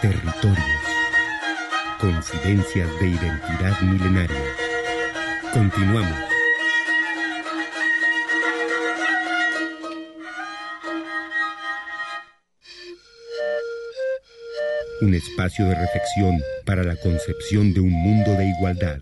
Territorios. 0.00 0.58
Coincidencias 2.00 3.00
de 3.00 3.08
identidad 3.08 3.80
milenaria. 3.80 4.42
Continuamos. 5.52 6.18
Un 15.00 15.14
espacio 15.14 15.64
de 15.66 15.74
reflexión 15.74 16.40
para 16.66 16.82
la 16.82 16.96
concepción 16.96 17.72
de 17.72 17.80
un 17.80 17.92
mundo 17.92 18.32
de 18.32 18.48
igualdad. 18.48 18.98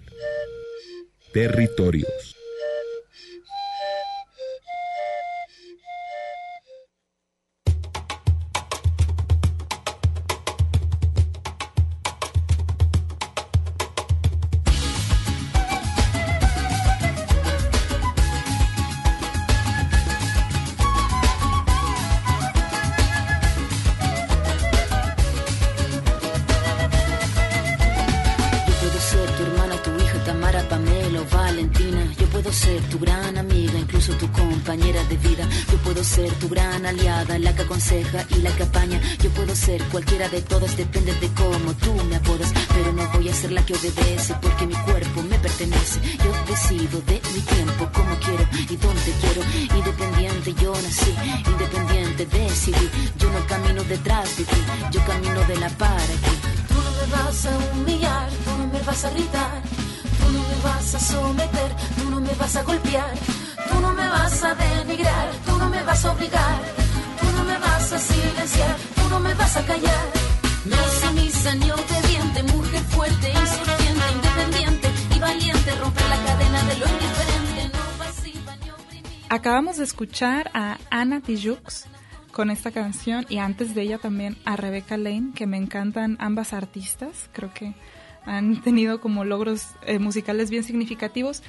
Territorios. 1.33 2.42
Escuchar 80.23 80.53
a 80.55 80.79
Ana 80.91 81.21
Tijoux 81.21 81.87
con 82.31 82.51
esta 82.51 82.71
canción 82.71 83.27
y 83.29 83.39
antes 83.39 83.75
de 83.75 83.83
ella 83.83 83.99
también 83.99 84.37
a 84.45 84.55
Rebecca 84.55 84.97
Lane, 84.97 85.33
que 85.35 85.49
me 85.49 85.57
encantan 85.57 86.17
ambas 86.21 86.53
artistas, 86.53 87.29
creo 87.33 87.53
que 87.53 87.75
han 88.25 88.63
tenido 88.63 89.01
como 89.01 89.25
logros 89.25 89.67
eh, 89.85 89.99
musicales 89.99 90.49
bien 90.49 90.63
significativos. 90.63 91.43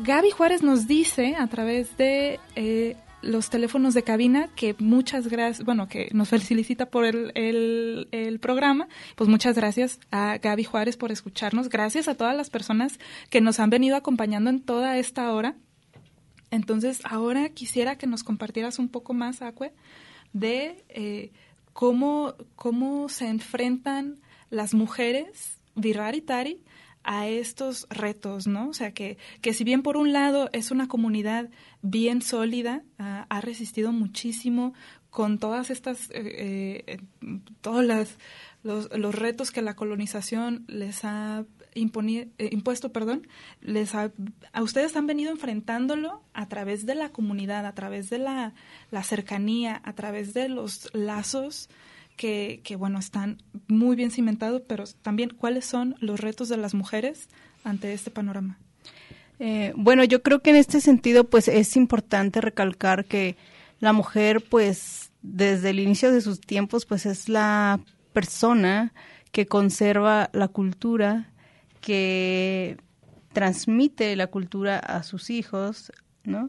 Gaby 0.00 0.32
Juárez 0.32 0.62
nos 0.62 0.86
dice 0.86 1.34
a 1.36 1.46
través 1.46 1.96
de 1.96 2.40
eh, 2.56 2.98
los 3.22 3.48
teléfonos 3.48 3.94
de 3.94 4.02
cabina, 4.02 4.50
que 4.54 4.76
muchas 4.78 5.28
gracias, 5.28 5.64
bueno, 5.64 5.88
que 5.88 6.10
nos 6.12 6.28
felicita 6.28 6.84
por 6.84 7.06
el, 7.06 7.32
el, 8.12 8.38
programa. 8.38 8.86
Pues 9.16 9.30
muchas 9.30 9.56
gracias 9.56 9.98
a 10.10 10.36
Gaby 10.36 10.64
Juárez 10.64 10.98
por 10.98 11.10
escucharnos. 11.10 11.70
Gracias 11.70 12.08
a 12.08 12.16
todas 12.16 12.36
las 12.36 12.50
personas 12.50 12.98
que 13.30 13.40
nos 13.40 13.60
han 13.60 13.70
venido 13.70 13.96
acompañando 13.96 14.50
en 14.50 14.60
toda 14.60 14.98
esta 14.98 15.32
hora. 15.32 15.56
Entonces, 16.54 17.00
ahora 17.04 17.48
quisiera 17.48 17.98
que 17.98 18.06
nos 18.06 18.22
compartieras 18.22 18.78
un 18.78 18.88
poco 18.88 19.12
más, 19.12 19.42
Acue, 19.42 19.72
de 20.32 20.84
eh, 20.88 21.32
cómo, 21.72 22.34
cómo 22.54 23.08
se 23.08 23.28
enfrentan 23.28 24.20
las 24.50 24.72
mujeres 24.72 25.58
Virrar 25.74 26.14
y 26.14 26.20
Tari 26.20 26.62
a 27.02 27.26
estos 27.26 27.88
retos, 27.90 28.46
¿no? 28.46 28.68
O 28.68 28.72
sea, 28.72 28.92
que, 28.92 29.18
que 29.40 29.52
si 29.52 29.64
bien 29.64 29.82
por 29.82 29.96
un 29.96 30.12
lado 30.12 30.48
es 30.52 30.70
una 30.70 30.86
comunidad 30.86 31.50
bien 31.82 32.22
sólida, 32.22 32.84
ha 32.98 33.40
resistido 33.40 33.90
muchísimo 33.90 34.74
con 35.10 35.38
todas 35.38 35.70
estas, 35.70 36.08
eh, 36.10 36.84
eh, 36.86 37.00
todos 37.62 37.84
los, 37.84 38.16
los, 38.62 39.14
retos 39.14 39.50
que 39.50 39.60
la 39.60 39.74
colonización 39.74 40.64
les 40.68 41.04
ha 41.04 41.44
eh, 41.74 42.48
impuesto, 42.52 42.92
perdón, 42.92 43.26
les 43.60 43.94
a 43.94 44.10
ustedes 44.60 44.96
han 44.96 45.06
venido 45.06 45.30
enfrentándolo 45.30 46.22
a 46.32 46.48
través 46.48 46.86
de 46.86 46.94
la 46.94 47.10
comunidad, 47.10 47.66
a 47.66 47.74
través 47.74 48.10
de 48.10 48.18
la, 48.18 48.54
cercanía, 49.02 49.80
a 49.84 49.92
través 49.94 50.34
de 50.34 50.48
los 50.48 50.88
lazos 50.94 51.68
que, 52.16 52.60
que, 52.62 52.76
bueno, 52.76 52.98
están 52.98 53.42
muy 53.68 53.96
bien 53.96 54.10
cimentados, 54.10 54.62
pero 54.66 54.84
también 55.02 55.30
cuáles 55.30 55.64
son 55.64 55.96
los 55.98 56.20
retos 56.20 56.48
de 56.48 56.56
las 56.56 56.74
mujeres 56.74 57.28
ante 57.64 57.92
este 57.92 58.10
panorama. 58.10 58.58
Eh, 59.38 59.72
bueno, 59.76 60.04
yo 60.04 60.22
creo 60.22 60.40
que 60.40 60.50
en 60.50 60.56
este 60.56 60.80
sentido, 60.80 61.24
pues 61.24 61.48
es 61.48 61.76
importante 61.76 62.40
recalcar 62.40 63.04
que 63.04 63.36
la 63.80 63.92
mujer, 63.92 64.44
pues 64.48 65.10
desde 65.22 65.70
el 65.70 65.80
inicio 65.80 66.12
de 66.12 66.20
sus 66.20 66.40
tiempos, 66.40 66.86
pues 66.86 67.06
es 67.06 67.28
la 67.28 67.80
persona 68.12 68.92
que 69.32 69.46
conserva 69.46 70.30
la 70.32 70.48
cultura, 70.48 71.32
que 71.84 72.78
transmite 73.34 74.16
la 74.16 74.28
cultura 74.28 74.78
a 74.78 75.02
sus 75.02 75.28
hijos, 75.28 75.92
¿no? 76.24 76.48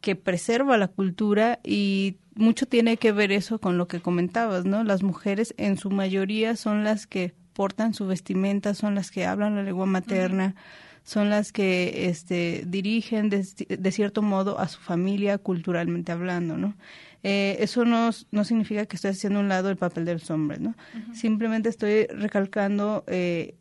Que 0.00 0.16
preserva 0.16 0.76
la 0.76 0.88
cultura 0.88 1.60
y 1.62 2.16
mucho 2.34 2.66
tiene 2.66 2.96
que 2.96 3.12
ver 3.12 3.30
eso 3.30 3.60
con 3.60 3.78
lo 3.78 3.86
que 3.86 4.00
comentabas, 4.00 4.64
¿no? 4.64 4.82
Las 4.82 5.04
mujeres 5.04 5.54
en 5.58 5.78
su 5.78 5.90
mayoría 5.90 6.56
son 6.56 6.82
las 6.82 7.06
que 7.06 7.34
portan 7.52 7.94
su 7.94 8.08
vestimenta, 8.08 8.74
son 8.74 8.96
las 8.96 9.12
que 9.12 9.26
hablan 9.26 9.54
la 9.54 9.62
lengua 9.62 9.86
materna, 9.86 10.56
son 11.04 11.30
las 11.30 11.52
que 11.52 12.08
este, 12.08 12.64
dirigen 12.66 13.30
de, 13.30 13.46
de 13.68 13.92
cierto 13.92 14.22
modo 14.22 14.58
a 14.58 14.66
su 14.66 14.80
familia 14.80 15.38
culturalmente 15.38 16.10
hablando, 16.10 16.56
¿no? 16.56 16.74
Eh, 17.22 17.58
eso 17.60 17.84
no, 17.84 18.10
no 18.32 18.44
significa 18.44 18.86
que 18.86 18.96
estoy 18.96 19.12
haciendo 19.12 19.38
un 19.38 19.48
lado 19.48 19.70
el 19.70 19.76
papel 19.76 20.04
de 20.04 20.14
los 20.14 20.28
hombres, 20.32 20.58
¿no? 20.60 20.74
Simplemente 21.12 21.68
estoy 21.68 22.06
recalcando 22.06 23.04
eh, 23.06 23.54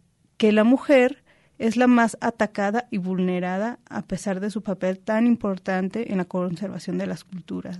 que 0.43 0.51
la 0.51 0.65
mujer 0.65 1.23
es 1.57 1.77
la 1.77 1.87
más 1.87 2.17
atacada 2.19 2.89
y 2.91 2.97
vulnerada 2.97 3.79
a 3.89 4.01
pesar 4.01 4.41
de 4.41 4.49
su 4.49 4.61
papel 4.61 4.99
tan 4.99 5.25
importante 5.25 6.11
en 6.11 6.17
la 6.17 6.25
conservación 6.25 6.97
de 6.97 7.07
las 7.07 7.23
culturas. 7.23 7.79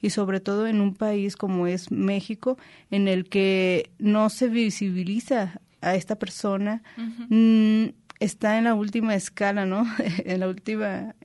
Y 0.00 0.10
sobre 0.10 0.38
todo 0.38 0.68
en 0.68 0.80
un 0.80 0.94
país 0.94 1.34
como 1.34 1.66
es 1.66 1.90
México, 1.90 2.56
en 2.92 3.08
el 3.08 3.28
que 3.28 3.90
no 3.98 4.30
se 4.30 4.46
visibiliza 4.46 5.60
a 5.80 5.96
esta 5.96 6.14
persona, 6.14 6.84
mm, 7.30 7.86
está 8.20 8.58
en 8.58 8.64
la 8.64 8.74
última 8.74 9.16
escala, 9.16 9.66
¿no? 9.66 9.84
en 10.24 10.38
la 10.38 10.46
última, 10.46 11.16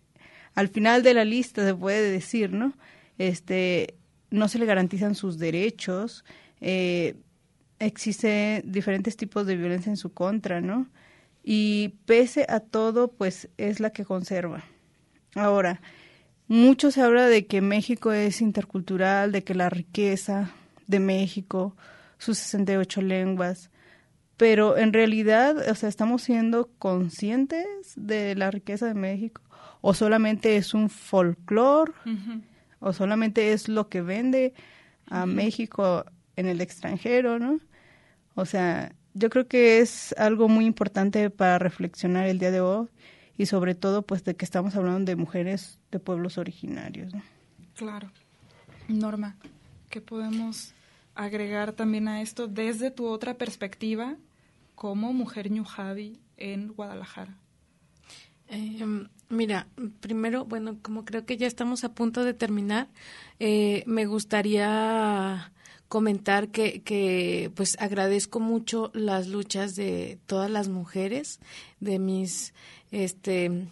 al 0.56 0.70
final 0.70 1.04
de 1.04 1.14
la 1.14 1.24
lista 1.24 1.64
se 1.64 1.76
puede 1.76 2.10
decir, 2.10 2.52
¿no? 2.52 2.74
Este, 3.20 3.94
no 4.32 4.48
se 4.48 4.58
le 4.58 4.66
garantizan 4.66 5.14
sus 5.14 5.38
derechos, 5.38 6.26
eh, 6.62 7.14
existen 7.80 8.64
diferentes 8.72 9.18
tipos 9.18 9.46
de 9.46 9.56
violencia 9.56 9.90
en 9.90 9.98
su 9.98 10.14
contra, 10.14 10.62
¿no? 10.62 10.88
y 11.44 11.96
pese 12.06 12.46
a 12.50 12.60
todo, 12.60 13.10
pues 13.12 13.50
es 13.58 13.80
la 13.80 13.92
que 13.92 14.06
conserva. 14.06 14.64
Ahora, 15.36 15.82
mucho 16.48 16.92
se 16.92 17.02
habla 17.02 17.28
de 17.28 17.46
que 17.46 17.62
México 17.62 18.12
es 18.12 18.42
intercultural, 18.42 19.32
de 19.32 19.44
que 19.44 19.56
la 19.56 19.70
riqueza 19.70 20.52
de 20.88 21.00
México, 21.00 21.76
sus 22.18 22.38
68 22.38 23.02
lenguas, 23.02 23.70
pero 24.38 24.78
en 24.78 24.94
realidad, 24.94 25.70
o 25.70 25.76
sea, 25.76 25.90
estamos 25.90 26.24
siendo 26.24 26.70
conscientes 26.78 27.68
de 27.96 28.36
la 28.36 28.52
riqueza 28.52 28.88
de 28.88 28.94
México 28.94 29.42
o 29.82 29.94
solamente 29.94 30.56
es 30.56 30.74
un 30.74 30.90
folclore 30.90 31.94
o 32.80 32.94
solamente 32.94 33.54
es 33.54 33.68
lo 33.68 33.90
que 33.90 34.02
vende 34.02 34.54
a 35.08 35.26
México 35.26 36.06
en 36.36 36.46
el 36.46 36.62
extranjero, 36.62 37.40
¿no? 37.40 37.60
O 38.40 38.46
sea, 38.46 38.96
yo 39.14 39.30
creo 39.30 39.48
que 39.48 39.80
es 39.80 40.16
algo 40.18 40.48
muy 40.48 40.66
importante 40.66 41.30
para 41.30 41.60
reflexionar 41.60 42.26
el 42.28 42.40
día 42.40 42.52
de 42.52 42.62
hoy 42.62 42.88
y 43.38 43.48
sobre 43.48 43.76
todo 43.76 44.02
pues 44.04 44.24
de 44.24 44.36
que 44.36 44.46
estamos 44.46 44.78
hablando 44.78 45.10
de 45.10 45.18
mujeres 45.18 45.78
de 45.92 46.00
pueblos 46.00 46.38
originarios. 46.38 47.12
Claro. 47.76 48.10
Norma, 48.88 49.36
¿qué 49.90 50.00
podemos 50.00 50.74
agregar 51.16 51.74
también 51.74 52.08
a 52.08 52.22
esto 52.22 52.48
desde 52.48 52.92
tu 52.92 53.08
otra 53.08 53.34
perspectiva 53.34 54.16
como 54.74 55.12
mujer 55.12 55.52
ñujabi 55.52 56.18
en 56.38 56.70
Guadalajara? 56.70 57.36
Em, 58.48 59.10
mira, 59.28 59.68
primero, 60.00 60.46
bueno, 60.46 60.78
como 60.82 61.04
creo 61.04 61.26
que 61.26 61.36
ya 61.36 61.46
estamos 61.46 61.84
a 61.84 61.94
punto 61.94 62.24
de 62.24 62.34
terminar, 62.34 62.88
eh, 63.40 63.84
me 63.86 64.06
gustaría 64.06 65.52
comentar 65.90 66.50
que, 66.50 66.82
que 66.84 67.52
pues 67.56 67.76
agradezco 67.80 68.40
mucho 68.40 68.92
las 68.94 69.28
luchas 69.28 69.76
de 69.76 70.20
todas 70.28 70.50
las 70.50 70.70
mujeres, 70.70 71.40
de 71.80 72.00
mis 72.00 72.54
este 72.92 73.68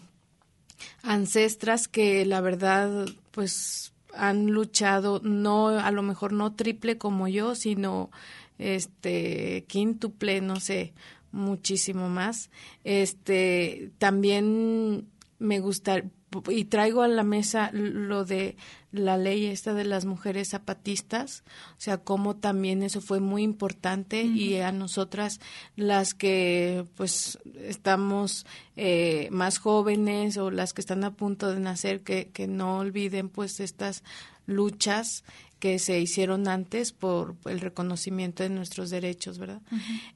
ancestras 1.02 1.88
que 1.88 2.26
la 2.26 2.40
verdad 2.40 3.06
pues 3.30 3.92
han 4.14 4.46
luchado 4.46 5.20
no 5.22 5.68
a 5.68 5.90
lo 5.92 6.02
mejor 6.02 6.32
no 6.32 6.54
triple 6.54 6.98
como 6.98 7.28
yo, 7.28 7.54
sino 7.54 8.10
este 8.58 9.64
quíntuple, 9.68 10.40
no 10.40 10.56
sé, 10.56 10.92
muchísimo 11.30 12.08
más. 12.08 12.50
Este 12.82 13.92
también 13.98 15.06
me 15.38 15.60
gusta 15.60 16.02
y 16.48 16.64
traigo 16.64 17.02
a 17.02 17.08
la 17.08 17.22
mesa 17.22 17.70
lo 17.72 18.24
de 18.24 18.56
la 18.92 19.16
ley 19.18 19.46
esta 19.46 19.74
de 19.74 19.84
las 19.84 20.06
mujeres 20.06 20.50
zapatistas, 20.50 21.44
o 21.72 21.80
sea, 21.80 21.98
cómo 21.98 22.36
también 22.36 22.82
eso 22.82 23.00
fue 23.00 23.20
muy 23.20 23.42
importante 23.42 24.22
y 24.22 24.56
a 24.56 24.72
nosotras 24.72 25.40
las 25.76 26.14
que 26.14 26.86
pues 26.96 27.38
estamos 27.60 28.46
eh, 28.76 29.28
más 29.30 29.58
jóvenes 29.58 30.38
o 30.38 30.50
las 30.50 30.72
que 30.72 30.80
están 30.80 31.04
a 31.04 31.14
punto 31.14 31.52
de 31.52 31.60
nacer, 31.60 32.00
que, 32.00 32.28
que 32.28 32.46
no 32.46 32.78
olviden 32.78 33.28
pues 33.28 33.60
estas 33.60 34.02
luchas 34.46 35.24
que 35.58 35.78
se 35.78 35.98
hicieron 36.00 36.48
antes 36.48 36.92
por 36.92 37.34
el 37.46 37.60
reconocimiento 37.60 38.42
de 38.42 38.48
nuestros 38.48 38.90
derechos, 38.90 39.38
¿verdad? 39.38 39.60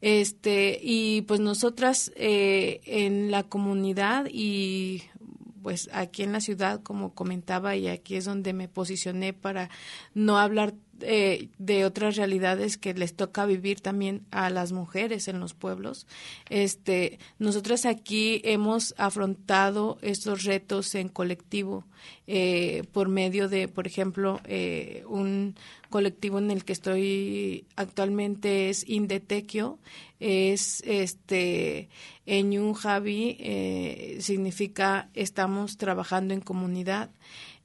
Este 0.01 0.79
y 0.81 1.23
pues 1.23 1.41
nosotras 1.41 2.13
eh, 2.17 2.81
en 2.85 3.31
la 3.31 3.43
comunidad 3.43 4.27
y 4.31 5.03
pues 5.63 5.89
aquí 5.93 6.23
en 6.23 6.33
la 6.33 6.41
ciudad, 6.41 6.83
como 6.83 7.15
comentaba, 7.15 7.77
y 7.77 7.89
aquí 7.89 8.17
es 8.17 8.25
donde 8.25 8.53
me 8.53 8.69
posicioné 8.69 9.33
para 9.33 9.71
no 10.15 10.39
hablar 10.39 10.75
eh, 11.03 11.49
de 11.59 11.85
otras 11.85 12.17
realidades 12.17 12.79
que 12.79 12.95
les 12.95 13.15
toca 13.15 13.47
vivir 13.47 13.81
también 13.81 14.27
a 14.31 14.51
las 14.51 14.73
mujeres 14.73 15.29
en 15.29 15.41
los 15.41 15.55
pueblos. 15.55 16.07
Este, 16.49 17.19
nosotros 17.39 17.87
aquí 17.87 18.41
hemos 18.45 18.95
afrontado 18.99 19.99
estos 20.03 20.45
retos 20.45 20.95
en 20.95 21.09
colectivo 21.09 21.85
eh, 22.27 22.85
por 22.93 23.09
medio 23.09 23.49
de, 23.49 23.69
por 23.69 23.87
ejemplo, 23.87 24.41
eh, 24.45 25.05
un 25.07 25.55
colectivo 25.91 26.39
en 26.39 26.51
el 26.51 26.65
que 26.65 26.73
estoy 26.73 27.67
actualmente 27.77 28.71
es 28.71 28.89
Indetequio, 28.89 29.79
es 30.21 30.83
este 30.87 31.89
Eñun 32.27 32.75
Javi, 32.75 34.19
significa 34.21 35.11
estamos 35.15 35.77
trabajando 35.77 36.33
en 36.33 36.41
comunidad 36.41 37.11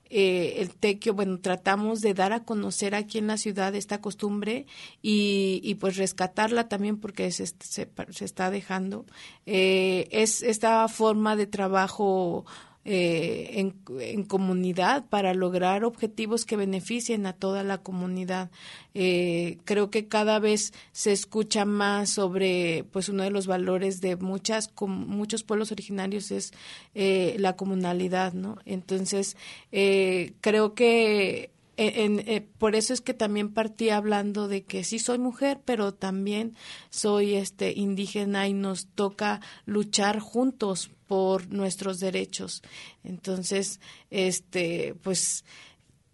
eh, 0.10 0.56
el 0.58 0.70
tequio, 0.76 1.14
bueno, 1.14 1.40
tratamos 1.40 2.02
de 2.02 2.14
dar 2.14 2.34
a 2.34 2.44
conocer 2.44 2.96
aquí 2.96 3.18
en 3.18 3.28
la 3.28 3.38
ciudad 3.38 3.76
esta 3.76 4.02
costumbre 4.02 4.66
y, 5.02 5.62
y 5.64 5.76
pues 5.76 5.98
rescatarla 5.98 6.68
también 6.68 6.98
porque 6.98 7.32
se, 7.32 7.48
se, 7.48 7.90
se 8.10 8.26
está 8.26 8.50
dejando. 8.52 9.06
Eh, 9.46 10.08
es 10.12 10.42
esta 10.42 10.88
forma 10.88 11.36
de 11.36 11.48
trabajo 11.48 12.46
eh, 12.90 13.60
en, 13.60 13.76
en, 14.00 14.24
comunidad 14.24 15.06
para 15.10 15.34
lograr 15.34 15.84
objetivos 15.84 16.46
que 16.46 16.56
beneficien 16.56 17.26
a 17.26 17.34
toda 17.34 17.62
la 17.64 17.80
comunidad. 17.80 18.50
Eh, 18.94 19.58
creo 19.66 19.92
que 19.92 20.08
cada 20.08 20.40
vez 20.40 20.72
se 20.94 21.12
escucha 21.12 21.66
más 21.66 22.10
sobre, 22.10 22.86
pues 22.94 23.10
uno 23.10 23.24
de 23.24 23.30
los 23.30 23.46
valores 23.46 24.00
de 24.00 24.16
muchas 24.16 24.72
muchos 24.88 25.44
pueblos 25.44 25.74
originarios 25.74 26.32
es 26.32 26.54
eh, 26.96 27.36
la 27.40 27.58
comunalidad, 27.58 28.32
¿no? 28.32 28.58
Entonces 28.64 29.36
eh, 29.74 30.32
creo 30.40 30.74
que 30.74 31.52
eh, 31.78 32.48
por 32.58 32.76
eso 32.76 32.94
es 32.94 33.02
que 33.02 33.14
también 33.14 33.54
partí 33.54 33.90
hablando 33.90 34.48
de 34.48 34.64
que 34.64 34.84
sí 34.84 35.00
soy 35.00 35.20
mujer, 35.20 35.62
pero 35.64 35.94
también 35.94 36.56
soy 36.90 37.36
este 37.36 37.72
indígena 37.74 38.48
y 38.48 38.54
nos 38.54 38.88
toca 38.88 39.42
luchar 39.66 40.20
juntos 40.20 40.90
por 41.08 41.48
nuestros 41.54 42.00
derechos. 42.00 42.62
Entonces, 43.04 43.80
este, 44.10 44.96
pues 45.04 45.46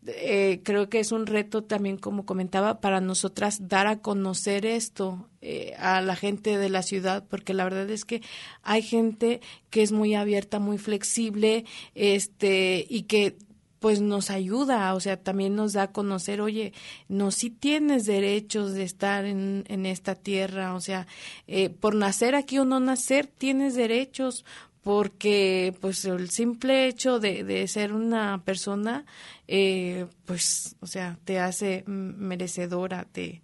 eh, 0.06 0.60
creo 0.64 0.90
que 0.90 1.00
es 1.00 1.12
un 1.12 1.26
reto 1.26 1.64
también, 1.64 1.98
como 1.98 2.26
comentaba, 2.26 2.82
para 2.82 3.00
nosotras 3.00 3.68
dar 3.70 3.88
a 3.88 4.00
conocer 4.00 4.66
esto 4.66 5.30
eh, 5.42 5.74
a 5.78 6.02
la 6.02 6.16
gente 6.16 6.58
de 6.58 6.70
la 6.70 6.84
ciudad, 6.84 7.26
porque 7.30 7.54
la 7.54 7.64
verdad 7.64 7.90
es 7.90 8.04
que 8.04 8.22
hay 8.64 8.82
gente 8.82 9.40
que 9.70 9.82
es 9.82 9.92
muy 9.92 10.14
abierta, 10.14 10.60
muy 10.60 10.78
flexible, 10.78 11.66
este, 11.96 12.86
y 12.90 13.04
que 13.04 13.38
pues 13.84 14.00
nos 14.00 14.30
ayuda, 14.30 14.94
o 14.94 15.02
sea, 15.02 15.18
también 15.18 15.58
nos 15.58 15.74
da 15.74 15.84
a 15.84 15.92
conocer, 15.92 16.40
oye, 16.40 16.72
no, 17.10 17.32
si 17.32 17.50
tienes 17.50 18.06
derechos 18.06 18.72
de 18.72 18.84
estar 18.84 19.26
en, 19.26 19.66
en 19.68 19.86
esta 19.86 20.16
tierra, 20.16 20.74
o 20.74 20.80
sea, 20.80 21.06
eh, 21.48 21.68
por 21.68 21.94
nacer 21.94 22.34
aquí 22.34 22.60
o 22.60 22.64
no 22.64 22.80
nacer, 22.80 23.28
tienes 23.28 23.76
derechos, 23.76 24.46
porque 24.84 25.76
pues 25.82 26.06
el 26.06 26.30
simple 26.30 26.88
hecho 26.88 27.20
de, 27.20 27.44
de 27.44 27.68
ser 27.68 27.92
una 27.92 28.42
persona, 28.46 29.04
eh, 29.50 30.06
pues, 30.24 30.78
o 30.80 30.88
sea, 30.88 31.20
te 31.26 31.40
hace 31.40 31.84
merecedora 31.86 33.06
de, 33.14 33.42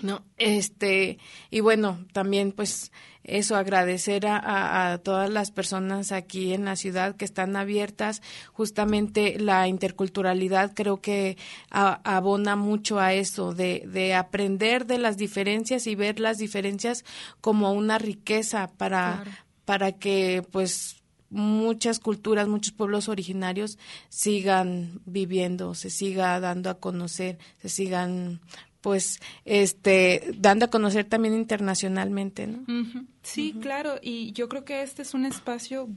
no, 0.00 0.24
este, 0.38 1.18
y 1.50 1.60
bueno, 1.60 2.06
también 2.14 2.52
pues 2.52 2.90
eso, 3.26 3.56
agradecer 3.56 4.26
a, 4.26 4.92
a, 4.92 4.98
todas 4.98 5.28
las 5.28 5.50
personas 5.50 6.12
aquí 6.12 6.52
en 6.52 6.64
la 6.64 6.76
ciudad 6.76 7.16
que 7.16 7.24
están 7.24 7.56
abiertas. 7.56 8.22
Justamente 8.52 9.38
la 9.38 9.66
interculturalidad 9.68 10.72
creo 10.74 11.00
que 11.00 11.36
abona 11.70 12.56
mucho 12.56 13.00
a 13.00 13.12
eso, 13.12 13.52
de, 13.52 13.84
de, 13.86 14.14
aprender 14.14 14.86
de 14.86 14.98
las 14.98 15.16
diferencias 15.16 15.86
y 15.86 15.96
ver 15.96 16.20
las 16.20 16.38
diferencias 16.38 17.04
como 17.40 17.72
una 17.72 17.98
riqueza 17.98 18.70
para, 18.76 19.24
para 19.64 19.92
que 19.92 20.44
pues 20.52 21.02
muchas 21.28 21.98
culturas, 21.98 22.48
muchos 22.48 22.72
pueblos 22.72 23.08
originarios 23.08 23.78
sigan 24.08 25.00
viviendo, 25.04 25.74
se 25.74 25.90
siga 25.90 26.38
dando 26.40 26.70
a 26.70 26.78
conocer, 26.78 27.38
se 27.60 27.68
sigan 27.68 28.40
pues 28.86 29.18
este 29.44 30.22
dando 30.38 30.66
a 30.66 30.70
conocer 30.70 31.06
también 31.06 31.34
internacionalmente, 31.34 32.46
¿no? 32.46 32.64
Sí, 33.20 33.56
claro, 33.60 33.96
y 34.00 34.30
yo 34.30 34.48
creo 34.48 34.64
que 34.64 34.82
este 34.82 35.02
es 35.02 35.12
un 35.12 35.26
espacio 35.26 35.88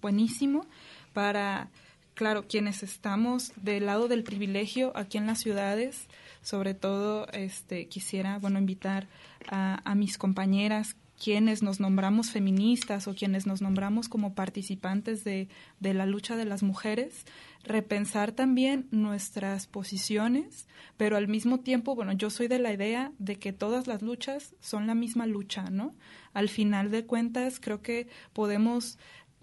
buenísimo 0.00 0.64
para 1.12 1.70
claro, 2.14 2.46
quienes 2.46 2.84
estamos 2.84 3.52
del 3.56 3.86
lado 3.86 4.06
del 4.06 4.22
privilegio 4.22 4.92
aquí 4.94 5.18
en 5.18 5.26
las 5.26 5.40
ciudades, 5.40 6.06
sobre 6.40 6.74
todo 6.74 7.26
este 7.32 7.88
quisiera, 7.88 8.38
bueno, 8.38 8.60
invitar 8.60 9.08
a, 9.48 9.80
a 9.82 9.96
mis 9.96 10.16
compañeras 10.16 10.94
quienes 11.22 11.62
nos 11.62 11.80
nombramos 11.80 12.30
feministas 12.30 13.08
o 13.08 13.14
quienes 13.14 13.46
nos 13.46 13.62
nombramos 13.62 14.08
como 14.08 14.34
participantes 14.34 15.24
de, 15.24 15.48
de, 15.80 15.94
la 15.94 16.06
lucha 16.06 16.36
de 16.36 16.44
las 16.44 16.62
mujeres, 16.62 17.24
repensar 17.64 18.32
también 18.32 18.86
nuestras 18.90 19.66
posiciones, 19.66 20.68
pero 20.96 21.16
al 21.16 21.28
mismo 21.28 21.60
tiempo, 21.60 21.94
bueno, 21.94 22.12
yo 22.12 22.30
soy 22.30 22.48
de 22.48 22.58
la 22.58 22.72
idea 22.72 23.12
de 23.18 23.36
que 23.36 23.52
todas 23.52 23.86
las 23.86 24.02
luchas 24.02 24.54
son 24.60 24.86
la 24.86 24.94
misma 24.94 25.26
lucha, 25.26 25.70
¿no? 25.70 25.94
Al 26.32 26.48
final 26.48 26.90
de 26.90 27.06
cuentas, 27.06 27.60
creo 27.60 27.82
que 27.82 28.08
podemos 28.32 28.98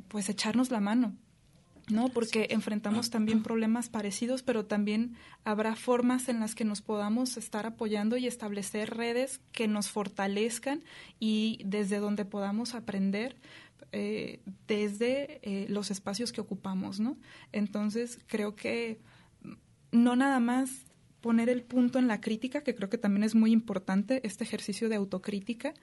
pues 0.08 0.30
echarnos 0.30 0.70
la 0.70 0.80
mano, 0.80 1.16
¿no? 1.90 2.10
Porque 2.10 2.48
enfrentamos 2.52 3.10
también 3.10 3.44
problemas 3.44 3.90
parecidos, 3.90 4.44
pero 4.44 4.66
también 4.66 5.16
habrá 5.44 5.76
formas 5.76 6.30
en 6.30 6.40
las 6.40 6.56
que 6.56 6.66
nos 6.66 6.82
podamos 6.82 7.38
estar 7.38 7.66
apoyando 7.66 8.18
y 8.18 8.28
establecer 8.28 8.96
redes 8.96 9.42
que 9.52 9.68
nos 9.68 9.90
fortalezcan 9.90 10.84
y 11.20 11.60
desde 11.66 11.98
donde 11.98 12.26
podamos 12.26 12.74
aprender 12.74 13.36
eh, 13.92 14.42
desde 14.68 15.40
eh, 15.44 15.68
los 15.70 15.92
espacios 15.92 16.32
que 16.32 16.42
ocupamos, 16.42 17.00
¿no? 17.00 17.18
Entonces, 17.52 18.20
creo 18.28 18.56
que 18.56 19.00
no 19.92 20.16
nada 20.16 20.40
más 20.40 20.86
poner 21.22 21.48
el 21.50 21.64
punto 21.64 22.00
en 22.00 22.08
la 22.08 22.20
crítica, 22.20 22.64
que 22.64 22.76
creo 22.76 22.90
que 22.90 22.98
también 22.98 23.24
es 23.24 23.36
muy 23.36 23.52
importante 23.52 24.26
este 24.26 24.44
ejercicio 24.44 24.90
de 24.90 24.96
autocrítica, 24.96 25.74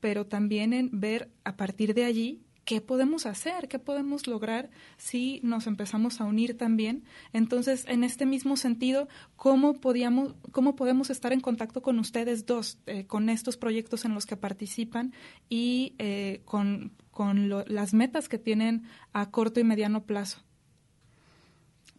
pero 0.00 0.26
también 0.26 0.72
en 0.72 1.00
ver 1.00 1.30
a 1.42 1.56
partir 1.56 1.94
de 1.94 2.04
allí 2.04 2.42
¿qué 2.64 2.80
podemos 2.80 3.26
hacer? 3.26 3.68
¿Qué 3.68 3.78
podemos 3.78 4.26
lograr 4.26 4.70
si 4.96 5.40
nos 5.42 5.66
empezamos 5.66 6.20
a 6.20 6.24
unir 6.24 6.56
también? 6.56 7.04
Entonces, 7.32 7.84
en 7.88 8.04
este 8.04 8.26
mismo 8.26 8.56
sentido, 8.56 9.08
¿cómo, 9.36 9.74
podíamos, 9.74 10.34
cómo 10.52 10.76
podemos 10.76 11.10
estar 11.10 11.32
en 11.32 11.40
contacto 11.40 11.82
con 11.82 11.98
ustedes 11.98 12.46
dos, 12.46 12.78
eh, 12.86 13.06
con 13.06 13.28
estos 13.28 13.56
proyectos 13.56 14.04
en 14.04 14.14
los 14.14 14.26
que 14.26 14.36
participan 14.36 15.12
y 15.48 15.94
eh, 15.98 16.42
con, 16.44 16.92
con 17.10 17.48
las 17.48 17.94
metas 17.94 18.28
que 18.28 18.38
tienen 18.38 18.84
a 19.12 19.30
corto 19.30 19.60
y 19.60 19.64
mediano 19.64 20.04
plazo? 20.04 20.44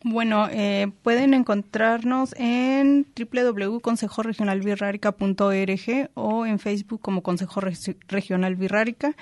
Bueno, 0.08 0.48
eh, 0.52 0.92
pueden 1.02 1.34
encontrarnos 1.34 2.36
en 2.38 3.08
www.consejoregionalvirrárica.org 3.18 6.12
o 6.14 6.46
en 6.46 6.60
Facebook 6.60 7.02
como 7.02 7.24
Consejo 7.24 7.60
Regional 8.08 8.56
Virrárica. 8.56 9.16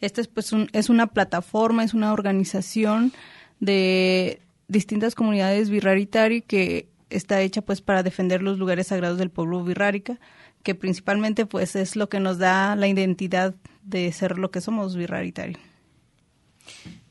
Esta 0.00 0.20
es, 0.20 0.28
pues, 0.28 0.52
es 0.72 0.88
una 0.88 1.08
plataforma, 1.08 1.84
es 1.84 1.94
una 1.94 2.12
organización 2.12 3.12
de 3.60 4.40
distintas 4.68 5.14
comunidades 5.14 5.70
birraritari 5.70 6.42
que 6.42 6.88
está 7.10 7.40
hecha 7.40 7.62
pues 7.62 7.80
para 7.80 8.02
defender 8.02 8.42
los 8.42 8.58
lugares 8.58 8.88
sagrados 8.88 9.18
del 9.18 9.30
pueblo 9.30 9.64
birrárica, 9.64 10.18
que 10.62 10.74
principalmente 10.74 11.46
pues 11.46 11.74
es 11.74 11.96
lo 11.96 12.08
que 12.08 12.20
nos 12.20 12.38
da 12.38 12.76
la 12.76 12.86
identidad 12.86 13.54
de 13.82 14.12
ser 14.12 14.38
lo 14.38 14.50
que 14.50 14.60
somos 14.60 14.94
birraritari. 14.94 15.56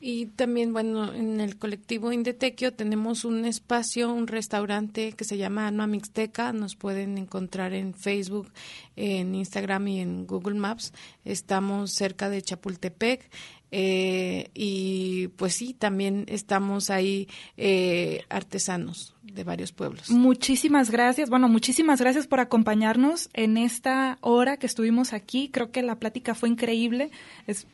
Y 0.00 0.26
también, 0.26 0.72
bueno, 0.72 1.12
en 1.12 1.40
el 1.40 1.58
colectivo 1.58 2.12
Indetequio 2.12 2.72
tenemos 2.72 3.24
un 3.24 3.44
espacio, 3.44 4.12
un 4.12 4.28
restaurante 4.28 5.12
que 5.12 5.24
se 5.24 5.36
llama 5.36 5.66
Alma 5.66 5.86
Mixteca. 5.86 6.52
Nos 6.52 6.76
pueden 6.76 7.18
encontrar 7.18 7.72
en 7.72 7.94
Facebook, 7.94 8.52
en 8.94 9.34
Instagram 9.34 9.88
y 9.88 10.00
en 10.00 10.26
Google 10.26 10.58
Maps. 10.58 10.92
Estamos 11.24 11.92
cerca 11.92 12.30
de 12.30 12.42
Chapultepec. 12.42 13.28
Eh, 13.70 14.50
y 14.54 15.28
pues 15.36 15.54
sí, 15.54 15.74
también 15.74 16.24
estamos 16.28 16.90
ahí 16.90 17.28
eh, 17.56 18.22
artesanos 18.30 19.14
de 19.22 19.44
varios 19.44 19.72
pueblos. 19.72 20.10
Muchísimas 20.10 20.90
gracias. 20.90 21.28
Bueno, 21.28 21.48
muchísimas 21.48 22.00
gracias 22.00 22.26
por 22.26 22.40
acompañarnos 22.40 23.28
en 23.34 23.58
esta 23.58 24.18
hora 24.20 24.56
que 24.56 24.66
estuvimos 24.66 25.12
aquí. 25.12 25.50
Creo 25.50 25.70
que 25.70 25.82
la 25.82 25.98
plática 25.98 26.34
fue 26.34 26.48
increíble. 26.48 27.10
Es 27.46 27.66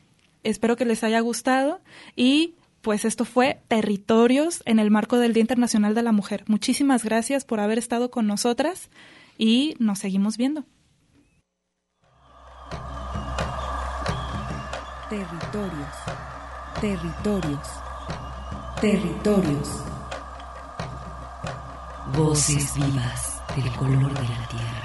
Espero 0.45 0.75
que 0.75 0.85
les 0.85 1.03
haya 1.03 1.19
gustado 1.21 1.81
y 2.15 2.53
pues 2.81 3.03
esto 3.03 3.25
fue 3.25 3.61
Territorios 3.67 4.61
en 4.65 4.77
el 4.77 4.91
marco 4.91 5.17
del 5.17 5.33
Día 5.33 5.41
Internacional 5.41 5.95
de 5.95 6.03
la 6.03 6.11
Mujer. 6.11 6.43
Muchísimas 6.45 7.03
gracias 7.03 7.43
por 7.43 7.59
haber 7.59 7.79
estado 7.79 8.11
con 8.11 8.27
nosotras 8.27 8.91
y 9.39 9.75
nos 9.79 9.97
seguimos 9.97 10.37
viendo. 10.37 10.63
Territorios, 15.09 15.95
territorios, 16.79 17.67
territorios. 18.79 19.83
Voces 22.15 22.75
vivas 22.75 23.41
del 23.55 23.71
color 23.71 24.13
de 24.13 24.29
la 24.29 24.47
tierra. 24.47 24.84